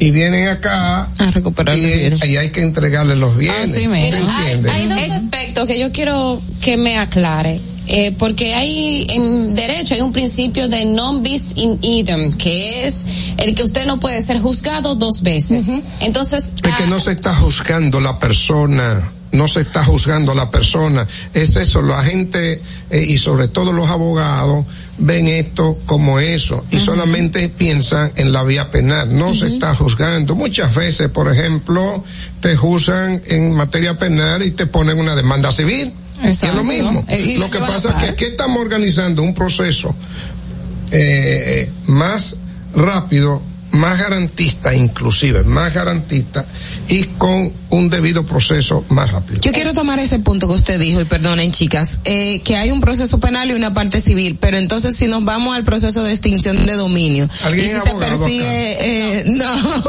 [0.00, 2.24] y vienen acá a recuperar y, bienes.
[2.24, 3.72] y hay que entregarles los bienes.
[3.74, 4.72] ¿tú Mira, hay, entiendes?
[4.72, 7.60] hay dos aspectos que yo quiero que me aclare.
[7.90, 13.32] Eh, porque hay en derecho hay un principio de non bis in idem, que es
[13.38, 15.80] el que usted no puede ser juzgado dos veces.
[16.00, 21.06] Entonces, Es que no se está juzgando la persona, no se está juzgando la persona.
[21.32, 22.60] Es eso, la gente
[22.90, 24.66] eh, y sobre todo los abogados
[24.98, 29.16] ven esto como eso y solamente piensan en la vía penal.
[29.16, 30.34] No se está juzgando.
[30.34, 32.04] Muchas veces, por ejemplo,
[32.40, 35.94] te juzgan en materia penal y te ponen una demanda civil.
[36.22, 37.04] Y es lo mismo.
[37.08, 39.94] Eh, y lo que pasa es que aquí estamos organizando un proceso
[40.90, 42.38] eh, más
[42.74, 46.46] rápido, más garantista inclusive, más garantista
[46.88, 49.40] y con un debido proceso más rápido.
[49.40, 52.80] Yo quiero tomar ese punto que usted dijo, y perdonen chicas, eh, que hay un
[52.80, 56.64] proceso penal y una parte civil, pero entonces si nos vamos al proceso de extinción
[56.64, 59.84] de dominio, ¿Alguien y si se persigue, eh, no,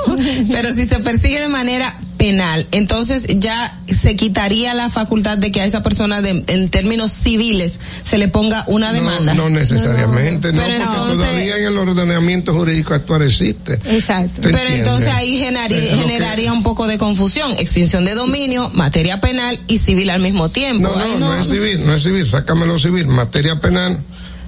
[0.51, 5.61] pero si se persigue de manera penal, entonces ya se quitaría la facultad de que
[5.61, 9.33] a esa persona de- en términos civiles se le ponga una demanda.
[9.33, 13.79] No necesariamente, no, Pero porque entonces- todavía en el ordenamiento jurídico actual existe.
[13.85, 14.41] Exacto.
[14.41, 14.79] ¿Te Pero entiendes?
[14.79, 19.57] entonces ahí generaría, lo que- generaría un poco de confusión, extinción de dominio, materia penal
[19.67, 20.89] y civil al mismo tiempo.
[20.93, 23.97] No, Ay, no, no es civil, no es civil, sácamelo civil, materia penal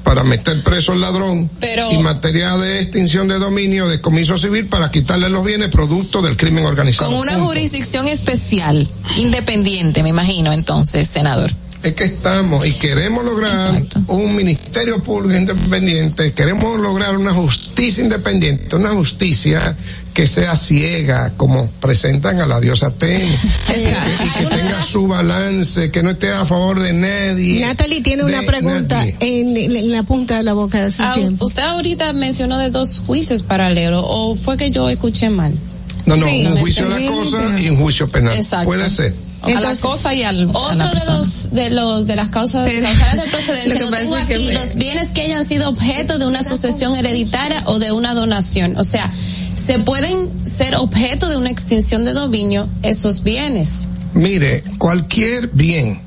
[0.04, 4.68] para meter preso al ladrón Pero- y materia de extinción de dominio, de comiso civil
[4.68, 7.12] para quitarle los bienes producto del crimen organizado.
[7.12, 11.52] con una jurisdicción especial, independiente, me imagino, entonces, senador.
[11.84, 18.76] Es que estamos y queremos lograr un ministerio público independiente, queremos lograr una justicia independiente,
[18.76, 19.76] una justicia
[20.14, 23.26] que sea ciega, como presentan a la diosa Ten, y
[23.72, 27.62] que, y que tenga su balance, que no esté a favor de nadie.
[27.66, 31.46] Natalie tiene una pregunta en, en la punta de la boca de hace Ah, tiempo.
[31.46, 35.54] usted ahorita mencionó de dos juicios paralelos, o fue que yo escuché mal.
[36.16, 38.36] No, no, Sí, un juicio a la cosa y un juicio penal.
[38.36, 38.66] Exacto.
[38.66, 39.14] Puede ser.
[39.44, 42.68] a la cosa y al a Otro la de los, de los, de las causas,
[42.70, 46.44] causales de procedencia, Lo tengo aquí, me- los bienes que hayan sido objeto de una
[46.44, 48.78] sucesión hereditaria o de una donación.
[48.78, 49.12] O sea,
[49.56, 53.88] se pueden ser objeto de una extinción de dominio esos bienes.
[54.14, 56.02] Mire, cualquier bien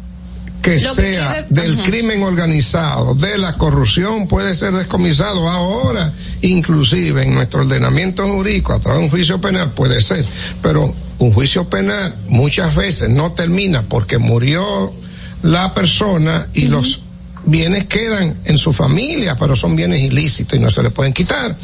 [0.64, 1.82] que sea quiere- del ajá.
[1.90, 6.12] crimen organizado, de la corrupción, puede ser descomisado ahora,
[6.42, 10.24] inclusive en nuestro ordenamiento jurídico, a través de un juicio penal, puede ser,
[10.62, 14.92] pero un juicio penal muchas veces no termina porque murió
[15.42, 17.00] la persona y los
[17.44, 21.54] bienes quedan en su familia, pero son bienes ilícitos y no se le pueden quitar.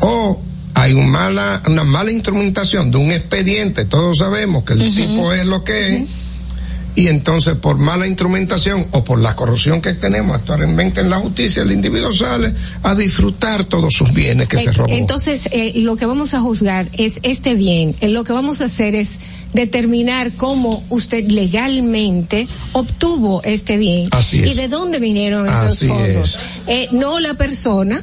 [0.00, 0.42] O
[0.74, 5.46] hay un mala, una mala instrumentación de un expediente, todos sabemos que el tipo es
[5.46, 6.02] lo que es,
[6.96, 11.62] y entonces por mala instrumentación o por la corrupción que tenemos actualmente en la justicia,
[11.62, 12.52] el individuo sale
[12.82, 14.88] a disfrutar todos sus bienes que se robó.
[14.90, 17.94] Entonces, eh, lo que vamos a juzgar es este bien.
[18.00, 19.12] Eh, lo que vamos a hacer es
[19.52, 24.52] determinar cómo usted legalmente obtuvo este bien Así es.
[24.52, 26.40] y de dónde vinieron esos Así fondos.
[26.66, 28.02] Eh, no la persona.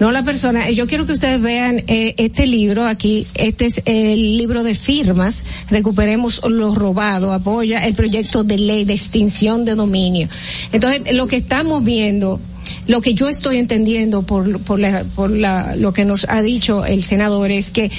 [0.00, 0.68] No la persona.
[0.68, 3.26] Eh, Yo quiero que ustedes vean eh, este libro aquí.
[3.34, 5.44] Este es el libro de firmas.
[5.70, 7.32] Recuperemos lo robado.
[7.32, 10.28] Apoya el proyecto de ley de extinción de dominio.
[10.72, 12.40] Entonces, lo que estamos viendo
[12.86, 14.80] lo que yo estoy entendiendo por, por,
[15.14, 17.90] por la, lo que nos ha dicho el senador es que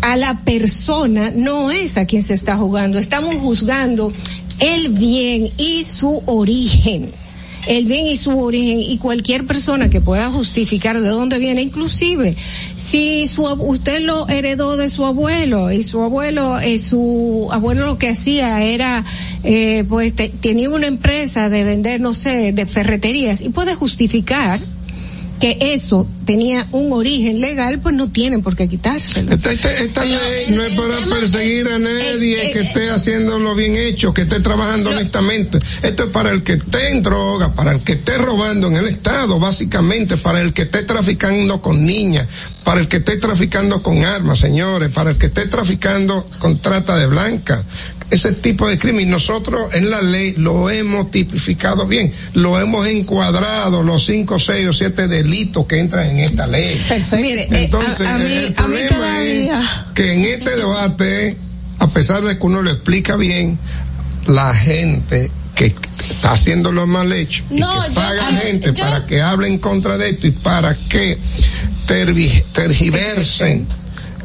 [0.00, 4.12] a la persona no es a quien se está jugando, estamos juzgando
[4.60, 7.12] el bien y su origen.
[7.66, 12.36] El bien y su origen y cualquier persona que pueda justificar de dónde viene, inclusive
[12.76, 17.98] si su usted lo heredó de su abuelo y su abuelo, eh, su abuelo lo
[17.98, 19.04] que hacía era,
[19.42, 24.60] eh, pues te- tenía una empresa de vender, no sé, de ferreterías y puede justificar
[25.44, 29.34] que eso tenía un origen legal, pues no tienen por qué quitárselo.
[29.34, 34.14] Esta, esta- esta ley no es para perseguir a nadie que esté haciéndolo bien hecho,
[34.14, 35.58] que esté trabajando honestamente.
[35.82, 38.86] Esto es para el que esté en droga, para el que esté robando en el
[38.86, 42.26] Estado, básicamente, para el que esté traficando con niñas,
[42.64, 46.96] para el que esté traficando con armas, señores, para el que esté traficando con trata
[46.96, 47.62] de blanca.
[48.10, 53.82] Ese tipo de crimen, nosotros en la ley lo hemos tipificado bien, lo hemos encuadrado,
[53.82, 56.80] los cinco, seis o siete delitos que entran en esta ley.
[57.12, 59.50] Mire, eh, Entonces, a- a mí- el a mí problema es
[59.94, 61.36] que en este debate,
[61.78, 63.58] a pesar de que uno lo explica bien,
[64.26, 68.42] la gente que está haciendo lo mal hecho y No, que yo- paga a ver,
[68.42, 71.18] gente yo- para que hable en contra de esto y para que
[72.52, 73.66] tergiversen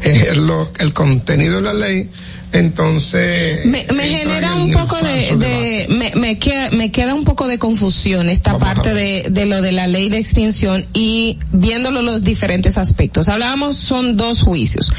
[0.01, 0.33] eh,
[0.79, 2.09] el contenido de la ley,
[2.51, 7.23] entonces me, me genera en un poco de, de me, me queda, me queda un
[7.23, 12.01] poco de confusión esta parte de, de lo de la ley de extinción y viéndolo
[12.01, 13.29] los diferentes aspectos.
[13.29, 14.91] Hablábamos, son dos juicios,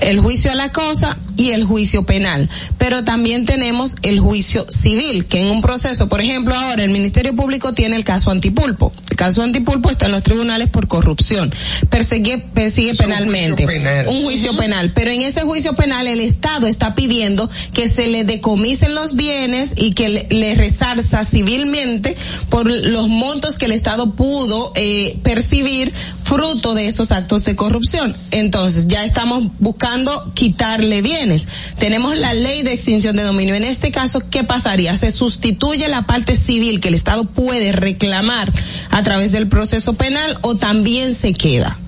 [0.00, 5.26] el juicio a la cosa y el juicio penal, pero también tenemos el juicio civil,
[5.26, 8.92] que en un proceso, por ejemplo, ahora el Ministerio Público tiene el caso antipulpo.
[9.10, 11.52] El caso antipulpo está en los tribunales por corrupción,
[11.88, 14.08] persigue, persigue penalmente, penal.
[14.08, 18.24] un juicio penal, pero en ese juicio penal el Estado está pidiendo que se le
[18.24, 22.16] decomisen los bienes y que le, resarza civilmente
[22.48, 25.92] por los montos que el Estado pudo eh, percibir
[26.24, 28.16] fruto de esos actos de corrupción.
[28.30, 31.46] Entonces, ya estamos buscando quitarle bienes.
[31.78, 33.54] Tenemos la ley de extinción de dominio.
[33.54, 34.96] En este caso, ¿qué pasaría?
[34.96, 38.50] Se sustituye la parte civil que el Estado puede reclamar
[38.90, 41.78] a través del proceso penal o también se queda.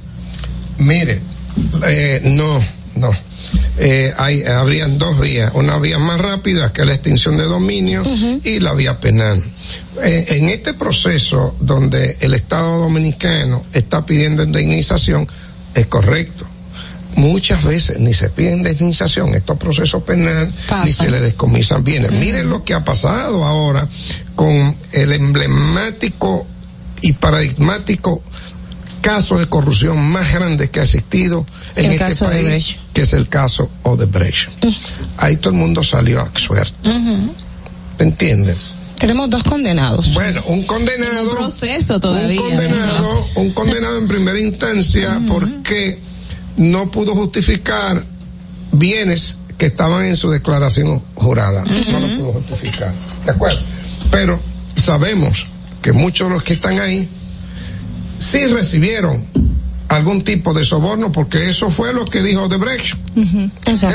[0.78, 1.20] Mire,
[1.86, 2.62] eh, no,
[2.96, 3.10] no.
[3.78, 8.02] Eh, hay, habrían dos vías, una vía más rápida que la extinción de dominio
[8.42, 9.42] y la vía penal.
[10.02, 15.26] Eh, en este proceso donde el Estado Dominicano está pidiendo indemnización,
[15.74, 16.46] es correcto.
[17.16, 20.52] Muchas veces ni se pide indemnización, estos procesos penales,
[20.84, 22.12] ni se le descomisan bienes.
[22.12, 23.88] Miren lo que ha pasado ahora
[24.34, 26.46] con el emblemático
[27.00, 28.22] y paradigmático
[29.06, 32.78] caso de corrupción más grande que ha existido en El este caso país, Odebrecht.
[32.92, 34.48] que es el caso Odebrecht.
[35.18, 36.90] Ahí todo el mundo salió a suerte.
[37.98, 38.76] ¿Me entiendes?
[38.98, 40.14] Tenemos dos condenados.
[40.14, 41.30] Bueno, un condenado.
[41.30, 42.40] Un proceso todavía.
[42.40, 45.98] Un condenado, un condenado en primera instancia porque
[46.56, 48.02] no pudo justificar
[48.72, 51.62] bienes que estaban en su declaración jurada.
[51.64, 52.92] No lo pudo justificar.
[53.24, 53.58] ¿De acuerdo?
[54.10, 54.40] Pero
[54.76, 55.46] sabemos
[55.82, 57.08] que muchos de los que están ahí
[58.18, 59.22] sí recibieron
[59.88, 62.94] algún tipo de soborno porque eso fue lo que dijo Odebrecht.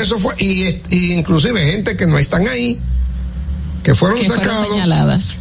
[0.00, 2.78] Eso fue, y, y inclusive gente que no están ahí,
[3.82, 5.36] que fueron Que fueron sacados señaladas.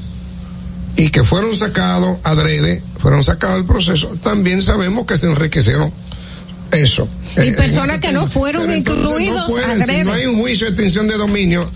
[0.97, 5.91] y que fueron sacados adrede, fueron sacados del proceso, también sabemos que se enriquecieron
[6.71, 7.07] eso.
[7.37, 8.21] Y Eh, personas que tema.
[8.21, 11.69] no fueron Pero incluidos no pueden, si no hay un juicio de extinción de dominio,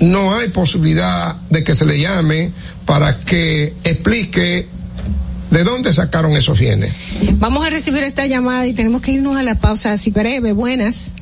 [0.00, 2.50] no hay posibilidad de que se le llame
[2.84, 4.68] para que explique
[5.52, 6.92] de dónde sacaron esos bienes.
[7.34, 10.52] Vamos a recibir esta llamada y tenemos que irnos a la pausa así breve.
[10.52, 11.14] Buenas.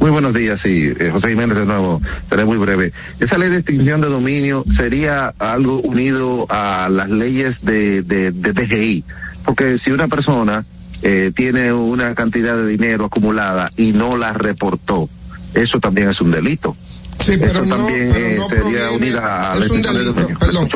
[0.00, 2.92] Muy buenos días, sí, eh, José Jiménez de nuevo, seré muy breve.
[3.20, 8.52] Esa ley de extinción de dominio sería algo unido a las leyes de, de, de
[8.52, 9.04] DGI,
[9.44, 10.66] porque si una persona
[11.02, 15.08] eh, tiene una cantidad de dinero acumulada y no la reportó,
[15.54, 16.76] eso también es un delito.
[17.24, 19.82] Sí, pero eso no, también pero eh, no sería proviene- unida a la es un
[19.82, 20.68] de delito, perdón.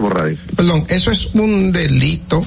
[0.57, 2.41] Perdón, eso es un delito,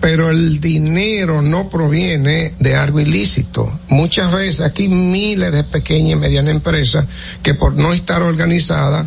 [0.00, 3.80] pero el dinero no proviene de algo ilícito.
[3.88, 7.06] Muchas veces aquí miles de pequeñas y medianas empresas
[7.42, 9.06] que por no estar organizadas,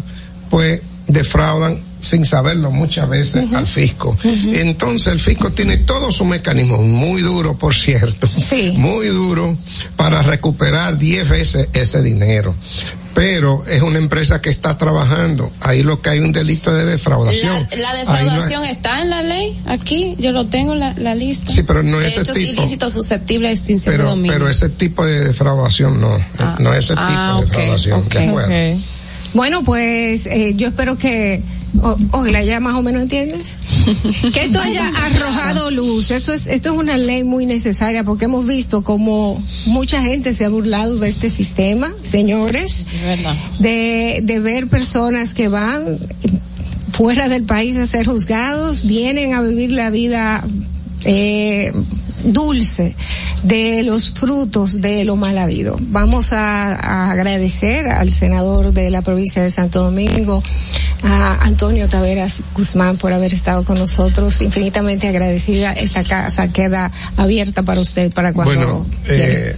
[0.49, 4.17] pues defraudan sin saberlo muchas veces al fisco.
[4.23, 8.27] Entonces el fisco tiene todo su mecanismo, muy duro por cierto,
[8.75, 9.57] muy duro
[9.97, 12.55] para recuperar 10 veces ese dinero.
[13.15, 15.51] Pero es una empresa que está trabajando.
[15.61, 17.67] Ahí lo que hay un delito de defraudación.
[17.71, 20.79] La, la Ahí no hay- defraudación está en la ley, aquí, yo lo tengo en
[20.79, 21.51] la, la lista.
[21.51, 22.61] Sí, pero no de ese hechos tipo.
[22.61, 24.31] ilícitos susceptibles de extinción de pero, dominio.
[24.31, 26.17] pero ese tipo de defraudación no,
[26.59, 28.13] no ese tipo ah, de ok, defraudación, ok.
[28.13, 28.81] de acuerdo.
[29.33, 31.41] Bueno, pues eh, yo espero que,
[31.81, 33.47] o- ojalá ya más o menos entiendes,
[34.33, 36.11] que esto haya arrojado luz.
[36.11, 40.45] Esto es, esto es una ley muy necesaria porque hemos visto como mucha gente se
[40.45, 42.87] ha burlado de este sistema, señores,
[43.59, 45.97] de, de ver personas que van
[46.91, 50.43] fuera del país a ser juzgados, vienen a vivir la vida
[51.05, 51.71] eh,
[52.23, 52.95] dulce
[53.43, 55.77] de los frutos de lo mal habido.
[55.79, 60.43] Vamos a, a agradecer al senador de la provincia de Santo Domingo,
[61.03, 64.41] a Antonio Taveras Guzmán por haber estado con nosotros.
[64.41, 65.73] Infinitamente agradecida.
[65.73, 68.55] Esta casa queda abierta para usted para cuando.
[68.55, 69.55] Bueno, eh,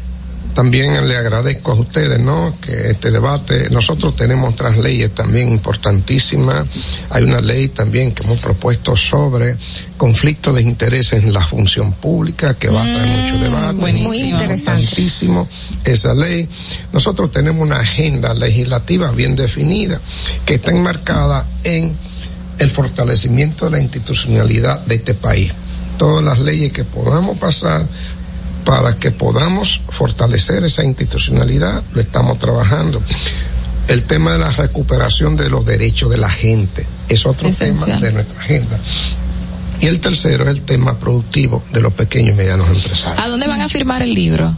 [0.54, 2.56] también le agradezco a ustedes, ¿no?
[2.62, 6.66] Que este debate, nosotros tenemos otras leyes también importantísimas.
[7.10, 9.56] Hay una ley también que hemos propuesto sobre
[9.98, 13.74] conflicto de intereses en la función pública que va a traer mucho Mm, debate.
[13.74, 14.82] Muy interesante.
[14.82, 15.48] Importantísimo
[15.84, 16.48] esa ley.
[16.94, 20.00] Nosotros tenemos una agenda legislativa bien definida
[20.46, 21.96] que está enmarcada en
[22.60, 25.52] el fortalecimiento de la institucionalidad de este país.
[25.98, 27.86] Todas las leyes que podamos pasar
[28.66, 33.02] para que podamos fortalecer esa institucionalidad, lo estamos trabajando.
[33.88, 38.00] El tema de la recuperación de los derechos de la gente es otro Esencial.
[38.00, 38.80] tema de nuestra agenda.
[39.82, 43.20] Y el tercero es el tema productivo de los pequeños y medianos empresarios.
[43.20, 44.56] ¿A dónde van a firmar el libro?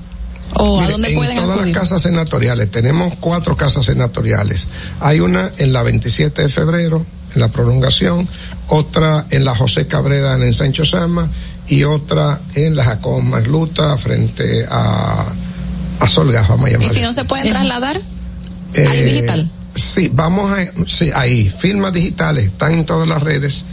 [0.55, 1.73] ¿O a dónde en pueden todas acudir?
[1.73, 4.67] las casas senatoriales, tenemos cuatro casas senatoriales.
[4.99, 8.27] Hay una en la 27 de febrero, en la prolongación,
[8.67, 11.27] otra en la José Cabrera en el Sancho Sama
[11.67, 15.25] y otra en la Jacob Magluta frente a,
[15.99, 16.89] a Solgas, vamos a ¿Y llamar.
[16.89, 18.01] si no se pueden trasladar?
[18.73, 19.49] Eh, ¿Ahí digital?
[19.75, 23.65] Sí, vamos a, sí, ahí, firmas digitales, están en todas las redes,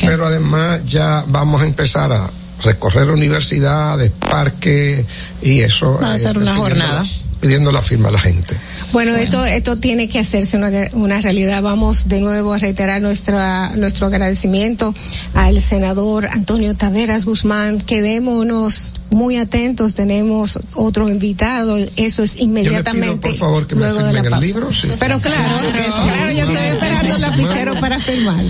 [0.00, 2.30] pero además ya vamos a empezar a
[2.62, 5.04] recorrer universidades, parques
[5.42, 5.98] y eso.
[6.00, 7.06] Va a eh, ser una pidiendo jornada.
[7.40, 8.56] Pidiendo la firma a la gente.
[8.92, 11.62] Bueno, esto esto tiene que hacerse una, una realidad.
[11.62, 14.94] Vamos de nuevo a reiterar nuestra nuestro agradecimiento
[15.34, 17.80] al senador Antonio Taveras Guzmán.
[17.80, 19.94] Quedémonos muy atentos.
[19.94, 21.76] Tenemos otro invitado.
[21.96, 24.40] Eso es inmediatamente por favor, que me luego de la pausa.
[24.40, 24.88] libro, sí.
[24.98, 28.44] Pero claro, claro, yo estoy esperando el lapicero para firmar.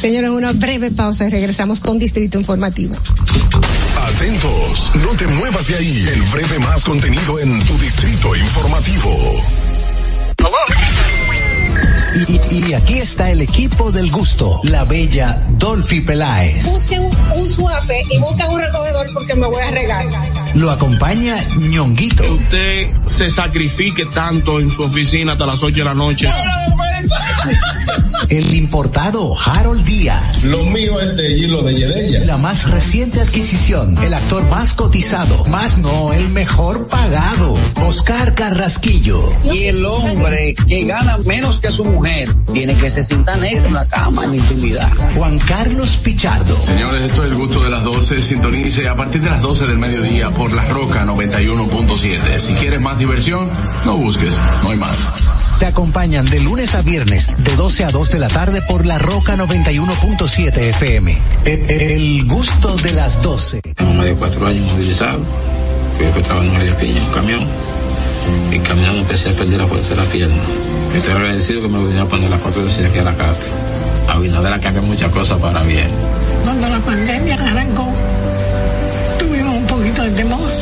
[0.00, 2.96] Señores, una breve pausa y regresamos con Distrito Informativo.
[3.96, 6.08] Atentos, no te muevas de ahí.
[6.12, 9.42] El breve más contenido en tu distrito informativo.
[12.50, 16.66] Y, aquí está el equipo del gusto, la bella Dolphy Peláez.
[16.66, 17.02] Busquen
[17.34, 20.06] un suape y busquen un recogedor porque me voy a regar.
[20.54, 22.24] Lo acompaña ñonguito.
[22.34, 26.28] usted se sacrifique tanto en su oficina hasta las 8 de la noche.
[28.28, 30.44] El importado Harold Díaz.
[30.44, 32.24] Lo mío es de hilo de Yedella.
[32.24, 37.54] La más reciente adquisición, el actor más cotizado, más no, el mejor pagado,
[37.86, 39.22] Oscar Carrasquillo.
[39.52, 43.74] Y el hombre que gana menos que su mujer tiene que se sienta negro en
[43.74, 44.90] la cama, en intimidad.
[45.16, 46.62] Juan Carlos Pichardo.
[46.62, 48.22] Señores, esto es el gusto de las 12.
[48.22, 52.38] Sintonice a partir de las 12 del mediodía por La Roca 91.7.
[52.38, 53.48] Si quieres más diversión,
[53.84, 54.98] no busques, no hay más.
[55.60, 58.98] Te acompañan de lunes a viernes, de 12 a 2 de la tarde por La
[58.98, 61.18] Roca 91.7 FM.
[61.44, 63.60] El, el gusto de las 12.
[63.76, 65.20] Tengo más de cuatro años movilizado.
[65.96, 67.48] Fui secuestrado en media piña, un camión.
[68.50, 70.42] Y caminando empecé a perder la fuerza de la pierna.
[70.94, 73.48] Estoy agradecido que me vinieron a poner la foto de aquí a la casa.
[74.08, 75.88] Abinader ha cambiado muchas cosas para bien.
[76.44, 77.91] Cuando la pandemia arrancó,
[80.02, 80.61] tuvimos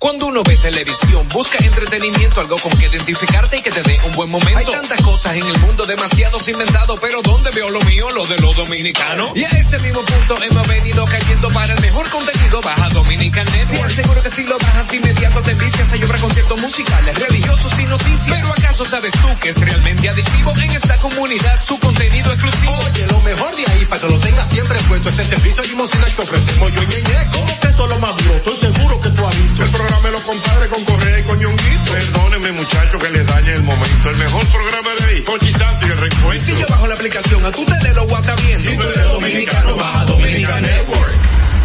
[0.00, 4.12] Cuando uno ve televisión, busca entretenimiento, algo con que identificarte y que te dé un
[4.14, 4.58] buen momento.
[4.58, 8.08] Hay tantas cosas en el mundo, demasiados inventados, pero ¿dónde veo lo mío?
[8.10, 9.32] Lo de los dominicanos.
[9.34, 12.62] Y a ese mismo punto hemos venido cayendo para el mejor contenido.
[12.62, 13.90] Baja Dominican Network.
[13.90, 18.40] Seguro que si lo bajas inmediato te vicias a llorar conciertos musicales, religiosos y noticias.
[18.40, 22.72] Pero ¿acaso sabes tú que es realmente adictivo en esta comunidad su contenido exclusivo?
[22.90, 26.06] Oye, lo mejor de ahí, para que lo tengas siempre puesto, es el servicio limosina
[26.06, 27.28] que ofrecemos yo y Ñeñe.
[27.32, 28.34] ¿Cómo que eso es lo más duro?
[28.36, 29.62] Estoy seguro que tú has visto.
[29.62, 31.92] El programa Dámelo, compadre, con correa y coñonguito.
[31.92, 34.10] Perdónenme, muchachos, que les dañe el momento.
[34.10, 36.46] El mejor programa de ahí, Pochi Santo y el reencuentro.
[36.54, 38.70] Si yo bajo la aplicación, a tu tele lo guata viendo.
[38.70, 41.14] Si tú eres dominicano, baja Dominica Network.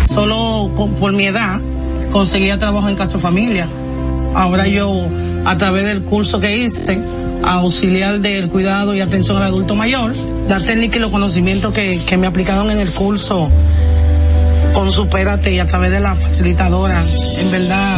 [0.10, 1.60] Solo con- por mi edad
[2.12, 3.68] conseguía trabajo en casa familia.
[4.36, 5.08] Ahora yo,
[5.46, 7.00] a través del curso que hice,
[7.44, 10.14] auxiliar del cuidado y atención al adulto mayor,
[10.50, 13.50] la técnica y los conocimientos que, que me aplicaron en el curso
[14.74, 17.02] con Supérate y a través de la facilitadora,
[17.40, 17.98] en verdad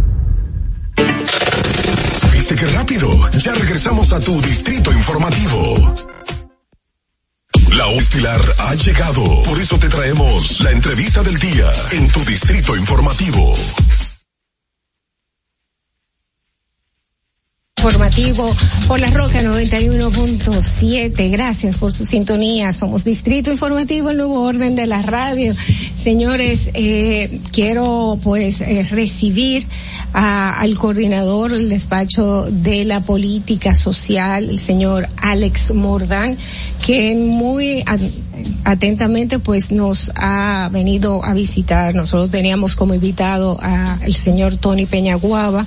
[2.51, 3.31] ¿Viste qué rápido?
[3.37, 5.93] Ya regresamos a tu distrito informativo.
[7.71, 9.41] La Estilar ha llegado.
[9.43, 13.53] Por eso te traemos la entrevista del día en tu distrito informativo.
[17.81, 18.45] Informativo
[18.87, 21.31] por la Roca 91.7.
[21.31, 22.73] Gracias por su sintonía.
[22.73, 25.51] Somos Distrito Informativo, el nuevo orden de la radio.
[25.97, 29.65] Señores, eh, quiero pues eh, recibir
[30.13, 36.37] al coordinador del despacho de la política social, el señor Alex Mordán,
[36.85, 37.83] que muy
[38.63, 41.95] atentamente pues nos ha venido a visitar.
[41.95, 45.65] Nosotros teníamos como invitado al señor Tony Peñaguaba,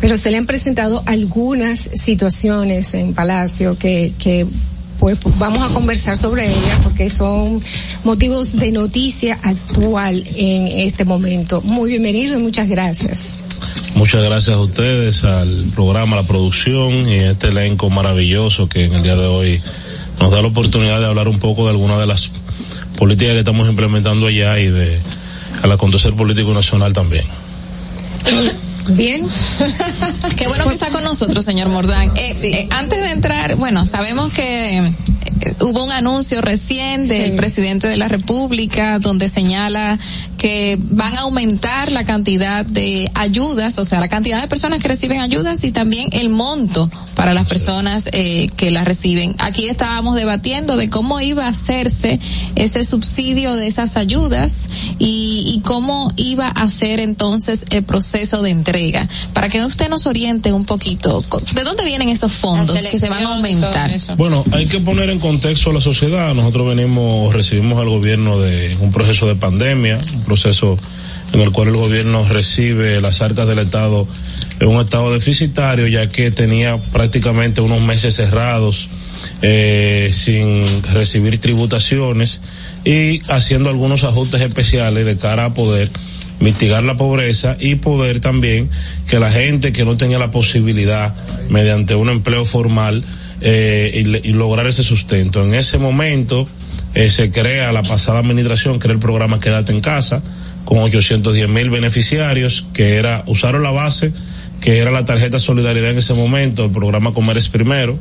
[0.00, 4.46] pero se le han presentado algunas situaciones en Palacio que, que
[4.98, 7.62] pues vamos a conversar sobre ellas porque son
[8.04, 11.60] motivos de noticia actual en este momento.
[11.62, 13.32] Muy bienvenido y muchas gracias.
[13.94, 18.84] Muchas gracias a ustedes, al programa, a la producción y a este elenco maravilloso que
[18.84, 19.60] en el día de hoy
[20.20, 22.30] nos da la oportunidad de hablar un poco de algunas de las
[22.96, 24.98] políticas que estamos implementando allá y de
[25.62, 27.24] al acontecer político nacional también.
[28.90, 29.26] Bien.
[30.36, 32.12] Qué bueno que está con nosotros, señor Mordán.
[32.16, 34.92] Eh, eh, antes de entrar, bueno, sabemos que eh,
[35.60, 39.98] hubo un anuncio recién del presidente de la República donde señala
[40.36, 44.88] que van a aumentar la cantidad de ayudas, o sea, la cantidad de personas que
[44.88, 49.34] reciben ayudas y también el monto para las personas eh, que las reciben.
[49.38, 52.20] Aquí estábamos debatiendo de cómo iba a hacerse
[52.54, 54.68] ese subsidio de esas ayudas
[54.98, 59.08] y, y cómo iba a ser entonces el proceso de entrega.
[59.32, 63.24] Para que usted nos oriente un poquito, ¿de dónde vienen esos fondos que se van
[63.24, 63.90] a aumentar?
[64.16, 66.34] Bueno, hay que poner en contexto a la sociedad.
[66.34, 70.76] Nosotros venimos, recibimos al gobierno de un proceso de pandemia, un proceso
[71.32, 74.06] en el cual el gobierno recibe las arcas del Estado
[74.58, 78.88] en un estado deficitario, ya que tenía prácticamente unos meses cerrados
[79.42, 82.40] eh, sin recibir tributaciones
[82.84, 85.88] y haciendo algunos ajustes especiales de cara a poder
[86.40, 88.68] mitigar la pobreza y poder también
[89.06, 91.14] que la gente que no tenía la posibilidad
[91.48, 93.04] mediante un empleo formal
[93.40, 95.44] eh, y, y lograr ese sustento.
[95.44, 96.48] En ese momento
[96.94, 100.22] eh, se crea la pasada administración, crea el programa Quédate en casa
[100.64, 104.12] con 810 mil beneficiarios que era usaron la base
[104.60, 107.96] que era la tarjeta solidaridad en ese momento, el programa Comer es Primero,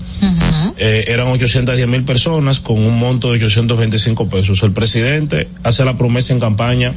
[0.77, 4.63] eh, eran 810 mil personas con un monto de 825 pesos.
[4.63, 6.93] El presidente hace la promesa en campaña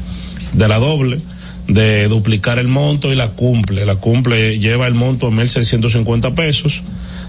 [0.54, 1.20] de la doble,
[1.68, 3.84] de duplicar el monto y la cumple.
[3.84, 6.82] La cumple, lleva el monto a 1.650 pesos.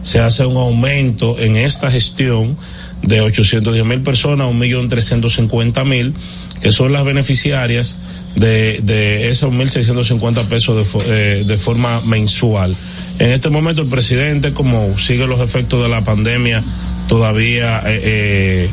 [0.03, 2.57] Se hace un aumento en esta gestión
[3.03, 6.13] de 810 mil personas a 1.350.000,
[6.61, 7.97] que son las beneficiarias
[8.35, 12.75] de, de esos 1.650 pesos de, fo- eh, de forma mensual.
[13.19, 16.63] En este momento el presidente, como sigue los efectos de la pandemia,
[17.07, 18.69] todavía eh, eh,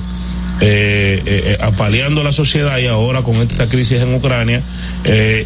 [0.61, 4.63] eh, eh, apaleando la sociedad y ahora con esta crisis en Ucrania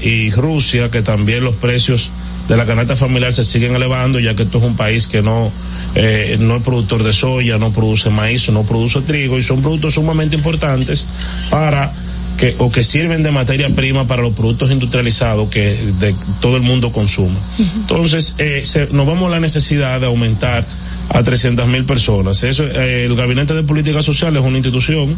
[0.03, 2.11] y Rusia, que también los precios
[2.49, 5.51] de la canasta familiar se siguen elevando, ya que esto es un país que no,
[5.95, 9.95] eh, no es productor de soya, no produce maíz, no produce trigo y son productos
[9.95, 11.07] sumamente importantes
[11.51, 11.93] para
[12.39, 16.63] que o que sirven de materia prima para los productos industrializados que de, todo el
[16.63, 17.37] mundo consume.
[17.77, 20.65] Entonces, eh, se- nos vamos a la necesidad de aumentar
[21.09, 22.43] a 300 mil personas.
[22.43, 25.15] Eso, eh, el Gabinete de Políticas Sociales es una institución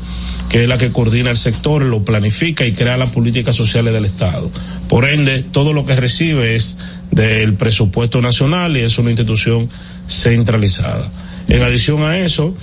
[0.48, 4.04] que es la que coordina el sector, lo planifica y crea las políticas sociales del
[4.04, 4.50] Estado.
[4.88, 6.78] Por ende, todo lo que recibe es
[7.10, 9.68] del presupuesto nacional y es una institución
[10.08, 11.10] centralizada.
[11.48, 12.54] En adición a eso,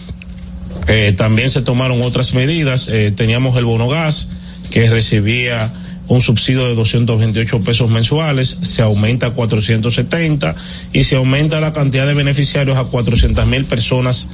[0.88, 2.88] eh, también se tomaron otras medidas.
[2.90, 4.30] Eh, teníamos el bono gas
[4.72, 5.72] que recibía
[6.08, 10.56] un subsidio de 228 pesos mensuales, se aumenta a 470
[10.92, 14.30] y se aumenta la cantidad de beneficiarios a 400 mil personas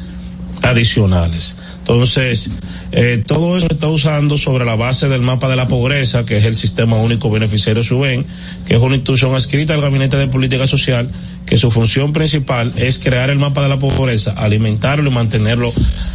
[0.64, 1.56] adicionales.
[1.88, 2.52] Entonces,
[2.92, 6.38] eh, todo eso se está usando sobre la base del mapa de la pobreza, que
[6.38, 8.26] es el Sistema Único Beneficiario SUBEN,
[8.68, 11.10] que es una institución adscrita al Gabinete de Política Social,
[11.46, 15.72] que su función principal es crear el mapa de la pobreza, alimentarlo y mantenerlo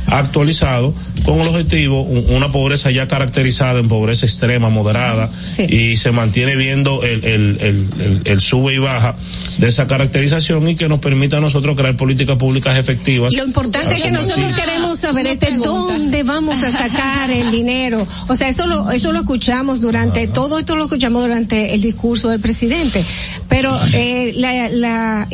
[0.07, 0.95] actualizado
[1.25, 5.31] con el objetivo, un- una pobreza ya caracterizada en pobreza extrema, moderada,
[5.71, 9.17] y se mantiene viendo el, el, el, el- el sube y baja
[9.59, 13.33] de esa caracterización y que nos permita a nosotros crear políticas públicas efectivas.
[13.35, 18.07] Lo importante es que nosotros queremos saber este dónde vamos a sacar el dinero.
[18.29, 22.29] O sea, eso lo eso lo escuchamos durante todo esto lo escuchamos durante el discurso
[22.29, 23.05] del presidente.
[23.49, 25.29] Pero eh, la la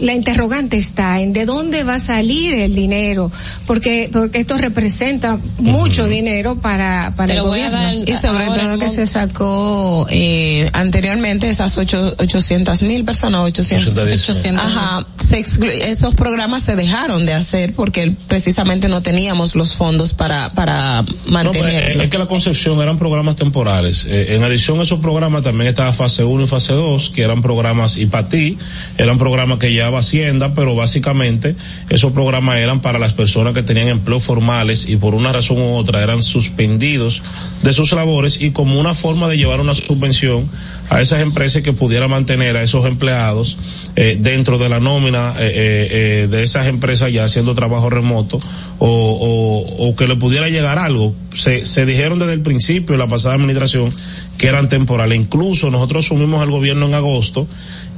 [0.00, 3.30] la interrogante está en de dónde va a salir el dinero,
[3.66, 7.78] porque porque esto representa mucho dinero para para el gobierno.
[8.06, 14.54] y sobre todo que se sacó eh, anteriormente esas ocho, 800 mil personas, 800, 810.
[14.58, 20.12] ajá, se exclu- esos programas se dejaron de hacer porque precisamente no teníamos los fondos
[20.12, 22.00] para para No, pues, mantenerlo.
[22.00, 24.06] eh, es que la concepción eran programas temporales.
[24.08, 27.42] Eh, en adición a esos programas también estaba fase 1 y fase 2, que eran
[27.42, 28.58] programas IPATI,
[28.98, 31.56] eran programas que llevaba Hacienda, pero básicamente
[31.88, 35.74] esos programas eran para las personas que tenían empleos formales y por una razón u
[35.76, 37.22] otra eran suspendidos
[37.62, 40.48] de sus labores y como una forma de llevar una subvención
[40.88, 43.58] a esas empresas que pudiera mantener a esos empleados
[43.96, 48.38] eh, dentro de la nómina eh, eh, eh, de esas empresas ya haciendo trabajo remoto
[48.78, 51.14] o, o, o que le pudiera llegar algo.
[51.34, 53.92] Se, se dijeron desde el principio, la pasada administración,
[54.38, 55.18] que eran temporales.
[55.18, 57.46] Incluso nosotros asumimos al gobierno en agosto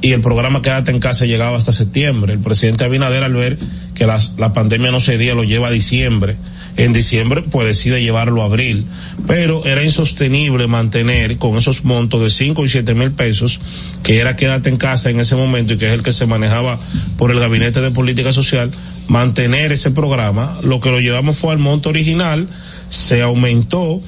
[0.01, 2.33] y el programa Quédate en casa llegaba hasta septiembre.
[2.33, 3.57] El presidente Abinader al ver
[3.93, 6.37] que la pandemia no cedía lo lleva a diciembre.
[6.77, 8.85] En diciembre pues decide llevarlo a abril,
[9.27, 13.59] pero era insostenible mantener con esos montos de 5 y 7 mil pesos,
[14.03, 16.79] que era quédate en casa en ese momento y que es el que se manejaba
[17.17, 18.71] por el Gabinete de Política Social,
[19.07, 20.57] mantener ese programa.
[20.63, 22.47] Lo que lo llevamos fue al monto original,
[22.89, 24.01] se aumentó,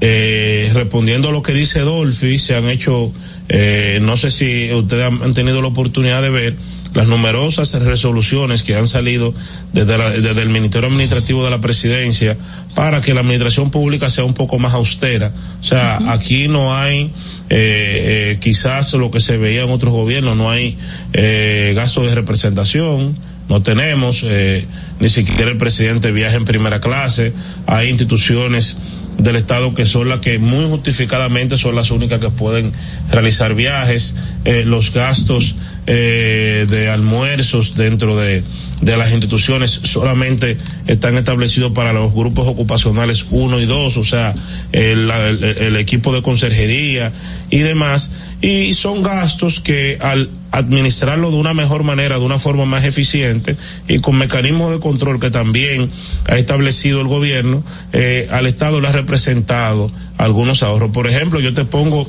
[0.00, 3.12] eh, respondiendo a lo que dice Dolphy, se han hecho,
[3.48, 6.56] eh, no sé si ustedes han, tenido la oportunidad de ver
[6.96, 9.34] las numerosas resoluciones que han salido
[9.74, 12.38] desde, la- desde el Ministerio Administrativo de la Presidencia
[12.74, 15.30] para que la administración pública sea un poco más austera.
[15.60, 17.10] O sea, aquí no hay
[17.50, 20.78] eh, eh, quizás lo que se veía en otros gobiernos, no hay
[21.12, 23.14] eh, gasto de representación,
[23.50, 24.64] no tenemos, eh,
[24.98, 27.32] ni siquiera el presidente viaja en primera clase,
[27.66, 28.78] hay instituciones
[29.18, 32.72] del Estado que son las que muy justificadamente son las únicas que pueden
[33.10, 34.14] realizar viajes,
[34.44, 35.54] eh, los gastos
[35.86, 38.42] eh, de almuerzos dentro de,
[38.82, 44.34] de las instituciones solamente están establecidos para los grupos ocupacionales 1 y 2, o sea,
[44.72, 47.12] el, el- el equipo de conserjería
[47.50, 48.10] y demás,
[48.46, 53.56] y son gastos que al administrarlo de una mejor manera, de una forma más eficiente
[53.88, 55.90] y con mecanismos de control que también
[56.28, 60.92] ha establecido el gobierno, eh, al Estado le ha representado algunos ahorros.
[60.92, 62.08] Por ejemplo, yo te pongo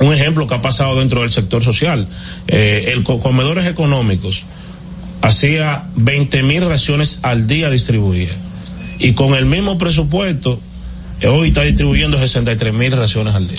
[0.00, 2.08] un ejemplo que ha pasado dentro del sector social.
[2.48, 4.44] Eh, el co- comedores económicos
[5.22, 8.30] hacía 20 mil raciones al día distribuía
[8.98, 10.58] y con el mismo presupuesto
[11.28, 13.58] hoy está distribuyendo 63 mil raciones al día.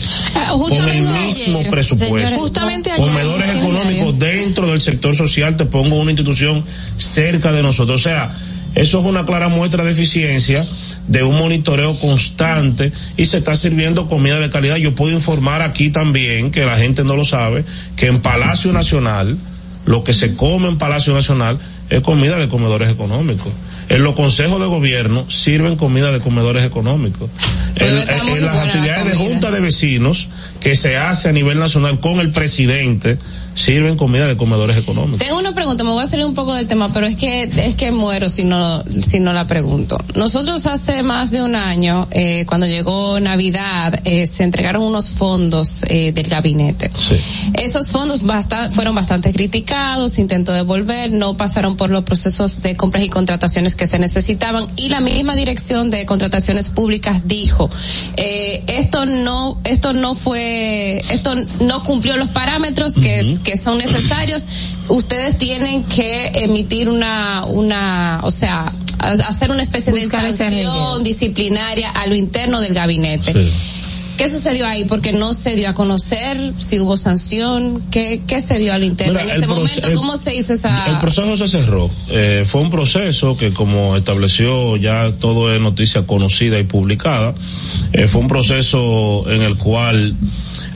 [0.49, 2.37] con el mismo ayer, presupuesto.
[2.37, 6.63] justamente Comedores económicos dentro del sector social, te pongo una institución
[6.97, 8.01] cerca de nosotros.
[8.01, 8.31] O sea,
[8.75, 10.65] eso es una clara muestra de eficiencia
[11.07, 14.77] de un monitoreo constante y se está sirviendo comida de calidad.
[14.77, 17.63] Yo puedo informar aquí también, que la gente no lo sabe,
[17.95, 19.37] que en Palacio Nacional,
[19.85, 21.59] lo que se come en Palacio Nacional
[21.89, 23.51] es comida de comedores económicos.
[23.89, 27.29] En los consejos de gobierno sirven comida de comedores económicos.
[27.77, 27.95] En,
[28.45, 30.27] las actividades de junta de vecinos
[30.59, 33.17] que se hace a nivel nacional con el presidente
[33.53, 35.19] sirven comida de comedores económicos.
[35.19, 37.75] Tengo una pregunta, me voy a salir un poco del tema, pero es que es
[37.75, 39.97] que muero si no si no la pregunto.
[40.15, 45.83] Nosotros hace más de un año, eh, cuando llegó Navidad, eh, se entregaron unos fondos
[45.87, 46.89] eh, del gabinete.
[47.53, 52.75] Esos fondos basta- fueron bastante criticados, se intentó devolver, no pasaron por los procesos de
[52.75, 57.69] compras y contrataciones que se necesitaban y la misma dirección de contrataciones públicas dijo,
[58.17, 63.77] eh, esto no esto no fue esto no cumplió los parámetros que es- que son
[63.77, 64.45] necesarios.
[64.87, 68.71] Ustedes tienen que emitir una una, o sea,
[69.27, 73.33] hacer una especie Buscar de sanción disciplinaria a lo interno del gabinete.
[74.17, 74.85] ¿Qué sucedió ahí?
[74.85, 77.81] Porque no se dio a conocer si hubo sanción.
[77.91, 79.19] ¿Qué, qué se dio al interno?
[79.19, 80.85] Mira, en ese momento, el- ¿cómo se hizo esa...?
[80.87, 81.89] El proceso se cerró.
[82.09, 87.33] Eh, fue un proceso que como estableció ya todo es noticia conocida y publicada,
[87.93, 90.15] eh, fue un proceso en el cual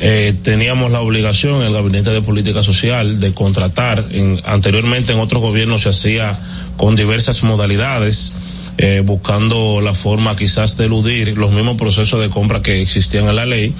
[0.01, 4.05] eh, teníamos la obligación, el Gabinete de Política Social, de contratar.
[4.11, 6.37] En, anteriormente en otros gobiernos se hacía
[6.77, 8.33] con diversas modalidades.
[8.81, 13.35] Eh, buscando la forma quizás de eludir los mismos procesos de compra que existían en
[13.35, 13.73] la ley,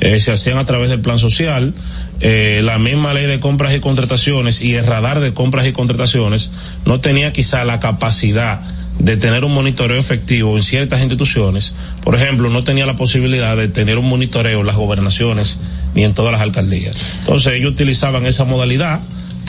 [0.00, 1.72] eh, se hacían a través del plan social,
[2.18, 6.50] eh, la misma ley de compras y contrataciones y el radar de compras y contrataciones
[6.84, 8.60] no tenía quizá la capacidad
[8.98, 11.72] de tener un monitoreo efectivo en ciertas instituciones.
[12.02, 15.58] Por ejemplo, no tenía la posibilidad de tener un monitoreo en las gobernaciones
[15.94, 16.98] ni en todas las alcaldías.
[17.20, 19.00] Entonces ellos utilizaban esa modalidad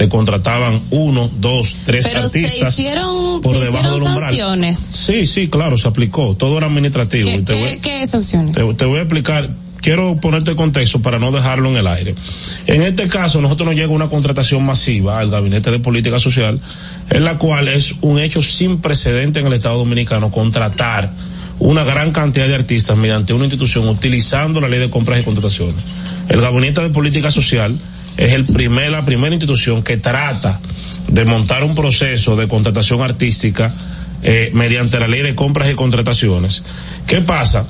[0.01, 4.29] te contrataban uno, dos, tres Pero artistas se hicieron, por se debajo hicieron del umbral.
[4.29, 4.77] sanciones.
[4.79, 6.33] Sí, sí, claro, se aplicó.
[6.35, 7.29] Todo era administrativo.
[7.45, 8.55] ¿Qué, voy- qué, sanciones?
[8.55, 9.47] te, te voy a explicar,
[9.79, 12.15] quiero ponerte contexto para no dejarlo en el aire.
[12.65, 16.59] En este caso, nosotros nos llega una contratación masiva al Gabinete de Política Social,
[17.11, 21.11] en la cual es un hecho sin precedente en el Estado Dominicano contratar
[21.59, 25.75] una gran cantidad de artistas mediante una institución utilizando la ley de compras y contrataciones.
[26.27, 27.77] El Gabinete de Política Social
[28.17, 30.59] es el primer, la primera institución que trata
[31.07, 33.73] de montar un proceso de contratación artística
[34.23, 36.63] eh, mediante la ley de compras y contrataciones.
[37.07, 37.65] ¿Qué pasa?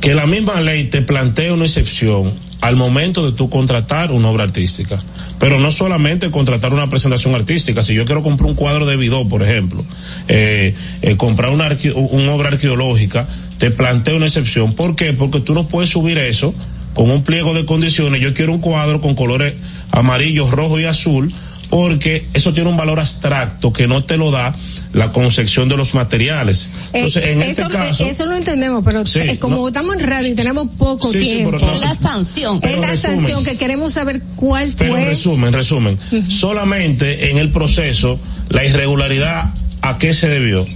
[0.00, 4.44] Que la misma ley te plantea una excepción al momento de tú contratar una obra
[4.44, 4.98] artística.
[5.38, 9.28] Pero no solamente contratar una presentación artística, si yo quiero comprar un cuadro de Vidó,
[9.28, 9.84] por ejemplo,
[10.28, 13.26] eh, eh, comprar una, una obra arqueológica,
[13.58, 14.74] te plantea una excepción.
[14.74, 15.12] ¿Por qué?
[15.12, 16.54] Porque tú no puedes subir eso
[16.94, 18.20] con un pliego de condiciones.
[18.20, 19.54] Yo quiero un cuadro con colores
[19.90, 21.32] amarillo, rojo y azul,
[21.70, 24.54] porque eso tiene un valor abstracto que no te lo da
[24.92, 26.68] la concepción de los materiales.
[26.92, 29.68] Entonces, Eh, en eso, este caso, eso lo entendemos, pero Sí, eh, como no.
[29.68, 32.60] estamos en radio y tenemos poco Sí, tiempo, no- Es la sanción.
[32.62, 32.98] es la resumen.
[33.20, 35.10] sanción que queremos saber cuál Pero en fue.
[35.10, 35.98] resumen, resumen,
[36.28, 38.18] solamente en el proceso,
[38.50, 40.66] la irregularidad, ¿a qué se debió?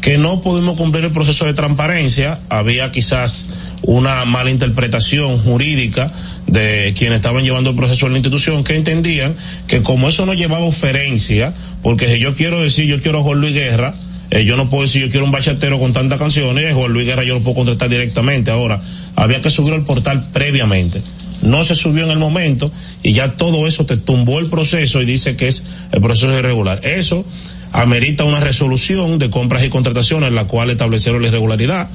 [0.00, 3.48] Que no pudimos cumplir el proceso de transparencia, había quizás
[3.86, 6.12] una mala interpretación jurídica
[6.46, 9.34] de quienes estaban llevando el proceso en la institución que entendían
[9.68, 13.40] que como eso no llevaba oferencia, porque si yo quiero decir yo quiero a Juan
[13.40, 13.94] Luis Guerra,
[14.30, 17.22] eh, yo no puedo decir yo quiero un bachatero con tantas canciones, Juan Luis Guerra
[17.24, 18.50] yo lo puedo contratar directamente.
[18.50, 18.80] Ahora,
[19.14, 21.00] había que subirlo al portal previamente.
[21.42, 25.04] No se subió en el momento y ya todo eso te tumbó el proceso y
[25.04, 26.80] dice que es el proceso es irregular.
[26.82, 27.24] Eso
[27.72, 31.88] amerita una resolución de compras y contrataciones la cual establecieron la irregularidad.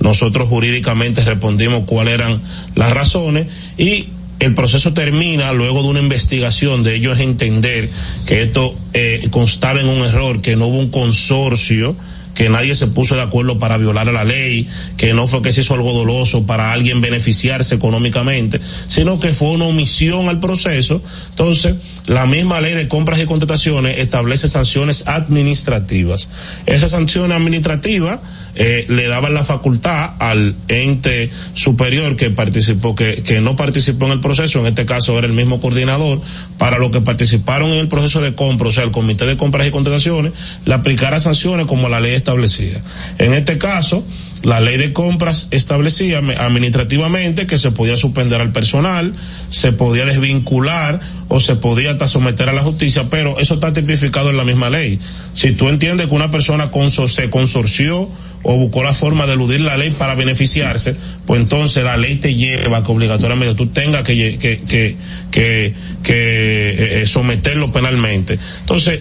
[0.00, 2.40] Nosotros jurídicamente respondimos cuáles eran
[2.74, 3.46] las razones
[3.76, 4.08] y
[4.40, 7.90] el proceso termina luego de una investigación de ellos entender
[8.26, 11.96] que esto eh, constaba en un error, que no hubo un consorcio
[12.38, 14.64] que nadie se puso de acuerdo para violar la ley,
[14.96, 19.48] que no fue que se hizo algo doloso para alguien beneficiarse económicamente, sino que fue
[19.48, 21.02] una omisión al proceso.
[21.30, 21.74] Entonces,
[22.08, 26.30] la misma ley de compras y contrataciones establece sanciones administrativas.
[26.64, 28.22] Esas sanciones administrativas
[28.54, 34.12] eh, le daban la facultad al ente superior que participó, que, que no participó en
[34.12, 36.22] el proceso, en este caso era el mismo coordinador,
[36.56, 39.66] para los que participaron en el proceso de compra, o sea, el comité de compras
[39.66, 40.32] y contrataciones,
[40.64, 42.80] le aplicara sanciones como la ley establecía.
[43.18, 44.02] En este caso,
[44.42, 49.14] la ley de compras establecía me- administrativamente que se podía suspender al personal,
[49.50, 54.30] se podía desvincular o se podía hasta someter a la justicia, pero eso está tipificado
[54.30, 54.98] en la misma ley.
[55.34, 56.70] Si tú entiendes que una persona
[57.08, 58.08] se consorció
[58.44, 62.34] o buscó la forma de eludir la ley para beneficiarse, pues entonces la ley te
[62.34, 64.96] lleva que obligatoriamente tú tengas que, que, que,
[65.30, 65.74] que,
[66.08, 68.38] eh, eh, someterlo penalmente.
[68.60, 69.00] Entonces,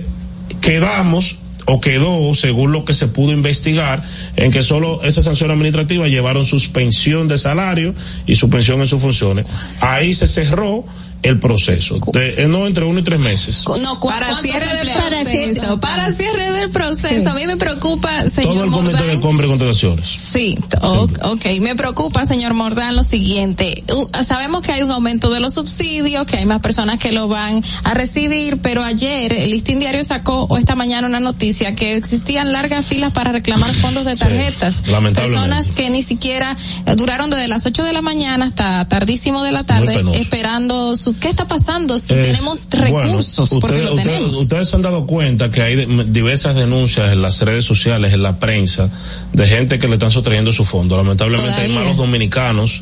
[0.61, 4.01] quedamos o quedó, según lo que se pudo investigar,
[4.37, 7.93] en que solo esas sanciones administrativas llevaron suspensión de salario
[8.25, 9.45] y suspensión en sus funciones.
[9.81, 10.85] Ahí se cerró
[11.23, 13.65] el proceso, de, eh, no entre uno y tres meses.
[13.81, 17.29] No, ¿cu- Para cierre del proceso, para cierre del proceso.
[17.29, 19.07] A mí me preocupa, Todo señor el comité Mordán.
[19.15, 20.07] de compra y contrataciones.
[20.07, 23.83] Sí, o- ok, me preocupa, señor Mordán, lo siguiente.
[23.93, 27.27] Uh, sabemos que hay un aumento de los subsidios, que hay más personas que lo
[27.27, 31.95] van a recibir, pero ayer el Listín Diario sacó, o esta mañana, una noticia que
[31.95, 34.87] existían largas filas para reclamar fondos de tarjetas.
[34.89, 35.21] lamentablemente.
[35.21, 36.55] Personas que ni siquiera
[36.95, 41.06] duraron desde las 8 de la mañana hasta tardísimo de la tarde esperando su...
[41.19, 43.49] ¿Qué está pasando si Es- tenemos bueno, recursos?
[43.61, 48.13] porque ustedes, lo se han dado cuenta que hay diversas denuncias en las redes sociales,
[48.13, 48.89] en la prensa,
[49.33, 50.97] de gente que le están sustrayendo su fondo.
[50.97, 52.81] Lamentablemente hay malos dominicanos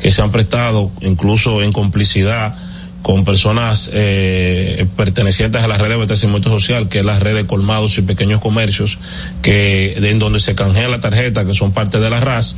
[0.00, 2.54] que se han prestado, incluso en complicidad,
[3.02, 7.46] con personas eh, pertenecientes a la red de abastecimiento social, que es la red de
[7.46, 8.98] colmados y pequeños comercios,
[9.42, 12.56] que en donde se canjea la tarjeta, que son parte de la RAS,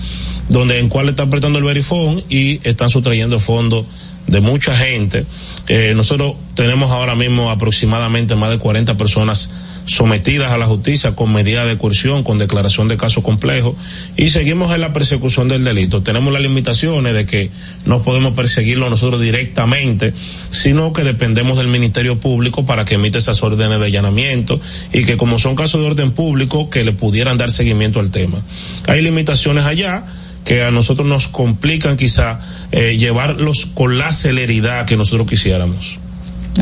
[0.48, 3.84] donde en cual están prestando el verifón y están sustrayendo fondos
[4.28, 5.24] de mucha gente.
[5.66, 9.50] Eh, nosotros tenemos ahora mismo aproximadamente más de 40 personas
[9.86, 13.74] sometidas a la justicia con medida de coerción, con declaración de caso complejo
[14.16, 16.02] y seguimos en la persecución del delito.
[16.02, 17.50] Tenemos las limitaciones de que
[17.86, 20.12] no podemos perseguirlo nosotros directamente,
[20.50, 24.60] sino que dependemos del Ministerio Público para que emita esas órdenes de allanamiento
[24.92, 28.42] y que como son casos de orden público, que le pudieran dar seguimiento al tema.
[28.86, 30.04] Hay limitaciones allá
[30.44, 32.40] que a nosotros nos complican quizá
[32.72, 35.98] eh, llevarlos con la celeridad que nosotros quisiéramos.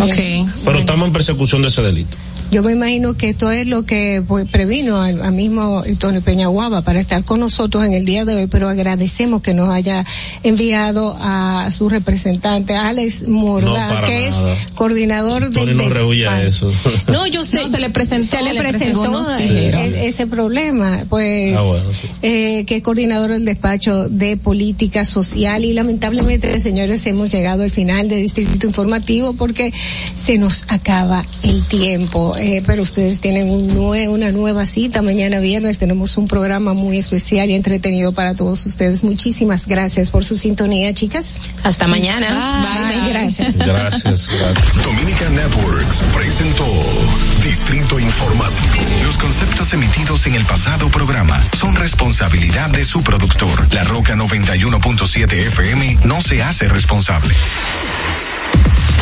[0.01, 0.49] Ok.
[0.65, 2.17] Pero estamos en persecución de ese delito.
[2.51, 6.83] Yo me imagino que esto es lo que pues, previno al, al mismo Antonio Peñaguaba
[6.83, 10.05] para estar con nosotros en el día de hoy, pero agradecemos que nos haya
[10.45, 14.53] enviado a su representante, Alex Morda, No, que nada.
[14.53, 16.71] es coordinador Tony del no rehuye a eso.
[17.09, 17.59] No, yo sé.
[17.63, 22.09] No, se le presentó, se le le presentó ese problema, pues, Ah, bueno, sí.
[22.23, 27.71] eh, que es coordinador del despacho de política social y lamentablemente, señores, hemos llegado al
[27.71, 29.73] final de Distrito Informativo porque
[30.23, 35.41] se nos acaba el tiempo, eh, pero ustedes tienen un nue- una nueva cita mañana
[35.41, 39.05] viernes, tenemos un programa muy especial y entretenido para todos ustedes.
[39.05, 41.27] Muchísimas gracias por su sintonía, chicas.
[41.63, 42.63] Hasta mañana.
[42.63, 43.57] Bye, bye, gracias.
[43.59, 44.85] Gracias, gracias.
[44.85, 46.67] Dominica Networks presentó
[47.45, 49.03] Distrito Informativo.
[49.05, 53.73] Los conceptos emitidos en el pasado programa son responsabilidad de su productor.
[53.75, 57.35] La Roca 91.7 FM no se hace responsable.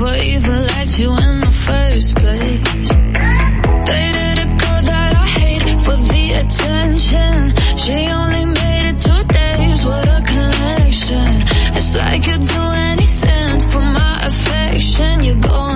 [0.00, 2.88] never even liked you in the first place.
[3.88, 7.36] Dated a girl that I hate for the attention.
[7.76, 11.30] She only made it two days, what a connection.
[11.76, 15.24] It's like you'd do anything for my affection.
[15.24, 15.67] You're going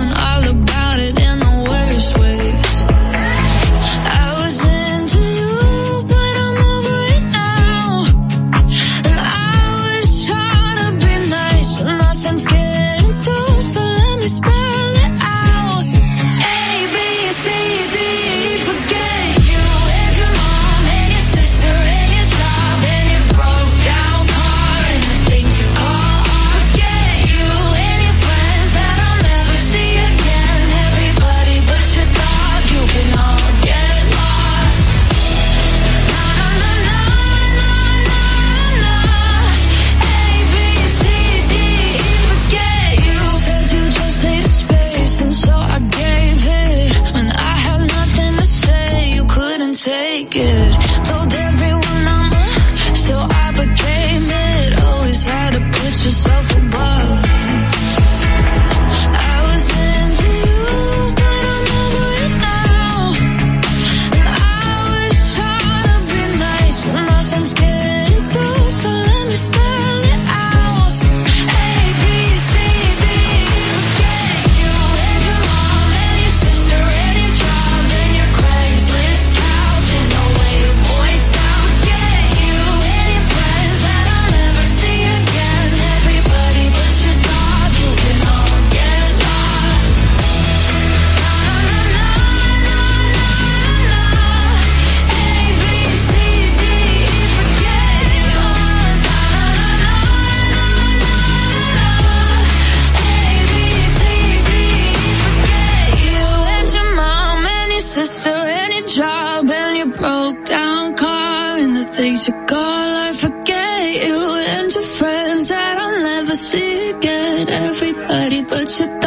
[118.49, 119.02] but you